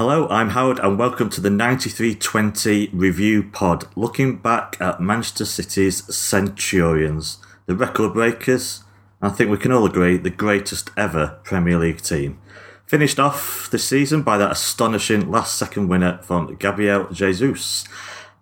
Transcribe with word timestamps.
Hello, 0.00 0.26
I'm 0.30 0.48
Howard, 0.48 0.78
and 0.78 0.98
welcome 0.98 1.28
to 1.28 1.42
the 1.42 1.50
9320 1.50 2.88
review 2.94 3.42
pod, 3.42 3.84
looking 3.94 4.38
back 4.38 4.80
at 4.80 4.98
Manchester 4.98 5.44
City's 5.44 6.16
Centurions, 6.16 7.36
the 7.66 7.76
record 7.76 8.14
breakers. 8.14 8.82
I 9.20 9.28
think 9.28 9.50
we 9.50 9.58
can 9.58 9.72
all 9.72 9.84
agree 9.84 10.16
the 10.16 10.30
greatest 10.30 10.90
ever 10.96 11.38
Premier 11.44 11.78
League 11.78 12.00
team. 12.00 12.40
Finished 12.86 13.20
off 13.20 13.68
the 13.70 13.78
season 13.78 14.22
by 14.22 14.38
that 14.38 14.52
astonishing 14.52 15.30
last 15.30 15.58
second 15.58 15.88
winner 15.88 16.18
from 16.22 16.56
Gabriel 16.56 17.06
Jesus. 17.12 17.84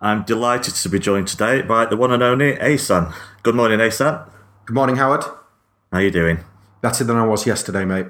I'm 0.01 0.23
delighted 0.23 0.77
to 0.77 0.89
be 0.89 1.01
joined 1.01 1.27
today 1.27 1.63
by 1.63 1.87
the 1.87 1.97
one 1.97 2.13
and 2.13 2.23
only 2.23 2.53
Asan. 2.61 3.13
Good 3.43 3.57
morning, 3.57 3.81
Asan. 3.81 4.21
Good 4.65 4.75
morning, 4.75 4.95
Howard. 4.95 5.25
How 5.25 5.99
are 5.99 6.03
you 6.03 6.13
doing? 6.13 6.39
Better 6.83 7.03
than 7.03 7.17
I 7.17 7.27
was 7.27 7.49
yesterday, 7.49 7.85
mate. 7.85 8.07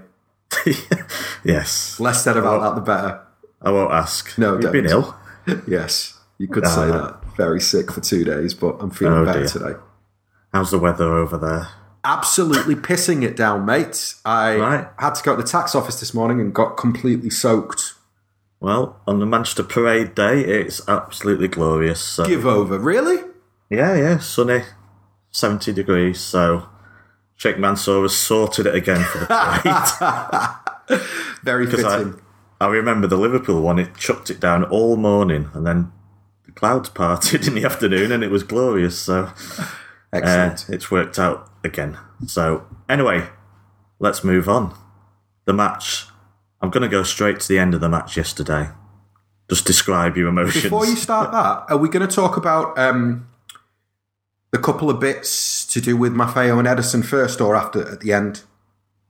yes. 1.44 1.98
Less 1.98 2.22
said 2.22 2.36
about 2.36 2.60
that, 2.60 2.74
the 2.74 2.82
better. 2.82 3.24
I 3.62 3.70
won't 3.70 3.92
ask. 3.92 4.36
No, 4.38 4.52
You've 4.54 4.62
don't. 4.62 4.72
been 4.72 4.86
ill. 4.86 5.14
Yes, 5.66 6.18
you 6.36 6.46
could 6.46 6.66
say 6.66 6.90
uh-huh. 6.90 6.98
that. 7.22 7.36
Very 7.36 7.58
sick 7.60 7.90
for 7.90 8.02
two 8.02 8.22
days, 8.22 8.52
but 8.52 8.76
I'm 8.80 8.90
feeling 8.90 9.20
Oh, 9.20 9.24
better 9.24 9.38
dear. 9.40 9.48
today. 9.48 9.72
How's 10.52 10.70
the 10.70 10.78
weather 10.78 11.14
over 11.14 11.38
there? 11.38 11.68
Absolutely 12.04 12.74
pissing 12.74 13.22
it 13.22 13.34
down, 13.34 13.64
mate. 13.64 14.14
I 14.26 14.56
Right. 14.58 14.88
had 14.98 15.14
to 15.14 15.22
go 15.22 15.34
to 15.36 15.42
the 15.42 15.48
tax 15.48 15.74
office 15.74 16.00
this 16.00 16.12
morning 16.12 16.38
and 16.40 16.54
got 16.54 16.76
completely 16.76 17.30
soaked. 17.30 17.94
Well, 18.60 19.00
on 19.06 19.20
the 19.20 19.26
Manchester 19.26 19.62
Parade 19.62 20.14
Day, 20.14 20.40
it's 20.42 20.86
absolutely 20.86 21.48
glorious. 21.48 22.00
So. 22.00 22.26
Give 22.26 22.44
over, 22.44 22.78
really? 22.78 23.22
Yeah, 23.70 23.94
yeah, 23.96 24.18
sunny, 24.18 24.64
70 25.30 25.72
degrees. 25.72 26.20
So, 26.20 26.68
Sheikh 27.36 27.58
Mansour 27.58 28.02
has 28.02 28.14
sorted 28.16 28.66
it 28.66 28.74
again 28.74 29.02
for 29.04 29.18
the 29.20 29.26
parade. 30.88 31.00
Very 31.42 31.66
fitting. 31.70 31.86
I 31.86 32.12
remember 32.66 33.06
the 33.06 33.16
Liverpool 33.16 33.62
one, 33.62 33.78
it 33.78 33.96
chucked 33.96 34.30
it 34.30 34.40
down 34.40 34.64
all 34.64 34.96
morning 34.96 35.50
and 35.54 35.66
then 35.66 35.92
the 36.44 36.52
clouds 36.52 36.88
parted 36.88 37.46
in 37.48 37.54
the 37.54 37.64
afternoon 37.64 38.10
and 38.10 38.24
it 38.24 38.30
was 38.30 38.42
glorious. 38.42 38.98
So, 38.98 39.24
uh, 39.58 39.66
Excellent. 40.12 40.68
it's 40.68 40.90
worked 40.90 41.18
out 41.18 41.50
again. 41.62 41.98
So, 42.26 42.66
anyway, 42.88 43.28
let's 43.98 44.24
move 44.24 44.48
on. 44.48 44.76
The 45.44 45.52
match. 45.52 46.06
I'm 46.60 46.70
going 46.70 46.82
to 46.82 46.88
go 46.88 47.04
straight 47.04 47.40
to 47.40 47.48
the 47.48 47.58
end 47.58 47.74
of 47.74 47.80
the 47.80 47.88
match 47.88 48.16
yesterday. 48.16 48.70
Just 49.48 49.64
describe 49.64 50.16
your 50.16 50.28
emotions. 50.28 50.64
Before 50.64 50.84
you 50.84 50.96
start 50.96 51.30
that, 51.32 51.72
are 51.72 51.78
we 51.78 51.88
going 51.88 52.06
to 52.06 52.14
talk 52.14 52.36
about 52.36 52.76
um, 52.78 53.28
the 54.50 54.58
couple 54.58 54.90
of 54.90 55.00
bits 55.00 55.64
to 55.66 55.80
do 55.80 55.96
with 55.96 56.12
Maffeo 56.12 56.58
and 56.58 56.66
Ederson 56.66 57.04
first, 57.04 57.40
or 57.40 57.54
after 57.54 57.88
at 57.92 58.00
the 58.00 58.12
end? 58.12 58.42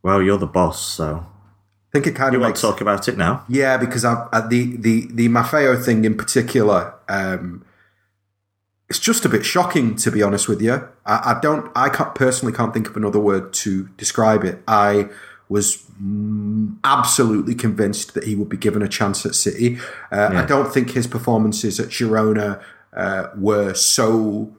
well, 0.03 0.23
you're 0.23 0.39
the 0.39 0.47
boss, 0.47 0.81
so 0.81 1.27
I 1.89 1.91
think 1.93 2.07
it 2.07 2.15
kind 2.15 2.35
you 2.35 2.43
of 2.43 2.47
makes 2.47 2.61
to 2.61 2.67
talk 2.67 2.81
about 2.81 3.09
it 3.09 3.17
now? 3.17 3.45
Yeah, 3.49 3.79
because 3.79 4.05
I, 4.05 4.29
I, 4.33 4.47
the 4.47 4.77
the 4.77 5.09
the 5.11 5.29
Maffeo 5.29 5.83
thing 5.83 6.05
in 6.05 6.17
particular, 6.17 6.95
um, 7.09 7.65
it's 8.91 8.99
just 8.99 9.25
a 9.25 9.29
bit 9.29 9.45
shocking 9.45 9.97
to 9.97 10.11
be 10.11 10.23
honest 10.23 10.49
with 10.49 10.61
you. 10.61 10.87
I, 11.07 11.35
I 11.35 11.39
don't, 11.41 11.71
I 11.75 11.89
can't, 11.89 12.15
personally 12.15 12.55
can't 12.55 12.75
think 12.75 12.89
of 12.89 12.97
another 12.97 13.19
word 13.19 13.53
to 13.55 13.89
describe 13.97 14.45
it. 14.45 14.63
I 14.69 15.09
was 15.49 15.85
absolutely 16.85 17.55
convinced 17.55 18.15
that 18.15 18.25
he 18.25 18.35
would 18.35 18.49
be 18.49 18.57
given 18.57 18.83
a 18.83 18.89
chance 18.89 19.25
at 19.25 19.35
City. 19.35 19.79
Uh, 20.13 20.31
I 20.35 20.45
don't 20.45 20.73
think 20.73 20.91
his 20.91 21.07
performances 21.07 21.81
at 21.81 21.89
Girona 21.89 22.63
uh, 22.93 23.29
were 23.37 23.73
so 23.75 24.53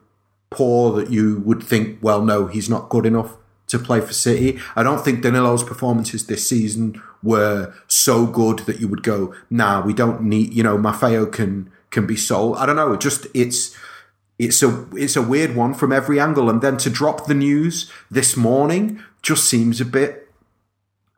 poor 0.49 0.93
that 0.93 1.11
you 1.11 1.41
would 1.45 1.61
think, 1.61 1.99
well, 2.01 2.23
no, 2.23 2.47
he's 2.47 2.69
not 2.69 2.89
good 2.89 3.05
enough 3.05 3.35
to 3.69 3.79
play 3.79 4.01
for 4.01 4.13
City. 4.13 4.59
I 4.75 4.83
don't 4.83 5.03
think 5.03 5.23
Danilo's 5.23 5.63
performances 5.63 6.27
this 6.27 6.47
season 6.47 7.01
were 7.23 7.73
so 7.87 8.25
good 8.25 8.59
that 8.59 8.79
you 8.79 8.87
would 8.87 9.03
go, 9.03 9.33
nah, 9.49 9.81
we 9.81 9.93
don't 9.93 10.21
need, 10.21 10.53
you 10.53 10.63
know, 10.63 10.77
Maffeo 10.77 11.31
can 11.31 11.71
can 11.91 12.05
be 12.05 12.15
sold. 12.15 12.57
I 12.57 12.65
don't 12.65 12.75
know. 12.75 12.93
It 12.93 12.99
just 12.99 13.25
it's 13.33 13.75
it's 14.37 14.61
a 14.61 14.85
it's 14.93 15.15
a 15.15 15.21
weird 15.21 15.55
one 15.55 15.73
from 15.73 15.91
every 15.91 16.19
angle. 16.19 16.49
And 16.49 16.61
then 16.61 16.77
to 16.77 16.89
drop 16.89 17.25
the 17.25 17.33
news 17.33 17.91
this 18.11 18.37
morning 18.37 19.03
just 19.21 19.45
seems 19.45 19.81
a 19.81 19.85
bit 19.85 20.29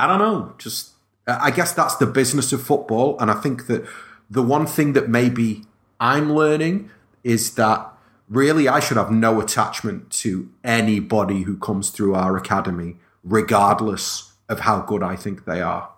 I 0.01 0.07
don't 0.07 0.19
know. 0.19 0.53
Just 0.57 0.91
I 1.28 1.51
guess 1.51 1.73
that's 1.73 1.95
the 1.97 2.07
business 2.07 2.51
of 2.51 2.63
football, 2.63 3.18
and 3.19 3.29
I 3.29 3.35
think 3.35 3.68
that 3.68 3.85
the 4.29 4.41
one 4.41 4.66
thing 4.66 4.94
that 4.94 5.07
maybe 5.07 5.63
I'm 6.00 6.33
learning 6.33 6.89
is 7.23 7.53
that 7.56 7.91
really 8.31 8.68
I 8.68 8.80
should 8.80 8.97
have 8.97 9.12
no 9.12 9.40
attachment 9.42 10.09
to 10.24 10.50
anybody 10.64 11.44
who 11.44 11.58
comes 11.58 11.90
through 11.92 12.16
our 12.16 12.36
academy, 12.38 12.96
regardless 13.24 14.31
of 14.50 14.62
how 14.62 14.80
good 14.81 15.03
I 15.03 15.16
think 15.16 15.46
they 15.46 15.62
are. 15.62 15.90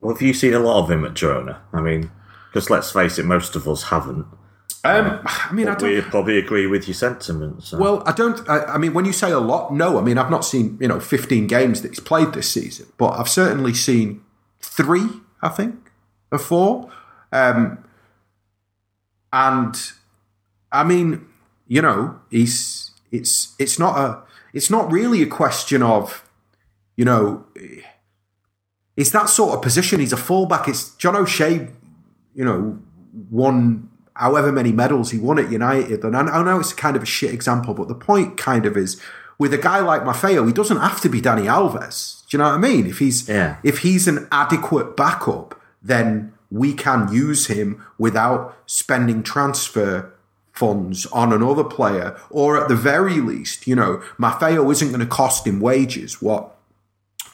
Well, 0.00 0.14
have 0.14 0.22
you 0.22 0.32
seen 0.32 0.54
a 0.54 0.58
lot 0.60 0.82
of 0.84 0.90
him 0.90 1.04
at 1.04 1.14
Girona? 1.14 1.58
I 1.72 1.80
mean, 1.80 2.10
because 2.52 2.70
let's 2.70 2.90
face 2.92 3.18
it, 3.18 3.24
most 3.24 3.56
of 3.56 3.66
us 3.68 3.84
haven't. 3.84 4.26
Um, 4.84 5.20
I 5.24 5.50
mean, 5.52 5.66
I 5.68 5.74
don't. 5.74 5.90
We 5.90 6.00
probably 6.00 6.38
agree 6.38 6.68
with 6.68 6.86
your 6.86 6.94
sentiments. 6.94 7.68
so- 7.70 7.78
Well, 7.78 8.02
I 8.06 8.12
don't. 8.12 8.48
I, 8.48 8.62
I 8.74 8.78
mean, 8.78 8.94
when 8.94 9.04
you 9.04 9.12
say 9.12 9.32
a 9.32 9.40
lot, 9.40 9.74
no. 9.74 9.98
I 9.98 10.02
mean, 10.02 10.16
I've 10.16 10.30
not 10.30 10.44
seen 10.44 10.78
you 10.80 10.86
know 10.86 11.00
15 11.00 11.48
games 11.48 11.82
that 11.82 11.88
he's 11.88 11.98
played 12.00 12.32
this 12.34 12.48
season, 12.48 12.86
but 12.96 13.18
I've 13.18 13.28
certainly 13.28 13.74
seen 13.74 14.22
three. 14.60 15.08
I 15.42 15.48
think 15.48 15.90
or 16.30 16.38
four. 16.38 16.90
Um, 17.32 17.84
and 19.32 19.74
I 20.72 20.84
mean, 20.84 21.26
you 21.66 21.82
know, 21.82 22.20
he's 22.30 22.90
it's 23.10 23.54
it's 23.58 23.78
not 23.78 23.98
a 23.98 24.22
it's 24.52 24.70
not 24.70 24.90
really 24.90 25.22
a 25.22 25.26
question 25.26 25.82
of 25.82 26.24
you 26.96 27.04
know 27.04 27.44
it's 28.96 29.10
that 29.10 29.28
sort 29.28 29.54
of 29.54 29.62
position. 29.62 30.00
He's 30.00 30.12
a 30.12 30.16
fullback. 30.16 30.68
It's 30.68 30.90
John 30.96 31.16
O'Shea. 31.16 31.68
You 32.34 32.44
know, 32.44 32.78
won 33.30 33.88
however 34.14 34.50
many 34.52 34.72
medals 34.72 35.10
he 35.10 35.18
won 35.18 35.38
at 35.38 35.50
United. 35.50 36.02
And 36.04 36.16
I 36.16 36.42
know 36.42 36.58
it's 36.60 36.72
kind 36.72 36.96
of 36.96 37.02
a 37.02 37.06
shit 37.06 37.32
example, 37.34 37.74
but 37.74 37.88
the 37.88 37.94
point 37.94 38.36
kind 38.38 38.64
of 38.64 38.76
is 38.76 39.00
with 39.38 39.52
a 39.52 39.58
guy 39.58 39.80
like 39.80 40.02
Maffeo, 40.02 40.46
he 40.46 40.52
doesn't 40.52 40.78
have 40.78 41.00
to 41.02 41.08
be 41.10 41.20
Dani 41.20 41.44
Alves. 41.44 42.26
Do 42.28 42.36
you 42.36 42.38
know 42.42 42.48
what 42.48 42.54
I 42.54 42.58
mean? 42.58 42.86
If 42.86 42.98
he's 42.98 43.28
Yeah. 43.28 43.56
if 43.62 43.78
he's 43.78 44.08
an 44.08 44.26
adequate 44.32 44.96
backup, 44.96 45.60
then 45.82 46.32
we 46.50 46.72
can 46.72 47.12
use 47.12 47.46
him 47.48 47.82
without 47.98 48.56
spending 48.66 49.22
transfer 49.22 50.10
funds 50.56 51.06
on 51.06 51.32
another 51.32 51.64
player, 51.64 52.18
or 52.30 52.60
at 52.60 52.68
the 52.68 52.76
very 52.76 53.20
least, 53.20 53.66
you 53.66 53.76
know, 53.76 54.02
Maffeo 54.18 54.72
isn't 54.72 54.88
going 54.88 55.00
to 55.00 55.06
cost 55.06 55.46
him 55.46 55.60
wages 55.60 56.22
what 56.22 56.56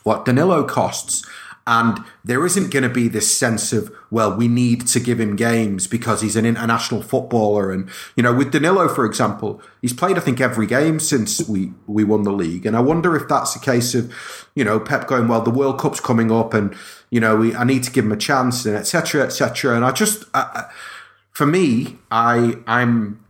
what 0.02 0.24
Danilo 0.24 0.64
costs. 0.64 1.24
And 1.64 1.98
there 2.24 2.44
isn't 2.44 2.72
going 2.72 2.82
to 2.82 2.88
be 2.88 3.06
this 3.06 3.38
sense 3.38 3.72
of, 3.72 3.92
well, 4.10 4.36
we 4.36 4.48
need 4.48 4.84
to 4.88 4.98
give 4.98 5.20
him 5.20 5.36
games 5.36 5.86
because 5.86 6.20
he's 6.20 6.34
an 6.34 6.44
international 6.44 7.02
footballer. 7.02 7.70
And, 7.70 7.88
you 8.16 8.22
know, 8.24 8.34
with 8.34 8.50
Danilo, 8.50 8.88
for 8.88 9.04
example, 9.06 9.62
he's 9.80 9.92
played, 9.92 10.16
I 10.16 10.20
think, 10.22 10.40
every 10.40 10.66
game 10.66 10.98
since 10.98 11.48
we, 11.48 11.72
we 11.86 12.02
won 12.02 12.24
the 12.24 12.32
league. 12.32 12.66
And 12.66 12.76
I 12.76 12.80
wonder 12.80 13.14
if 13.14 13.28
that's 13.28 13.54
a 13.54 13.60
case 13.60 13.94
of, 13.94 14.12
you 14.56 14.64
know, 14.64 14.80
Pep 14.80 15.06
going, 15.06 15.28
well, 15.28 15.40
the 15.40 15.50
World 15.50 15.78
Cup's 15.78 16.00
coming 16.00 16.32
up 16.32 16.52
and, 16.52 16.74
you 17.10 17.20
know, 17.20 17.36
we, 17.36 17.54
I 17.54 17.62
need 17.62 17.84
to 17.84 17.92
give 17.92 18.06
him 18.06 18.12
a 18.12 18.16
chance 18.16 18.66
and 18.66 18.74
et 18.74 18.88
cetera, 18.88 19.24
et 19.24 19.30
cetera. 19.30 19.76
And 19.76 19.84
I 19.84 19.92
just, 19.92 20.24
I- 20.34 20.68
for 21.32 21.46
me, 21.46 21.98
I, 22.10 22.56
I'm, 22.66 23.24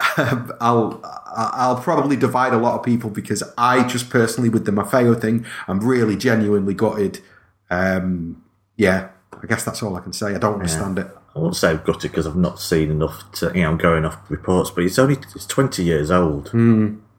I'll 0.60 1.00
I'll 1.36 1.80
probably 1.80 2.16
divide 2.16 2.52
a 2.52 2.58
lot 2.58 2.78
of 2.78 2.84
people 2.84 3.10
because 3.10 3.42
I 3.58 3.86
just 3.86 4.10
personally 4.10 4.48
with 4.48 4.64
the 4.64 4.72
Maffeo 4.72 5.20
thing, 5.20 5.44
I'm 5.66 5.80
really 5.80 6.16
genuinely 6.16 6.74
gutted. 6.74 7.20
Um, 7.68 8.42
yeah, 8.76 9.08
I 9.42 9.46
guess 9.46 9.64
that's 9.64 9.82
all 9.82 9.96
I 9.96 10.00
can 10.00 10.12
say. 10.12 10.34
I 10.34 10.38
don't 10.38 10.54
understand 10.54 10.98
it. 10.98 11.08
I 11.34 11.38
won't 11.38 11.56
say 11.56 11.70
I've 11.70 11.84
got 11.84 12.04
it 12.04 12.08
because 12.08 12.26
I've 12.26 12.36
not 12.36 12.60
seen 12.60 12.90
enough 12.90 13.30
to, 13.32 13.52
you 13.54 13.62
know, 13.62 13.70
I'm 13.70 13.76
going 13.76 14.04
off 14.04 14.18
reports, 14.30 14.70
but 14.70 14.84
it's 14.84 14.98
only 14.98 15.16
it's 15.34 15.46
20 15.46 15.84
years 15.84 16.10
old 16.10 16.50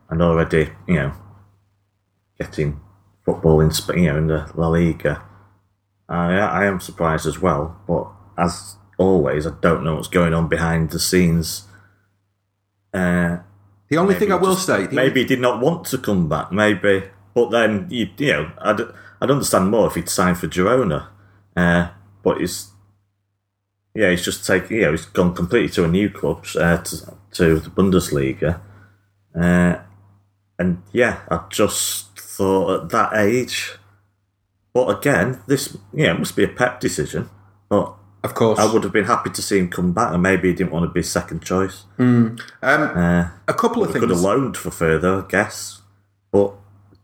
and 0.10 0.22
already, 0.22 0.70
you 0.88 0.96
know, 0.96 1.14
getting 2.38 2.80
football 3.24 3.62
in, 3.62 3.72
Spain, 3.72 4.04
you 4.04 4.12
know, 4.12 4.18
in 4.18 4.28
the 4.28 4.52
La 4.56 4.68
Liga. 4.68 5.24
I, 6.10 6.34
I 6.38 6.66
am 6.66 6.80
surprised 6.80 7.28
as 7.28 7.40
well, 7.40 7.80
but 7.88 8.07
as 8.38 8.75
always, 9.00 9.48
I 9.48 9.51
don't 9.62 9.84
know 9.84 9.96
what's 9.96 10.07
going 10.10 10.34
on 10.36 10.48
behind 10.48 10.92
the 10.92 11.00
scenes. 11.00 11.63
Uh, 12.94 13.38
The 13.90 13.98
only 13.98 14.13
thing 14.13 14.31
I 14.31 14.36
will 14.36 14.54
just- 14.54 14.68
say, 14.68 14.88
maybe 14.92 15.22
he 15.22 15.25
did 15.25 15.40
not 15.40 15.60
want 15.60 15.86
to 15.88 15.98
come 15.98 16.30
back, 16.30 16.51
maybe. 16.51 17.06
But 17.34 17.50
then, 17.50 17.88
you, 17.90 18.10
you 18.18 18.34
know, 18.34 18.51
I'd, 18.60 18.81
I'd 19.22 19.31
understand 19.31 19.72
more 19.72 19.88
if 19.88 19.96
he'd 19.96 20.10
signed 20.10 20.38
for 20.38 20.48
Girona. 20.48 21.07
Uh, 21.56 21.90
but 22.22 22.40
he's, 22.40 22.69
yeah, 23.96 24.12
he's 24.12 24.24
just 24.24 24.46
taken, 24.46 24.75
you 24.75 24.81
know, 24.84 24.92
he's 24.92 25.06
gone 25.06 25.34
completely 25.34 25.69
to 25.69 25.86
a 25.86 25.88
new 25.88 26.10
club, 26.10 26.45
uh, 26.56 26.78
to, 26.78 27.13
to 27.31 27.60
the 27.60 27.69
Bundesliga. 27.69 28.60
Uh, 29.34 29.78
and 30.60 30.84
yeah, 30.92 31.22
I 31.30 31.45
just 31.50 32.19
thought 32.19 32.81
at 32.84 32.90
that 32.90 33.13
age, 33.16 33.78
but 34.74 34.88
again, 34.98 35.42
this, 35.48 35.75
yeah, 35.94 36.12
it 36.13 36.19
must 36.19 36.36
be 36.36 36.44
a 36.44 36.48
Pep 36.48 36.80
decision. 36.80 37.30
But 37.69 37.95
of 38.24 38.33
course, 38.36 38.60
I 38.60 38.71
would 38.71 38.83
have 38.83 38.94
been 38.94 39.06
happy 39.06 39.30
to 39.30 39.42
see 39.42 39.60
him 39.60 39.69
come 39.69 39.94
back, 39.94 40.13
and 40.13 40.21
maybe 40.24 40.50
he 40.50 40.54
didn't 40.54 40.71
want 40.71 40.83
to 40.86 40.92
be 40.94 41.01
second 41.04 41.42
choice. 41.42 41.83
um, 41.98 42.38
Uh, 42.62 43.27
a 43.48 43.54
couple 43.54 43.81
of 43.83 43.92
things. 43.92 44.01
could 44.01 44.10
have 44.10 44.19
loaned 44.21 44.57
for 44.57 44.71
further, 44.71 45.24
I 45.24 45.27
guess. 45.30 45.81
But 46.31 46.54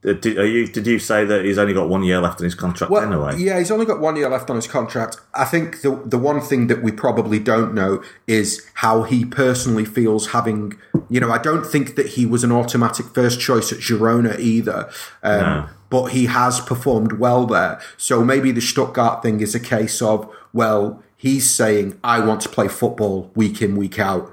uh, 0.08 0.14
did, 0.14 0.38
are 0.38 0.46
you, 0.46 0.68
did 0.68 0.86
you 0.86 1.00
say 1.00 1.26
that 1.26 1.46
he's 1.46 1.58
only 1.58 1.74
got 1.74 1.90
one 1.90 2.04
year 2.04 2.20
left 2.22 2.40
in 2.40 2.44
his 2.44 2.54
contract 2.54 2.92
Well, 2.92 3.02
anyway? 3.02 3.38
yeah, 3.44 3.58
he's 3.58 3.72
only 3.72 3.86
got 3.88 4.00
one 4.00 4.16
year 4.18 4.30
left 4.30 4.50
on 4.50 4.56
his 4.56 4.68
contract. 4.68 5.18
I 5.34 5.46
think 5.46 5.82
the 5.82 6.00
the 6.06 6.18
one 6.20 6.42
thing 6.42 6.68
that 6.68 6.84
we 6.84 6.92
probably 6.92 7.40
don't 7.40 7.74
know 7.74 8.04
is 8.28 8.66
how 8.76 9.04
he 9.04 9.26
personally 9.26 9.86
feels 9.86 10.28
having. 10.28 10.78
You 11.10 11.20
know, 11.20 11.32
I 11.32 11.38
don't 11.40 11.66
think 11.66 11.96
that 11.96 12.08
he 12.10 12.26
was 12.26 12.44
an 12.44 12.52
automatic 12.52 13.08
first 13.08 13.40
choice 13.40 13.72
at 13.72 13.80
Girona 13.80 14.38
either. 14.40 14.90
Um, 15.24 15.40
No. 15.40 15.70
But 15.90 16.08
he 16.08 16.26
has 16.26 16.60
performed 16.60 17.14
well 17.14 17.46
there. 17.46 17.80
So 17.98 18.24
maybe 18.24 18.52
the 18.52 18.62
Stuttgart 18.62 19.22
thing 19.22 19.40
is 19.40 19.54
a 19.56 19.60
case 19.60 20.02
of, 20.02 20.30
well, 20.52 21.04
he's 21.16 21.50
saying, 21.50 22.00
I 22.04 22.20
want 22.20 22.42
to 22.42 22.50
play 22.50 22.68
football 22.68 23.32
week 23.36 23.62
in, 23.62 23.76
week 23.76 24.00
out. 24.00 24.32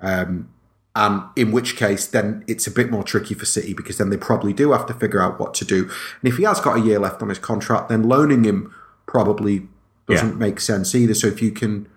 Um, 0.00 0.48
and 0.96 1.24
in 1.36 1.50
which 1.52 1.76
case, 1.76 2.06
then 2.06 2.44
it's 2.46 2.66
a 2.66 2.70
bit 2.70 2.90
more 2.90 3.02
tricky 3.02 3.34
for 3.34 3.44
City 3.44 3.74
because 3.74 3.98
then 3.98 4.10
they 4.10 4.16
probably 4.16 4.52
do 4.52 4.72
have 4.72 4.86
to 4.86 4.94
figure 4.94 5.20
out 5.20 5.40
what 5.40 5.52
to 5.54 5.64
do. 5.64 5.84
And 6.22 6.32
if 6.32 6.36
he 6.36 6.44
has 6.44 6.60
got 6.60 6.76
a 6.76 6.80
year 6.80 6.98
left 6.98 7.20
on 7.20 7.28
his 7.28 7.38
contract, 7.38 7.88
then 7.88 8.04
loaning 8.04 8.44
him 8.44 8.72
probably 9.06 9.68
doesn't 10.08 10.32
Yeah. 10.32 10.34
make 10.36 10.60
sense 10.60 10.94
either. 10.94 11.14
So 11.14 11.26
if 11.26 11.42
you 11.42 11.50
can 11.50 11.88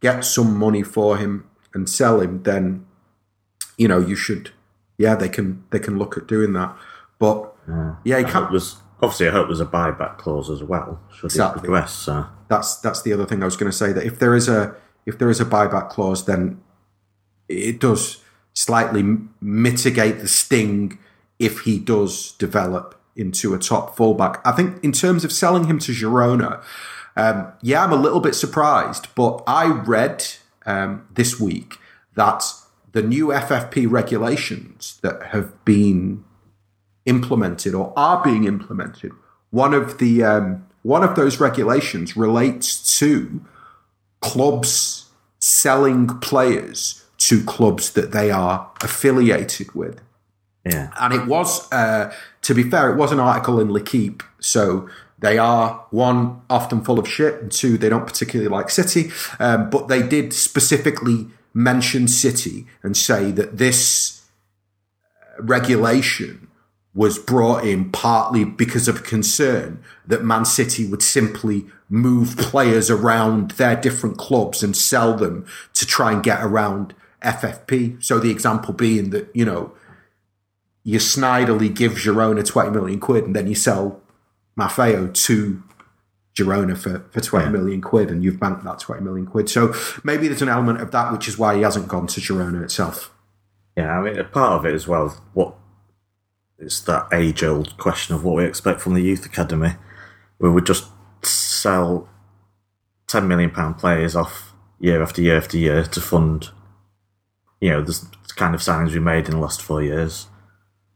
get 0.00 0.24
some 0.24 0.56
money 0.56 0.82
for 0.82 1.16
him 1.18 1.44
and 1.74 1.88
sell 1.88 2.20
him, 2.20 2.42
then 2.44 2.86
you 3.76 3.86
know 3.86 3.98
you 3.98 4.16
should. 4.16 4.50
Yeah, 4.96 5.14
they 5.14 5.28
can 5.28 5.64
they 5.70 5.78
can 5.78 5.98
look 5.98 6.16
at 6.16 6.26
doing 6.26 6.52
that. 6.54 6.74
But 7.18 7.54
yeah, 7.68 8.18
he 8.18 8.24
I 8.24 8.30
can't. 8.30 8.50
there's, 8.50 8.76
obviously, 9.02 9.28
I 9.28 9.32
hope 9.32 9.48
there's 9.48 9.60
a 9.60 9.66
buyback 9.66 10.18
clause 10.18 10.50
as 10.50 10.62
well. 10.62 11.00
Should 11.14 11.26
Exactly. 11.26 11.60
progress? 11.60 11.92
So. 11.92 12.26
that's 12.48 12.76
that's 12.76 13.02
the 13.02 13.12
other 13.12 13.26
thing 13.26 13.42
I 13.42 13.44
was 13.44 13.56
going 13.56 13.70
to 13.70 13.76
say 13.76 13.92
that 13.92 14.04
if 14.04 14.18
there 14.18 14.34
is 14.34 14.48
a 14.48 14.74
if 15.06 15.18
there 15.18 15.30
is 15.30 15.40
a 15.40 15.44
buyback 15.44 15.88
clause, 15.90 16.24
then 16.26 16.60
it 17.48 17.80
does 17.80 18.22
slightly 18.54 19.04
mitigate 19.40 20.20
the 20.20 20.28
sting 20.28 20.98
if 21.38 21.60
he 21.60 21.78
does 21.78 22.32
develop 22.32 23.00
into 23.16 23.54
a 23.54 23.58
top 23.58 23.96
fullback. 23.96 24.40
I 24.46 24.52
think 24.52 24.82
in 24.84 24.92
terms 24.92 25.24
of 25.24 25.32
selling 25.32 25.64
him 25.64 25.78
to 25.80 25.92
Girona, 25.92 26.62
um, 27.16 27.52
yeah, 27.62 27.82
I'm 27.84 27.92
a 27.92 27.96
little 27.96 28.20
bit 28.20 28.34
surprised, 28.34 29.08
but 29.14 29.42
I 29.46 29.66
read 29.68 30.24
um, 30.66 31.06
this 31.12 31.40
week 31.40 31.78
that 32.14 32.44
the 32.92 33.02
new 33.02 33.28
FFP 33.28 33.90
regulations 33.90 34.98
that 35.02 35.22
have 35.28 35.64
been 35.64 36.24
implemented 37.08 37.74
or 37.74 37.92
are 37.96 38.22
being 38.22 38.44
implemented. 38.44 39.12
One 39.50 39.74
of 39.74 39.98
the 39.98 40.22
um, 40.22 40.66
one 40.82 41.02
of 41.02 41.16
those 41.16 41.40
regulations 41.40 42.16
relates 42.16 42.98
to 42.98 43.40
clubs 44.20 45.06
selling 45.38 46.06
players 46.20 47.04
to 47.18 47.44
clubs 47.44 47.92
that 47.92 48.12
they 48.12 48.30
are 48.30 48.70
affiliated 48.82 49.74
with. 49.74 50.00
Yeah. 50.64 50.90
And 51.00 51.14
it 51.14 51.26
was, 51.26 51.70
uh, 51.72 52.12
to 52.42 52.54
be 52.54 52.62
fair, 52.62 52.90
it 52.90 52.96
was 52.96 53.12
an 53.12 53.20
article 53.20 53.58
in 53.60 53.72
L'Equipe. 53.72 54.22
So 54.40 54.88
they 55.18 55.38
are, 55.38 55.84
one, 55.90 56.42
often 56.48 56.82
full 56.82 56.98
of 56.98 57.08
shit, 57.08 57.40
and 57.40 57.50
two, 57.50 57.78
they 57.78 57.88
don't 57.88 58.06
particularly 58.06 58.48
like 58.48 58.70
City. 58.70 59.10
Um, 59.38 59.70
but 59.70 59.88
they 59.88 60.02
did 60.02 60.32
specifically 60.32 61.26
mention 61.54 62.06
City 62.06 62.66
and 62.82 62.96
say 62.96 63.30
that 63.32 63.58
this 63.58 64.22
uh, 65.22 65.42
regulation 65.42 66.47
was 66.98 67.16
brought 67.16 67.64
in 67.64 67.88
partly 67.92 68.42
because 68.44 68.88
of 68.88 69.04
concern 69.04 69.80
that 70.04 70.24
Man 70.24 70.44
City 70.44 70.84
would 70.84 71.00
simply 71.00 71.64
move 71.88 72.36
players 72.36 72.90
around 72.90 73.52
their 73.52 73.76
different 73.76 74.18
clubs 74.18 74.64
and 74.64 74.76
sell 74.76 75.16
them 75.16 75.46
to 75.74 75.86
try 75.86 76.10
and 76.10 76.24
get 76.24 76.42
around 76.42 76.96
FFP. 77.22 78.02
So 78.02 78.18
the 78.18 78.32
example 78.32 78.74
being 78.74 79.10
that, 79.10 79.30
you 79.32 79.44
know, 79.44 79.72
you 80.82 80.98
snidely 80.98 81.72
give 81.72 81.92
Girona 81.92 82.44
20 82.44 82.70
million 82.70 82.98
quid 82.98 83.22
and 83.22 83.36
then 83.36 83.46
you 83.46 83.54
sell 83.54 84.02
Maffeo 84.58 85.14
to 85.14 85.62
Girona 86.34 86.76
for, 86.76 87.06
for 87.12 87.20
twenty 87.20 87.48
million 87.48 87.80
quid 87.80 88.10
and 88.10 88.24
you've 88.24 88.40
banked 88.40 88.64
that 88.64 88.80
20 88.80 89.04
million 89.04 89.24
quid. 89.24 89.48
So 89.48 89.72
maybe 90.02 90.26
there's 90.26 90.42
an 90.42 90.48
element 90.48 90.80
of 90.80 90.90
that, 90.90 91.12
which 91.12 91.28
is 91.28 91.38
why 91.38 91.54
he 91.54 91.62
hasn't 91.62 91.86
gone 91.86 92.08
to 92.08 92.20
Girona 92.20 92.64
itself. 92.64 93.14
Yeah, 93.76 93.96
I 93.96 94.02
mean, 94.02 94.18
a 94.18 94.24
part 94.24 94.58
of 94.58 94.66
it 94.66 94.74
as 94.74 94.88
well. 94.88 95.16
What 95.34 95.54
it's 96.58 96.80
that 96.80 97.06
age-old 97.12 97.76
question 97.78 98.14
of 98.14 98.24
what 98.24 98.36
we 98.36 98.44
expect 98.44 98.80
from 98.80 98.94
the 98.94 99.02
youth 99.02 99.24
academy. 99.24 99.74
We 100.38 100.50
would 100.50 100.66
just 100.66 100.86
sell 101.22 102.08
ten 103.06 103.26
million 103.28 103.50
pound 103.50 103.78
players 103.78 104.14
off 104.14 104.52
year 104.78 105.02
after 105.02 105.22
year 105.22 105.36
after 105.36 105.56
year 105.56 105.84
to 105.84 106.00
fund, 106.00 106.50
you 107.60 107.70
know, 107.70 107.82
the 107.82 107.98
kind 108.36 108.54
of 108.54 108.60
signings 108.60 108.92
we 108.92 109.00
made 109.00 109.26
in 109.26 109.32
the 109.32 109.40
last 109.40 109.62
four 109.62 109.82
years, 109.82 110.28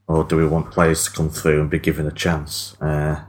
or 0.06 0.25
do 0.25 0.37
we 0.37 0.47
want 0.47 0.70
players 0.70 1.05
to 1.05 1.11
come 1.11 1.31
through 1.31 1.61
and 1.61 1.70
be 1.70 1.79
given 1.79 2.06
a 2.06 2.12
chance? 2.12 2.81
Uh, 2.81 3.25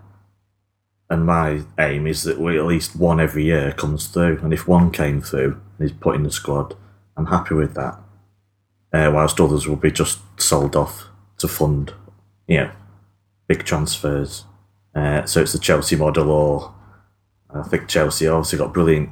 and 1.09 1.25
my 1.25 1.61
aim 1.79 2.07
is 2.07 2.23
that 2.23 2.39
we 2.39 2.57
at 2.57 2.65
least 2.65 2.95
one 2.95 3.19
every 3.19 3.45
year 3.45 3.71
comes 3.71 4.07
through, 4.07 4.39
and 4.39 4.53
if 4.53 4.67
one 4.67 4.91
came 4.91 5.21
through 5.21 5.59
and 5.77 5.89
is 5.89 5.95
put 5.95 6.15
in 6.15 6.23
the 6.23 6.31
squad, 6.31 6.75
I'm 7.15 7.27
happy 7.27 7.55
with 7.55 7.75
that 7.75 7.99
uh, 8.91 9.11
whilst 9.13 9.39
others 9.39 9.67
will 9.67 9.75
be 9.75 9.91
just 9.91 10.19
sold 10.39 10.75
off 10.75 11.07
to 11.37 11.47
fund, 11.47 11.93
you 12.47 12.57
know, 12.57 12.71
big 13.47 13.63
transfers. 13.63 14.45
Uh, 14.95 15.25
so 15.25 15.41
it's 15.41 15.53
the 15.53 15.59
Chelsea 15.59 15.95
model, 15.95 16.29
or 16.29 16.73
I 17.49 17.63
think 17.63 17.87
Chelsea 17.87 18.27
obviously 18.27 18.59
got 18.59 18.73
brilliant 18.73 19.09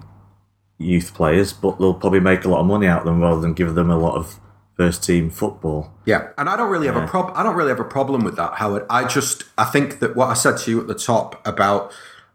youth 0.77 1.13
players, 1.13 1.53
but 1.53 1.79
they'll 1.79 1.93
probably 1.93 2.19
make 2.19 2.43
a 2.43 2.49
lot 2.49 2.61
of 2.61 2.65
money 2.65 2.87
out 2.87 2.99
of 2.99 3.05
them 3.05 3.21
rather 3.21 3.41
than 3.41 3.53
give 3.53 3.75
them 3.75 3.89
a 3.89 3.97
lot 3.97 4.15
of 4.15 4.39
first 4.75 5.03
team 5.03 5.29
football. 5.29 5.93
Yeah, 6.05 6.29
and 6.37 6.49
I 6.49 6.57
don't 6.57 6.71
really 6.71 6.87
have 6.87 6.95
a 6.95 7.05
prob. 7.07 7.31
I 7.35 7.43
don't 7.43 7.55
really 7.55 7.69
have 7.69 7.79
a 7.79 7.83
problem 7.83 8.23
with 8.23 8.35
that, 8.37 8.55
Howard. 8.55 8.85
I 8.89 9.07
just 9.07 9.43
I 9.57 9.65
think 9.65 9.99
that 9.99 10.15
what 10.15 10.29
I 10.29 10.33
said 10.33 10.57
to 10.59 10.71
you 10.71 10.81
at 10.81 10.87
the 10.87 10.95
top 10.95 11.45
about 11.45 11.93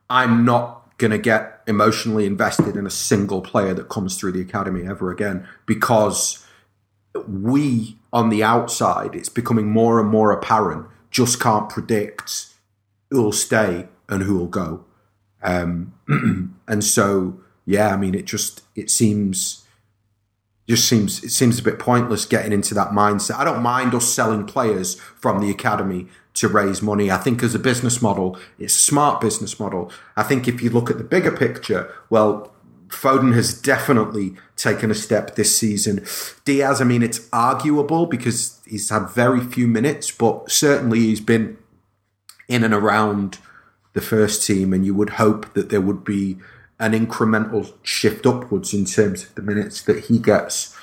I'm 0.09 0.45
not 0.45 0.99
going 0.99 1.11
to 1.11 1.19
get 1.19 1.61
emotionally 1.67 2.25
invested 2.25 2.77
in 2.77 2.87
a 2.87 2.91
single 2.91 3.43
player 3.43 3.75
that 3.75 3.89
comes 3.89 4.19
through 4.19 4.33
the 4.33 4.41
academy 4.41 4.87
ever 4.87 5.11
again 5.11 5.47
because 5.67 6.46
we 7.29 7.97
on 8.13 8.31
the 8.31 8.43
outside 8.43 9.15
it's 9.15 9.29
becoming 9.29 9.69
more 9.69 10.01
and 10.01 10.09
more 10.09 10.33
apparent 10.33 10.87
just 11.11 11.41
can't 11.41 11.69
predict 11.69 12.47
who'll 13.11 13.33
stay 13.33 13.89
and 14.09 14.23
who'll 14.23 14.47
go. 14.47 14.85
Um, 15.43 15.95
and 16.69 16.85
so 16.85 17.41
yeah, 17.65 17.89
I 17.89 17.97
mean 17.97 18.15
it 18.15 18.25
just 18.25 18.63
it 18.75 18.91
seems 18.91 19.65
just 20.69 20.89
seems 20.89 21.23
it 21.23 21.31
seems 21.31 21.59
a 21.59 21.63
bit 21.63 21.79
pointless 21.79 22.25
getting 22.25 22.53
into 22.53 22.75
that 22.75 22.89
mindset. 22.89 23.37
I 23.37 23.45
don't 23.45 23.63
mind 23.63 23.95
us 23.95 24.07
selling 24.13 24.45
players 24.45 24.97
from 25.01 25.41
the 25.41 25.51
academy 25.51 26.09
to 26.35 26.49
raise 26.49 26.83
money. 26.83 27.11
I 27.11 27.17
think 27.17 27.43
as 27.43 27.55
a 27.55 27.59
business 27.59 28.03
model, 28.03 28.39
it's 28.59 28.77
a 28.77 28.79
smart 28.79 29.21
business 29.21 29.59
model. 29.59 29.91
I 30.17 30.23
think 30.23 30.47
if 30.47 30.61
you 30.61 30.71
look 30.71 30.91
at 30.91 30.99
the 30.99 31.05
bigger 31.05 31.35
picture, 31.35 31.93
well, 32.11 32.53
Foden 32.89 33.35
has 33.35 33.61
definitely 33.61 34.35
taken 34.57 34.91
a 34.91 34.95
step 34.95 35.35
this 35.35 35.57
season. 35.57 36.05
Diaz, 36.45 36.81
I 36.81 36.85
mean, 36.85 37.03
it's 37.03 37.29
arguable 37.33 38.07
because 38.07 38.61
he's 38.67 38.89
had 38.91 39.11
very 39.11 39.41
few 39.41 39.67
minutes, 39.67 40.11
but 40.11 40.51
certainly 40.51 41.01
he's 41.01 41.21
been 41.21 41.59
in 42.49 42.65
and 42.65 42.75
around 42.75 43.39
the 43.93 44.01
first 44.01 44.47
team, 44.47 44.73
and 44.73 44.85
you 44.85 44.95
would 44.95 45.11
hope 45.11 45.53
that 45.55 45.71
there 45.71 45.81
would 45.81 46.05
be 46.05 46.37
an 46.79 46.93
incremental 46.93 47.73
shift 47.83 48.27
upwards 48.27 48.75
in 48.75 48.85
terms 48.85 49.25
of 49.25 49.35
the 49.35 49.43
minutes 49.43 49.83
that 49.83 50.05
he 50.05 50.19
gets 50.19 50.77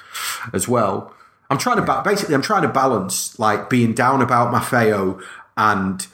as 0.54 0.68
well. 0.68 1.14
I'm 1.50 1.58
trying 1.58 1.76
to 1.76 1.84
ba- 1.84 2.02
basically 2.04 2.34
I'm 2.34 2.42
trying 2.42 2.64
to 2.64 2.68
balance 2.68 3.38
like 3.38 3.70
being 3.70 3.94
down 3.94 4.22
about 4.22 4.52
Maffeo 4.52 5.22
and 5.56 6.06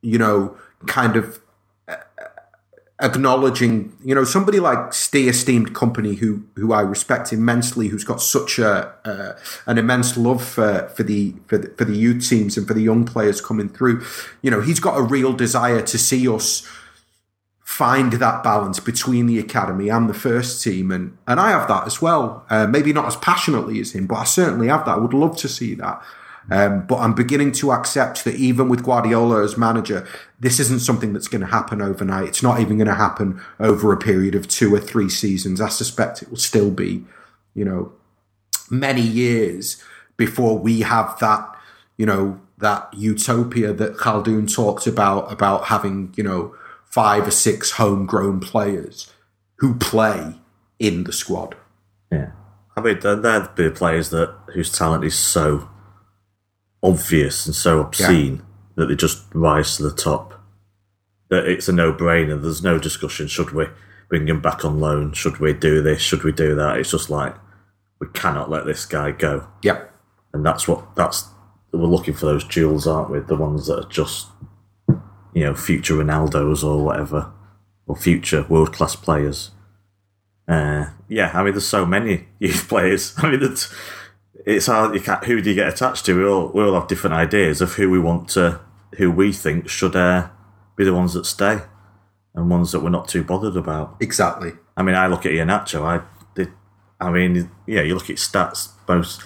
you 0.00 0.16
know 0.16 0.56
kind 0.86 1.16
of 1.16 1.40
acknowledging 3.00 3.96
you 4.04 4.14
know 4.14 4.24
somebody 4.24 4.60
like 4.60 4.92
Stee 4.92 5.28
esteemed 5.28 5.74
company 5.74 6.14
who 6.14 6.44
who 6.56 6.72
I 6.72 6.80
respect 6.82 7.32
immensely 7.32 7.88
who's 7.88 8.04
got 8.04 8.20
such 8.20 8.58
a 8.58 8.94
uh, 9.04 9.38
an 9.66 9.78
immense 9.78 10.16
love 10.16 10.44
for 10.44 10.88
for 10.94 11.02
the, 11.02 11.34
for 11.46 11.58
the 11.58 11.68
for 11.76 11.84
the 11.84 11.96
youth 11.96 12.28
teams 12.28 12.56
and 12.56 12.66
for 12.66 12.74
the 12.74 12.82
young 12.82 13.04
players 13.04 13.40
coming 13.40 13.68
through 13.68 14.04
you 14.42 14.50
know 14.50 14.60
he's 14.60 14.80
got 14.80 14.98
a 14.98 15.02
real 15.02 15.32
desire 15.32 15.82
to 15.82 15.98
see 15.98 16.28
us 16.28 16.66
find 17.64 18.14
that 18.14 18.42
balance 18.42 18.80
between 18.80 19.26
the 19.26 19.38
academy 19.38 19.88
and 19.88 20.08
the 20.08 20.14
first 20.14 20.62
team. 20.62 20.90
And 20.90 21.16
and 21.26 21.40
I 21.40 21.50
have 21.50 21.68
that 21.68 21.86
as 21.86 22.02
well. 22.02 22.44
Uh, 22.50 22.66
maybe 22.66 22.92
not 22.92 23.06
as 23.06 23.16
passionately 23.16 23.80
as 23.80 23.92
him 23.92 24.06
but 24.06 24.16
I 24.16 24.24
certainly 24.24 24.68
have 24.68 24.84
that. 24.84 24.96
I 24.96 24.98
would 24.98 25.14
love 25.14 25.36
to 25.38 25.48
see 25.48 25.74
that 25.76 26.02
um, 26.50 26.86
but 26.86 26.96
I'm 26.96 27.14
beginning 27.14 27.52
to 27.52 27.72
accept 27.72 28.24
that 28.24 28.34
even 28.34 28.68
with 28.68 28.84
Guardiola 28.84 29.42
as 29.44 29.56
manager 29.56 30.06
this 30.40 30.58
isn't 30.58 30.80
something 30.80 31.12
that's 31.12 31.28
going 31.28 31.42
to 31.42 31.46
happen 31.46 31.82
overnight. 31.82 32.28
It's 32.28 32.42
not 32.42 32.60
even 32.60 32.78
going 32.78 32.88
to 32.88 32.94
happen 32.94 33.40
over 33.60 33.92
a 33.92 33.98
period 33.98 34.34
of 34.34 34.48
two 34.48 34.74
or 34.74 34.80
three 34.80 35.10
seasons. 35.10 35.60
I 35.60 35.68
suspect 35.68 36.22
it 36.22 36.30
will 36.30 36.38
still 36.38 36.70
be 36.70 37.04
you 37.54 37.64
know 37.64 37.92
many 38.70 39.02
years 39.02 39.82
before 40.16 40.58
we 40.58 40.80
have 40.80 41.18
that 41.18 41.46
you 41.96 42.06
know 42.06 42.40
that 42.58 42.88
utopia 42.94 43.72
that 43.72 43.96
Khaldoon 43.96 44.52
talked 44.52 44.86
about 44.86 45.30
about 45.30 45.64
having 45.64 46.12
you 46.16 46.24
know 46.24 46.54
five 46.84 47.26
or 47.26 47.30
six 47.30 47.72
homegrown 47.72 48.40
players 48.40 49.12
who 49.56 49.74
play 49.74 50.34
in 50.78 51.04
the 51.04 51.12
squad. 51.12 51.54
Yeah, 52.10 52.30
I 52.76 52.80
mean 52.80 52.98
they're, 53.00 53.16
they're 53.16 53.50
the 53.54 53.70
players 53.70 54.08
that 54.10 54.34
whose 54.54 54.72
talent 54.72 55.04
is 55.04 55.18
so 55.18 55.68
obvious 56.82 57.46
and 57.46 57.54
so 57.54 57.80
obscene 57.80 58.42
that 58.76 58.86
they 58.86 58.96
just 58.96 59.24
rise 59.34 59.76
to 59.76 59.82
the 59.82 59.94
top. 59.94 60.34
That 61.28 61.46
it's 61.46 61.68
a 61.68 61.72
no-brainer. 61.72 62.40
There's 62.40 62.62
no 62.62 62.78
discussion. 62.78 63.28
Should 63.28 63.52
we 63.52 63.66
bring 64.08 64.26
him 64.28 64.40
back 64.40 64.64
on 64.64 64.80
loan? 64.80 65.12
Should 65.12 65.38
we 65.38 65.52
do 65.52 65.82
this? 65.82 66.00
Should 66.00 66.24
we 66.24 66.32
do 66.32 66.54
that? 66.56 66.78
It's 66.78 66.90
just 66.90 67.10
like 67.10 67.36
we 68.00 68.08
cannot 68.14 68.50
let 68.50 68.66
this 68.66 68.86
guy 68.86 69.12
go. 69.12 69.46
Yep. 69.62 69.92
and 70.32 70.44
that's 70.44 70.66
what 70.66 70.94
that's 70.96 71.28
we're 71.72 71.86
looking 71.86 72.14
for 72.14 72.26
those 72.26 72.44
jewels, 72.44 72.86
aren't 72.86 73.10
we? 73.10 73.20
The 73.20 73.36
ones 73.36 73.66
that 73.66 73.84
are 73.84 73.88
just 73.88 74.28
you 75.32 75.44
know 75.44 75.54
future 75.54 75.94
Ronaldo's 75.94 76.64
or 76.64 76.84
whatever, 76.84 77.32
or 77.86 77.96
future 77.96 78.44
world 78.48 78.72
class 78.72 78.96
players. 78.96 79.50
Uh, 80.48 80.86
yeah, 81.08 81.30
I 81.32 81.44
mean, 81.44 81.52
there's 81.52 81.68
so 81.68 81.86
many 81.86 82.26
youth 82.40 82.68
players. 82.68 83.14
I 83.18 83.30
mean, 83.30 83.40
it's, 84.46 84.66
hard. 84.66 84.94
You 84.94 85.00
can't, 85.00 85.24
who 85.24 85.40
do 85.40 85.50
you 85.50 85.56
get 85.56 85.68
attached 85.68 86.04
to? 86.06 86.18
We 86.18 86.24
all 86.24 86.48
we 86.48 86.62
all 86.62 86.74
have 86.74 86.88
different 86.88 87.14
ideas 87.14 87.60
of 87.60 87.74
who 87.74 87.90
we 87.90 87.98
want 87.98 88.28
to, 88.30 88.60
who 88.96 89.10
we 89.10 89.32
think 89.32 89.68
should 89.68 89.96
uh, 89.96 90.28
be 90.76 90.84
the 90.84 90.94
ones 90.94 91.14
that 91.14 91.26
stay, 91.26 91.60
and 92.34 92.50
ones 92.50 92.72
that 92.72 92.80
we're 92.80 92.90
not 92.90 93.08
too 93.08 93.24
bothered 93.24 93.56
about. 93.56 93.96
Exactly. 94.00 94.52
I 94.76 94.82
mean, 94.82 94.94
I 94.94 95.06
look 95.06 95.26
at 95.26 95.32
Iheanacho. 95.32 95.82
I 95.82 96.04
did. 96.34 96.48
I 97.00 97.10
mean, 97.10 97.50
yeah, 97.66 97.82
you 97.82 97.94
look 97.94 98.10
at 98.10 98.16
stats, 98.16 98.70
both 98.86 99.18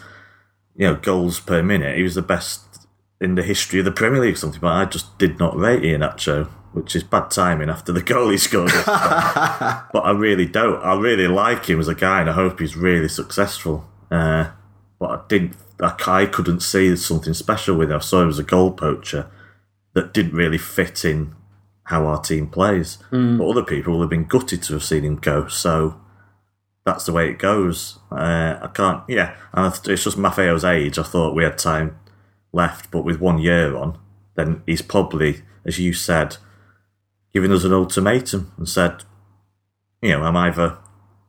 you 0.76 0.87
know 0.87 0.97
goals 0.97 1.40
per 1.40 1.62
minute. 1.62 1.97
He 1.97 2.02
was 2.02 2.14
the 2.14 2.23
best 2.23 2.87
in 3.21 3.37
the 3.37 3.42
history 3.42 3.78
of 3.78 3.85
the 3.85 3.92
Premier 3.92 4.21
League, 4.21 4.35
or 4.35 4.38
something. 4.38 4.61
But 4.61 4.73
I 4.73 4.85
just 4.85 5.16
did 5.18 5.38
not 5.38 5.56
rate 5.56 5.83
Iheanacho, 5.83 6.47
which 6.73 6.97
is 6.97 7.04
bad 7.04 7.30
timing 7.30 7.71
after 7.71 7.92
the 7.92 8.02
goal 8.12 8.30
he 8.30 8.38
scored. 8.38 8.73
but 8.87 10.02
I 10.04 10.11
really 10.11 10.47
don't. 10.47 10.83
I 10.83 10.94
really 10.99 11.28
like 11.28 11.66
him 11.66 11.80
as 11.80 11.88
a 11.88 11.94
guy, 11.94 12.21
and 12.21 12.30
I 12.30 12.33
hope 12.33 12.61
he's 12.61 12.76
really 12.76 13.09
successful. 13.09 13.88
Uh, 14.11 14.50
but 15.05 15.21
I 15.21 15.23
didn't. 15.29 15.57
I, 15.81 15.95
I 16.23 16.27
couldn't 16.27 16.61
see 16.61 16.97
something 16.97 17.35
special 17.35 17.77
with 17.77 17.91
him. 17.91 17.97
I 17.97 18.01
saw 18.01 18.23
him 18.23 18.31
as 18.31 18.39
a 18.39 18.43
goal 18.43 18.73
poacher 18.73 19.31
that 19.93 20.15
didn't 20.15 20.33
really 20.33 20.57
fit 20.57 21.05
in 21.05 21.35
how 21.85 22.07
our 22.07 22.21
team 22.21 22.47
plays. 22.49 22.97
But 23.37 23.51
other 23.51 23.63
people 23.63 23.93
will 23.93 24.01
have 24.01 24.11
been 24.11 24.25
gutted 24.25 24.63
to 24.63 24.73
have 24.73 24.83
seen 24.85 25.05
him 25.05 25.17
go. 25.17 25.47
So 25.49 26.01
that's 26.87 27.05
the 27.05 27.13
way 27.13 27.29
it 27.29 27.39
goes. 27.39 27.99
Uh, 28.11 28.59
I 28.63 28.71
can't. 28.73 29.03
Yeah, 29.09 29.37
and 29.53 29.67
it's 29.67 30.05
just 30.05 30.17
Maffeo's 30.17 30.65
age. 30.65 30.99
I 30.99 31.03
thought 31.03 31.35
we 31.35 31.45
had 31.45 31.59
time 31.59 31.99
left, 32.53 32.91
but 32.91 33.05
with 33.05 33.21
one 33.21 33.39
year 33.39 33.77
on, 33.77 33.99
then 34.37 34.63
he's 34.65 34.81
probably, 34.81 35.43
as 35.67 35.79
you 35.79 35.93
said, 35.93 36.39
giving 37.35 37.53
us 37.53 37.65
an 37.65 37.75
ultimatum 37.75 38.53
and 38.57 38.69
said, 38.69 39.05
you 40.01 40.11
know, 40.11 40.23
I'm 40.23 40.37
either 40.37 40.79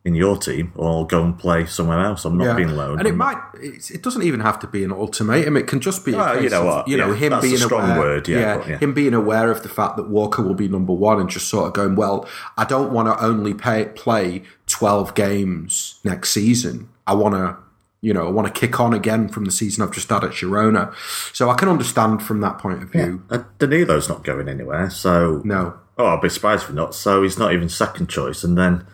in 0.06 0.14
your 0.14 0.38
team 0.38 0.72
or 0.76 1.08
go 1.08 1.24
and 1.24 1.38
play 1.38 1.66
somewhere 1.66 2.00
else. 2.00 2.26
I'm 2.26 2.38
not 2.38 2.56
being 2.56 2.76
loaned. 2.76 3.00
And 3.00 3.08
it 3.08 3.12
I'm 3.14 3.18
might. 3.18 3.42
It 3.56 4.04
doesn't 4.04 4.22
even 4.22 4.40
have 4.40 4.60
to 4.60 4.68
be 4.68 4.84
an 4.84 4.92
ultimatum. 4.92 5.58
It 5.58 5.66
can 5.66 5.82
just 5.82 6.06
be. 6.06 6.14
Well, 6.14 6.42
you 6.42 6.50
know 6.50 6.62
of, 6.62 6.68
what, 6.68 6.88
You 6.88 6.96
know, 6.96 7.12
yeah, 7.12 7.16
him 7.16 7.42
being 7.42 7.58
strong 7.58 7.90
aware. 7.90 8.00
word, 8.00 8.28
yeah, 8.28 8.58
but 8.58 8.68
yeah. 8.68 8.78
him 8.78 8.94
being 8.94 9.16
aware 9.16 9.50
of 9.50 9.64
the 9.64 9.70
fact 9.70 9.98
that 9.98 10.08
Walker 10.08 10.44
will 10.44 10.54
be 10.54 10.68
number 10.68 10.94
one, 10.94 11.20
and 11.20 11.28
just 11.28 11.50
sort 11.50 11.66
of 11.66 11.74
going, 11.74 11.96
well, 11.96 12.30
I 12.56 12.66
don't 12.66 12.94
want 12.94 13.08
to 13.08 13.26
only 13.26 13.56
pay, 13.56 13.86
play 13.96 14.44
twelve 14.68 15.16
games 15.16 16.00
next 16.04 16.30
season. 16.30 16.88
I 17.08 17.16
want 17.16 17.34
to. 17.34 17.58
You 18.02 18.14
know, 18.14 18.28
I 18.28 18.30
want 18.30 18.46
to 18.46 18.54
kick 18.54 18.80
on 18.80 18.94
again 18.94 19.30
from 19.30 19.46
the 19.46 19.52
season 19.52 19.84
I've 19.84 19.92
just 19.92 20.08
had 20.10 20.24
at 20.24 20.30
Girona. 20.30 20.94
So 21.34 21.50
I 21.50 21.56
can 21.56 21.68
understand 21.68 22.22
from 22.22 22.40
that 22.42 22.60
point 22.60 22.84
of 22.84 22.92
view. 22.92 23.24
Uh, 23.32 23.40
Danilo's 23.58 24.08
not 24.08 24.24
going 24.24 24.48
anywhere, 24.48 24.92
so 24.92 25.42
No. 25.44 25.80
Oh, 25.98 26.06
I'll 26.06 26.22
be 26.22 26.30
surprised 26.30 26.66
if 26.66 26.76
not. 26.76 26.94
So 26.94 27.24
he's 27.24 27.40
not 27.40 27.52
even 27.54 27.68
second 27.68 28.08
choice, 28.08 28.44
and 28.44 28.56
then 28.56 28.86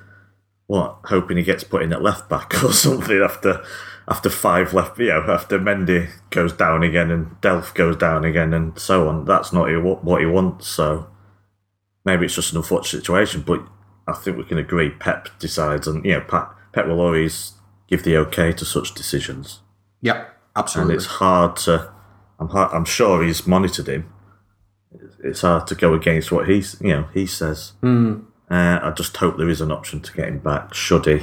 what? 0.71 0.99
Hoping 1.03 1.35
he 1.35 1.43
gets 1.43 1.65
put 1.65 1.81
in 1.81 1.91
at 1.91 2.01
left 2.01 2.29
back 2.29 2.53
or 2.63 2.71
something 2.71 3.21
after 3.21 3.61
after 4.07 4.29
five 4.29 4.73
left. 4.73 4.97
You 4.97 5.09
know, 5.09 5.25
after 5.27 5.59
Mendy 5.59 6.09
goes 6.29 6.53
down 6.53 6.81
again 6.81 7.11
and 7.11 7.31
Delph 7.41 7.73
goes 7.73 7.97
down 7.97 8.23
again 8.23 8.53
and 8.53 8.79
so 8.79 9.09
on. 9.09 9.25
That's 9.25 9.51
not 9.51 9.67
what 10.01 10.21
he 10.21 10.25
wants. 10.25 10.67
So 10.69 11.09
maybe 12.05 12.25
it's 12.25 12.35
just 12.35 12.53
an 12.53 12.57
unfortunate 12.59 13.01
situation, 13.01 13.41
but 13.41 13.61
I 14.07 14.13
think 14.13 14.37
we 14.37 14.45
can 14.45 14.57
agree. 14.57 14.91
Pep 14.91 15.27
decides, 15.39 15.87
and 15.87 16.05
you 16.05 16.13
know, 16.13 16.21
Pep, 16.21 16.55
Pep 16.71 16.87
will 16.87 17.01
always 17.01 17.51
give 17.89 18.03
the 18.03 18.15
okay 18.15 18.53
to 18.53 18.63
such 18.63 18.93
decisions, 18.93 19.59
Yep. 19.99 20.37
Absolutely. 20.55 20.93
And 20.93 21.01
it's 21.01 21.11
hard 21.11 21.57
to. 21.57 21.91
I'm 22.39 22.47
hard, 22.47 22.71
I'm 22.73 22.85
sure 22.85 23.21
he's 23.21 23.45
monitored 23.45 23.87
him. 23.87 24.11
It's 25.21 25.41
hard 25.41 25.67
to 25.67 25.75
go 25.75 25.93
against 25.93 26.31
what 26.31 26.47
he's 26.47 26.79
you 26.79 26.93
know 26.93 27.09
he 27.13 27.25
says. 27.25 27.73
Hmm. 27.81 28.21
Uh, 28.51 28.79
I 28.83 28.91
just 28.91 29.15
hope 29.15 29.37
there 29.37 29.49
is 29.49 29.61
an 29.61 29.71
option 29.71 30.01
to 30.01 30.11
get 30.13 30.27
him 30.27 30.39
back. 30.39 30.73
Should 30.73 31.05
he? 31.05 31.21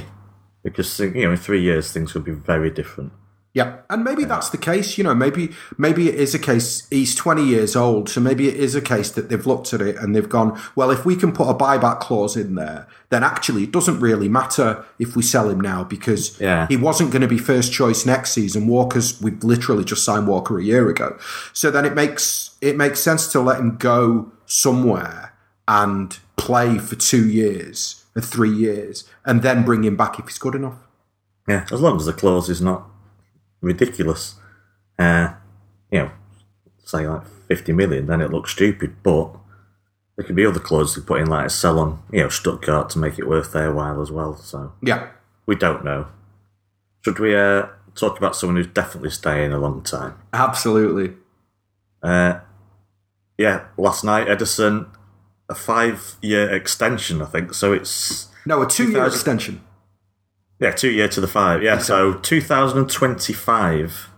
Because 0.63 0.99
you 0.99 1.11
know, 1.25 1.31
in 1.31 1.37
three 1.37 1.61
years 1.61 1.91
things 1.91 2.13
will 2.13 2.23
be 2.23 2.31
very 2.31 2.71
different. 2.71 3.13
Yeah, 3.53 3.77
and 3.89 4.03
maybe 4.03 4.25
that's 4.25 4.49
the 4.49 4.57
case. 4.57 4.97
You 4.97 5.03
know, 5.03 5.15
maybe 5.15 5.51
maybe 5.77 6.07
it 6.07 6.15
is 6.15 6.35
a 6.35 6.39
case. 6.39 6.87
He's 6.89 7.15
twenty 7.15 7.43
years 7.45 7.75
old, 7.75 8.07
so 8.09 8.19
maybe 8.21 8.47
it 8.47 8.55
is 8.55 8.75
a 8.75 8.81
case 8.81 9.09
that 9.11 9.29
they've 9.29 9.45
looked 9.45 9.73
at 9.73 9.81
it 9.81 9.95
and 9.97 10.15
they've 10.15 10.29
gone, 10.29 10.59
well, 10.75 10.91
if 10.91 11.03
we 11.05 11.15
can 11.15 11.31
put 11.31 11.49
a 11.49 11.53
buyback 11.53 11.99
clause 11.99 12.35
in 12.37 12.55
there, 12.55 12.87
then 13.09 13.23
actually 13.23 13.63
it 13.63 13.71
doesn't 13.71 13.99
really 13.99 14.29
matter 14.29 14.83
if 14.99 15.15
we 15.15 15.23
sell 15.23 15.49
him 15.49 15.59
now 15.59 15.83
because 15.83 16.39
Yeah. 16.39 16.67
he 16.67 16.77
wasn't 16.77 17.11
going 17.11 17.21
to 17.23 17.27
be 17.27 17.39
first 17.39 17.71
choice 17.73 18.05
next 18.05 18.31
season. 18.33 18.67
Walker's 18.67 19.19
we've 19.21 19.43
literally 19.43 19.83
just 19.83 20.03
signed 20.05 20.27
Walker 20.27 20.59
a 20.59 20.63
year 20.63 20.87
ago, 20.89 21.17
so 21.53 21.71
then 21.71 21.85
it 21.85 21.95
makes 21.95 22.51
it 22.61 22.75
makes 22.77 22.99
sense 22.99 23.31
to 23.31 23.39
let 23.39 23.59
him 23.59 23.77
go 23.77 24.31
somewhere 24.45 25.28
and 25.69 26.17
play 26.35 26.77
for 26.79 26.95
two 26.95 27.29
years 27.29 28.03
or 28.15 28.21
three 28.21 28.51
years, 28.51 29.07
and 29.23 29.41
then 29.43 29.63
bring 29.63 29.83
him 29.85 29.95
back 29.95 30.19
if 30.19 30.25
he's 30.25 30.37
good 30.39 30.55
enough. 30.55 30.79
Yeah, 31.47 31.65
as 31.71 31.79
long 31.79 31.95
as 31.97 32.05
the 32.05 32.13
clause 32.13 32.49
is 32.49 32.59
not 32.61 32.83
ridiculous. 33.61 34.35
Uh, 34.97 35.33
you 35.91 35.99
know, 35.99 36.11
say 36.83 37.07
like 37.07 37.25
fifty 37.47 37.71
million, 37.71 38.07
then 38.07 38.19
it 38.21 38.31
looks 38.31 38.51
stupid. 38.51 38.95
But 39.03 39.35
there 40.15 40.25
could 40.25 40.35
be 40.35 40.45
other 40.45 40.59
clauses 40.59 40.95
to 40.95 41.01
put 41.01 41.21
in, 41.21 41.27
like 41.27 41.45
a 41.45 41.49
sell 41.49 41.79
on, 41.79 42.01
you 42.11 42.21
know, 42.23 42.29
Stuttgart 42.29 42.89
to 42.91 42.99
make 42.99 43.17
it 43.19 43.27
worth 43.27 43.53
their 43.53 43.71
while 43.73 44.01
as 44.01 44.11
well. 44.11 44.35
So 44.35 44.73
Yeah. 44.81 45.07
we 45.45 45.55
don't 45.55 45.85
know. 45.85 46.07
Should 47.05 47.19
we 47.19 47.33
uh, 47.35 47.67
talk 47.95 48.17
about 48.17 48.35
someone 48.35 48.57
who's 48.57 48.67
definitely 48.67 49.11
staying 49.11 49.53
a 49.53 49.57
long 49.59 49.81
time? 49.81 50.15
Absolutely. 50.33 51.15
Uh, 52.03 52.39
yeah, 53.37 53.65
last 53.77 54.03
night 54.03 54.27
Ederson, 54.27 54.87
a 55.49 55.55
five-year 55.55 56.49
extension, 56.53 57.21
I 57.21 57.25
think. 57.25 57.53
So 57.53 57.73
it's 57.73 58.27
No, 58.45 58.61
a 58.61 58.67
two-year 58.67 59.05
extension. 59.05 59.61
yeah, 60.59 60.71
two 60.71 60.91
year 60.91 61.07
to 61.09 61.19
the 61.21 61.27
five. 61.27 61.63
Yeah, 61.63 61.79
so 61.79 62.13
2025 62.13 64.09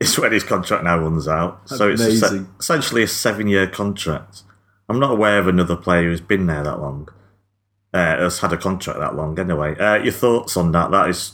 is 0.00 0.18
when 0.18 0.32
his 0.32 0.44
contract 0.44 0.84
now 0.84 0.98
runs 0.98 1.26
out. 1.28 1.68
so 1.68 1.90
it's 1.90 2.22
a 2.22 2.46
essentially 2.60 3.02
a 3.02 3.08
seven-year 3.08 3.66
contract. 3.68 4.42
I'm 4.88 4.98
not 5.00 5.12
aware 5.12 5.38
of 5.38 5.48
another 5.48 5.76
player 5.76 6.02
who's 6.10 6.20
been 6.20 6.46
there 6.46 6.62
that 6.64 6.80
long. 6.80 7.08
Uh, 7.94 8.18
has 8.18 8.40
had 8.40 8.52
a 8.52 8.56
contract 8.56 8.98
that 8.98 9.14
long. 9.14 9.38
Anyway, 9.38 9.76
uh, 9.78 9.94
your 10.02 10.12
thoughts 10.12 10.56
on 10.56 10.72
that? 10.72 10.90
That 10.90 11.08
is 11.08 11.32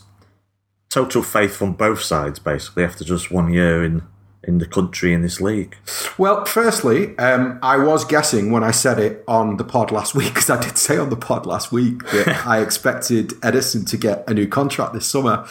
total 0.91 1.23
faith 1.23 1.57
from 1.57 1.73
both 1.73 2.03
sides, 2.03 2.39
basically, 2.39 2.85
after 2.85 3.03
just 3.03 3.31
one 3.31 3.51
year 3.53 3.83
in 3.83 4.03
in 4.45 4.59
the 4.59 4.67
country 4.67 5.13
in 5.13 5.23
this 5.23 5.41
league. 5.41 5.77
Well, 6.17 6.45
firstly, 6.45 7.17
um, 7.19 7.59
I 7.63 7.77
was 7.77 8.05
guessing 8.05 8.51
when 8.51 8.65
I 8.65 8.71
said 8.71 8.99
it 8.99 9.23
on 9.29 9.57
the 9.57 9.65
pod 9.65 9.91
last 9.91 10.15
week, 10.15 10.35
because 10.35 10.51
I 10.51 10.61
did 10.61 10.79
say 10.79 10.97
on 10.97 11.11
the 11.11 11.17
pod 11.17 11.47
last 11.47 11.73
week 11.73 12.05
that 12.11 12.47
I 12.47 12.61
expected 12.61 13.31
Ederson 13.41 13.89
to 13.91 13.97
get 13.97 14.29
a 14.29 14.35
new 14.35 14.49
contract 14.49 14.95
this 14.95 15.07
summer. 15.07 15.47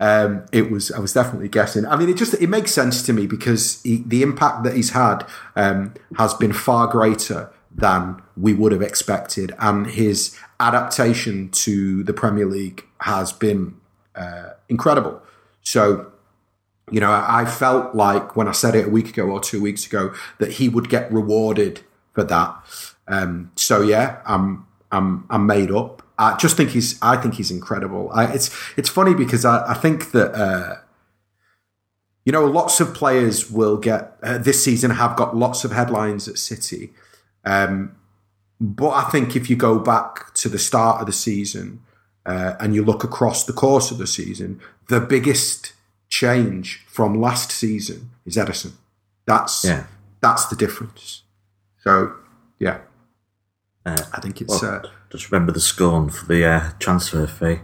Um, 0.00 0.46
it 0.52 0.70
was 0.70 0.92
I 0.92 1.00
was 1.00 1.12
definitely 1.12 1.48
guessing. 1.48 1.84
I 1.84 1.96
mean, 1.96 2.08
it 2.08 2.16
just 2.16 2.34
it 2.34 2.48
makes 2.48 2.72
sense 2.72 3.02
to 3.02 3.12
me 3.12 3.26
because 3.26 3.82
he, 3.82 4.04
the 4.06 4.22
impact 4.22 4.62
that 4.62 4.76
he's 4.76 4.90
had 4.90 5.26
um, 5.56 5.94
has 6.16 6.34
been 6.34 6.52
far 6.52 6.86
greater 6.86 7.50
than 7.74 8.22
we 8.36 8.54
would 8.54 8.70
have 8.70 8.82
expected, 8.82 9.52
and 9.58 9.88
his 9.88 10.38
adaptation 10.60 11.48
to 11.50 12.04
the 12.04 12.12
Premier 12.12 12.46
League 12.46 12.84
has 13.00 13.32
been 13.32 13.76
uh, 14.14 14.50
incredible. 14.68 15.20
So 15.62 16.12
you 16.90 17.00
know, 17.00 17.10
I 17.10 17.44
felt 17.44 17.94
like 17.94 18.36
when 18.36 18.48
I 18.48 18.52
said 18.52 18.74
it 18.74 18.86
a 18.86 18.90
week 18.90 19.08
ago 19.10 19.24
or 19.24 19.40
two 19.40 19.60
weeks 19.60 19.86
ago 19.86 20.14
that 20.38 20.52
he 20.52 20.68
would 20.68 20.88
get 20.88 21.12
rewarded 21.12 21.80
for 22.12 22.24
that. 22.24 22.54
Um, 23.06 23.50
so 23.56 23.80
yeah, 23.80 24.20
I'm 24.26 24.66
I'm 24.90 25.26
I'm 25.30 25.46
made 25.46 25.70
up. 25.70 26.02
I 26.18 26.36
just 26.36 26.56
think 26.56 26.70
he's 26.70 27.00
I 27.00 27.16
think 27.16 27.34
he's 27.34 27.50
incredible. 27.50 28.10
I, 28.12 28.32
it's 28.32 28.50
it's 28.76 28.88
funny 28.88 29.14
because 29.14 29.44
I, 29.44 29.70
I 29.70 29.74
think 29.74 30.10
that 30.12 30.34
uh, 30.34 30.76
you 32.24 32.32
know 32.32 32.44
lots 32.44 32.80
of 32.80 32.94
players 32.94 33.50
will 33.50 33.76
get 33.76 34.16
uh, 34.22 34.38
this 34.38 34.62
season 34.62 34.90
have 34.90 35.16
got 35.16 35.36
lots 35.36 35.64
of 35.64 35.72
headlines 35.72 36.28
at 36.28 36.38
City, 36.38 36.92
um, 37.44 37.96
but 38.60 38.90
I 38.90 39.04
think 39.10 39.36
if 39.36 39.48
you 39.48 39.56
go 39.56 39.78
back 39.78 40.34
to 40.34 40.48
the 40.48 40.58
start 40.58 41.00
of 41.00 41.06
the 41.06 41.12
season 41.12 41.80
uh, 42.26 42.54
and 42.58 42.74
you 42.74 42.84
look 42.84 43.04
across 43.04 43.44
the 43.44 43.52
course 43.52 43.90
of 43.90 43.98
the 43.98 44.06
season, 44.06 44.60
the 44.88 45.00
biggest 45.00 45.72
change 46.08 46.84
from 46.88 47.20
last 47.20 47.50
season 47.52 48.10
is 48.24 48.36
Ederson. 48.36 48.72
That's 49.26 49.64
Yeah. 49.64 49.84
that's 50.20 50.46
the 50.46 50.56
difference. 50.56 51.22
So 51.84 52.12
yeah, 52.58 52.78
Uh, 53.86 53.96
I 54.12 54.20
think 54.20 54.40
it's. 54.40 54.62
well, 54.62 54.82
uh, 54.84 54.88
just 55.10 55.30
remember 55.30 55.52
the 55.52 55.60
scorn 55.60 56.10
for 56.10 56.26
the 56.26 56.44
uh, 56.44 56.70
transfer 56.78 57.26
fee. 57.26 57.60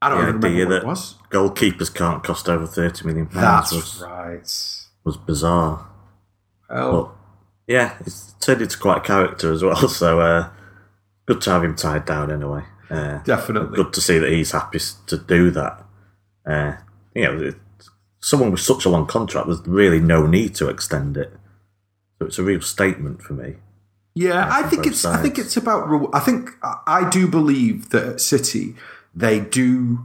I 0.00 0.08
don't 0.10 0.18
The 0.22 0.28
even 0.28 0.44
idea 0.44 0.50
remember 0.66 0.66
what 0.66 0.68
that 0.70 0.82
it 0.82 0.86
was. 0.86 1.14
goalkeepers 1.30 1.94
can't 1.94 2.22
cost 2.22 2.48
over 2.48 2.66
thirty 2.66 3.04
million 3.06 3.26
pounds 3.26 3.70
That's 3.70 3.72
was, 3.72 4.00
right. 4.02 4.84
was 5.04 5.16
bizarre. 5.16 5.88
Well, 6.70 7.02
But 7.02 7.72
yeah, 7.72 7.96
it's 8.00 8.34
turned 8.40 8.62
into 8.62 8.78
quite 8.78 8.98
a 8.98 9.00
character 9.00 9.52
as 9.52 9.62
well. 9.62 9.76
So 9.88 10.20
uh, 10.20 10.50
good 11.26 11.40
to 11.42 11.50
have 11.50 11.64
him 11.64 11.74
tied 11.76 12.04
down 12.04 12.30
anyway. 12.30 12.64
Uh, 12.90 13.18
definitely. 13.18 13.76
good 13.76 13.92
to 13.92 14.00
see 14.00 14.18
that 14.18 14.30
he's 14.30 14.52
happy 14.52 14.78
to 15.06 15.16
do 15.18 15.50
that. 15.50 15.84
Uh, 16.48 16.72
you 17.14 17.22
know, 17.24 17.38
it- 17.42 17.56
someone 18.20 18.50
with 18.50 18.60
such 18.60 18.84
a 18.84 18.88
long 18.88 19.06
contract, 19.06 19.46
there's 19.46 19.64
really 19.66 20.00
no 20.00 20.26
need 20.26 20.54
to 20.56 20.68
extend 20.68 21.16
it. 21.16 21.32
So 22.18 22.26
it's 22.26 22.38
a 22.38 22.42
real 22.42 22.60
statement 22.60 23.22
for 23.22 23.34
me. 23.34 23.56
Yeah, 24.14 24.48
I 24.50 24.64
think 24.64 24.86
it's. 24.86 25.04
I 25.04 25.18
think 25.22 25.38
it's 25.38 25.56
about. 25.56 26.10
I 26.12 26.18
think 26.18 26.50
I- 26.62 26.78
I 26.86 27.08
do 27.08 27.28
believe 27.28 27.90
that 27.90 28.04
at 28.04 28.20
City 28.20 28.74
they 29.14 29.38
do, 29.38 30.00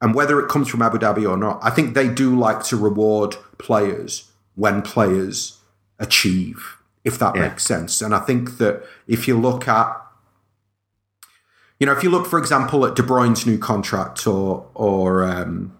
and 0.00 0.14
whether 0.14 0.38
it 0.38 0.48
comes 0.48 0.68
from 0.68 0.82
Abu 0.82 0.98
Dhabi 0.98 1.28
or 1.28 1.36
not, 1.36 1.58
I 1.62 1.70
think 1.70 1.94
they 1.94 2.06
do 2.08 2.38
like 2.38 2.62
to 2.64 2.76
reward 2.76 3.36
players 3.58 4.30
when 4.54 4.82
players 4.82 5.58
achieve, 5.98 6.76
if 7.04 7.18
that 7.18 7.34
Yeah. 7.34 7.48
makes 7.48 7.64
sense. 7.64 8.00
And 8.00 8.14
I 8.14 8.20
think 8.20 8.58
that 8.58 8.84
if 9.08 9.26
you 9.26 9.36
look 9.36 9.66
at, 9.66 10.00
you 11.78 11.86
know, 11.86 11.92
if 11.92 12.02
you 12.02 12.10
look, 12.10 12.26
for 12.26 12.38
example, 12.38 12.84
at 12.86 12.96
De 12.96 13.02
Bruyne's 13.02 13.46
new 13.46 13.58
contract 13.58 14.26
or 14.26 14.68
or 14.74 15.24
um, 15.24 15.76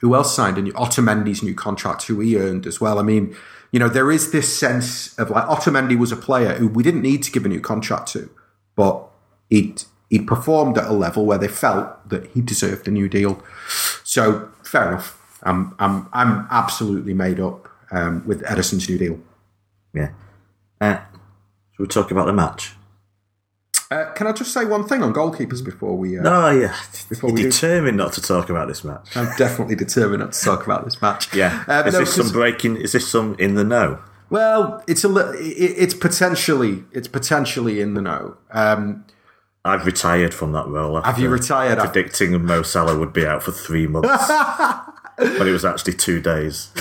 who 0.00 0.14
else 0.14 0.34
signed 0.34 0.58
a 0.58 0.62
new 0.62 0.72
Otamendi's 0.72 1.42
new 1.42 1.54
contract, 1.54 2.04
who 2.04 2.20
he 2.20 2.36
earned 2.36 2.66
as 2.66 2.80
well. 2.80 2.98
I 2.98 3.02
mean, 3.02 3.34
you 3.70 3.78
know, 3.78 3.88
there 3.88 4.10
is 4.10 4.32
this 4.32 4.56
sense 4.56 5.18
of 5.18 5.30
like 5.30 5.44
Otamendi 5.44 5.98
was 5.98 6.12
a 6.12 6.16
player 6.16 6.54
who 6.54 6.68
we 6.68 6.82
didn't 6.82 7.02
need 7.02 7.22
to 7.22 7.32
give 7.32 7.44
a 7.44 7.48
new 7.48 7.60
contract 7.60 8.08
to, 8.12 8.30
but 8.76 9.08
he'd 9.48 9.84
he'd 10.10 10.26
performed 10.26 10.76
at 10.76 10.86
a 10.86 10.92
level 10.92 11.24
where 11.24 11.38
they 11.38 11.48
felt 11.48 12.08
that 12.08 12.26
he 12.28 12.42
deserved 12.42 12.86
a 12.86 12.90
new 12.90 13.08
deal. 13.08 13.42
So 14.04 14.50
fair 14.62 14.88
enough. 14.88 15.18
I'm 15.42 15.74
I'm 15.78 16.08
I'm 16.12 16.46
absolutely 16.50 17.14
made 17.14 17.40
up 17.40 17.68
um, 17.90 18.26
with 18.26 18.42
Ederson's 18.42 18.88
new 18.88 18.98
deal. 18.98 19.18
Yeah. 19.94 20.10
Uh, 20.80 20.98
should 21.72 21.82
we 21.82 21.86
talk 21.86 22.10
about 22.10 22.26
the 22.26 22.32
match? 22.32 22.72
Uh, 23.92 24.12
can 24.12 24.26
I 24.26 24.32
just 24.32 24.52
say 24.54 24.64
one 24.64 24.86
thing 24.86 25.02
on 25.02 25.12
goalkeepers 25.12 25.64
before 25.64 25.96
we? 25.96 26.18
Uh, 26.18 26.22
Oh, 26.24 26.50
yeah. 26.50 26.74
Before 27.08 27.28
You're 27.30 27.34
we 27.36 27.42
do- 27.42 27.50
determined 27.50 27.96
not 27.96 28.12
to 28.14 28.22
talk 28.22 28.48
about 28.48 28.68
this 28.68 28.84
match. 28.84 29.16
I'm 29.16 29.28
definitely 29.36 29.74
determined 29.76 30.20
not 30.20 30.32
to 30.32 30.44
talk 30.44 30.64
about 30.64 30.84
this 30.84 31.00
match. 31.02 31.34
Yeah. 31.34 31.64
Uh, 31.68 31.82
is 31.86 31.94
no, 31.94 32.00
this 32.00 32.14
some 32.14 32.30
breaking? 32.30 32.76
Is 32.76 32.92
this 32.92 33.06
some 33.08 33.34
in 33.38 33.54
the 33.54 33.64
know? 33.64 33.98
Well, 34.30 34.82
it's 34.88 35.04
a 35.04 35.08
li- 35.08 35.36
it's 35.38 35.92
potentially 35.94 36.84
it's 36.92 37.08
potentially 37.08 37.80
in 37.82 37.92
the 37.94 38.00
know. 38.00 38.36
Um, 38.50 39.04
I've 39.64 39.84
retired 39.86 40.32
from 40.34 40.52
that 40.52 40.66
role. 40.66 41.00
Have 41.02 41.18
you 41.18 41.28
retired? 41.28 41.78
Predicting 41.78 42.42
Mo 42.44 42.62
Salah 42.62 42.98
would 42.98 43.12
be 43.12 43.26
out 43.26 43.42
for 43.42 43.52
three 43.52 43.86
months, 43.86 44.08
but 45.16 45.46
it 45.46 45.52
was 45.52 45.64
actually 45.64 45.94
two 45.94 46.20
days. 46.20 46.70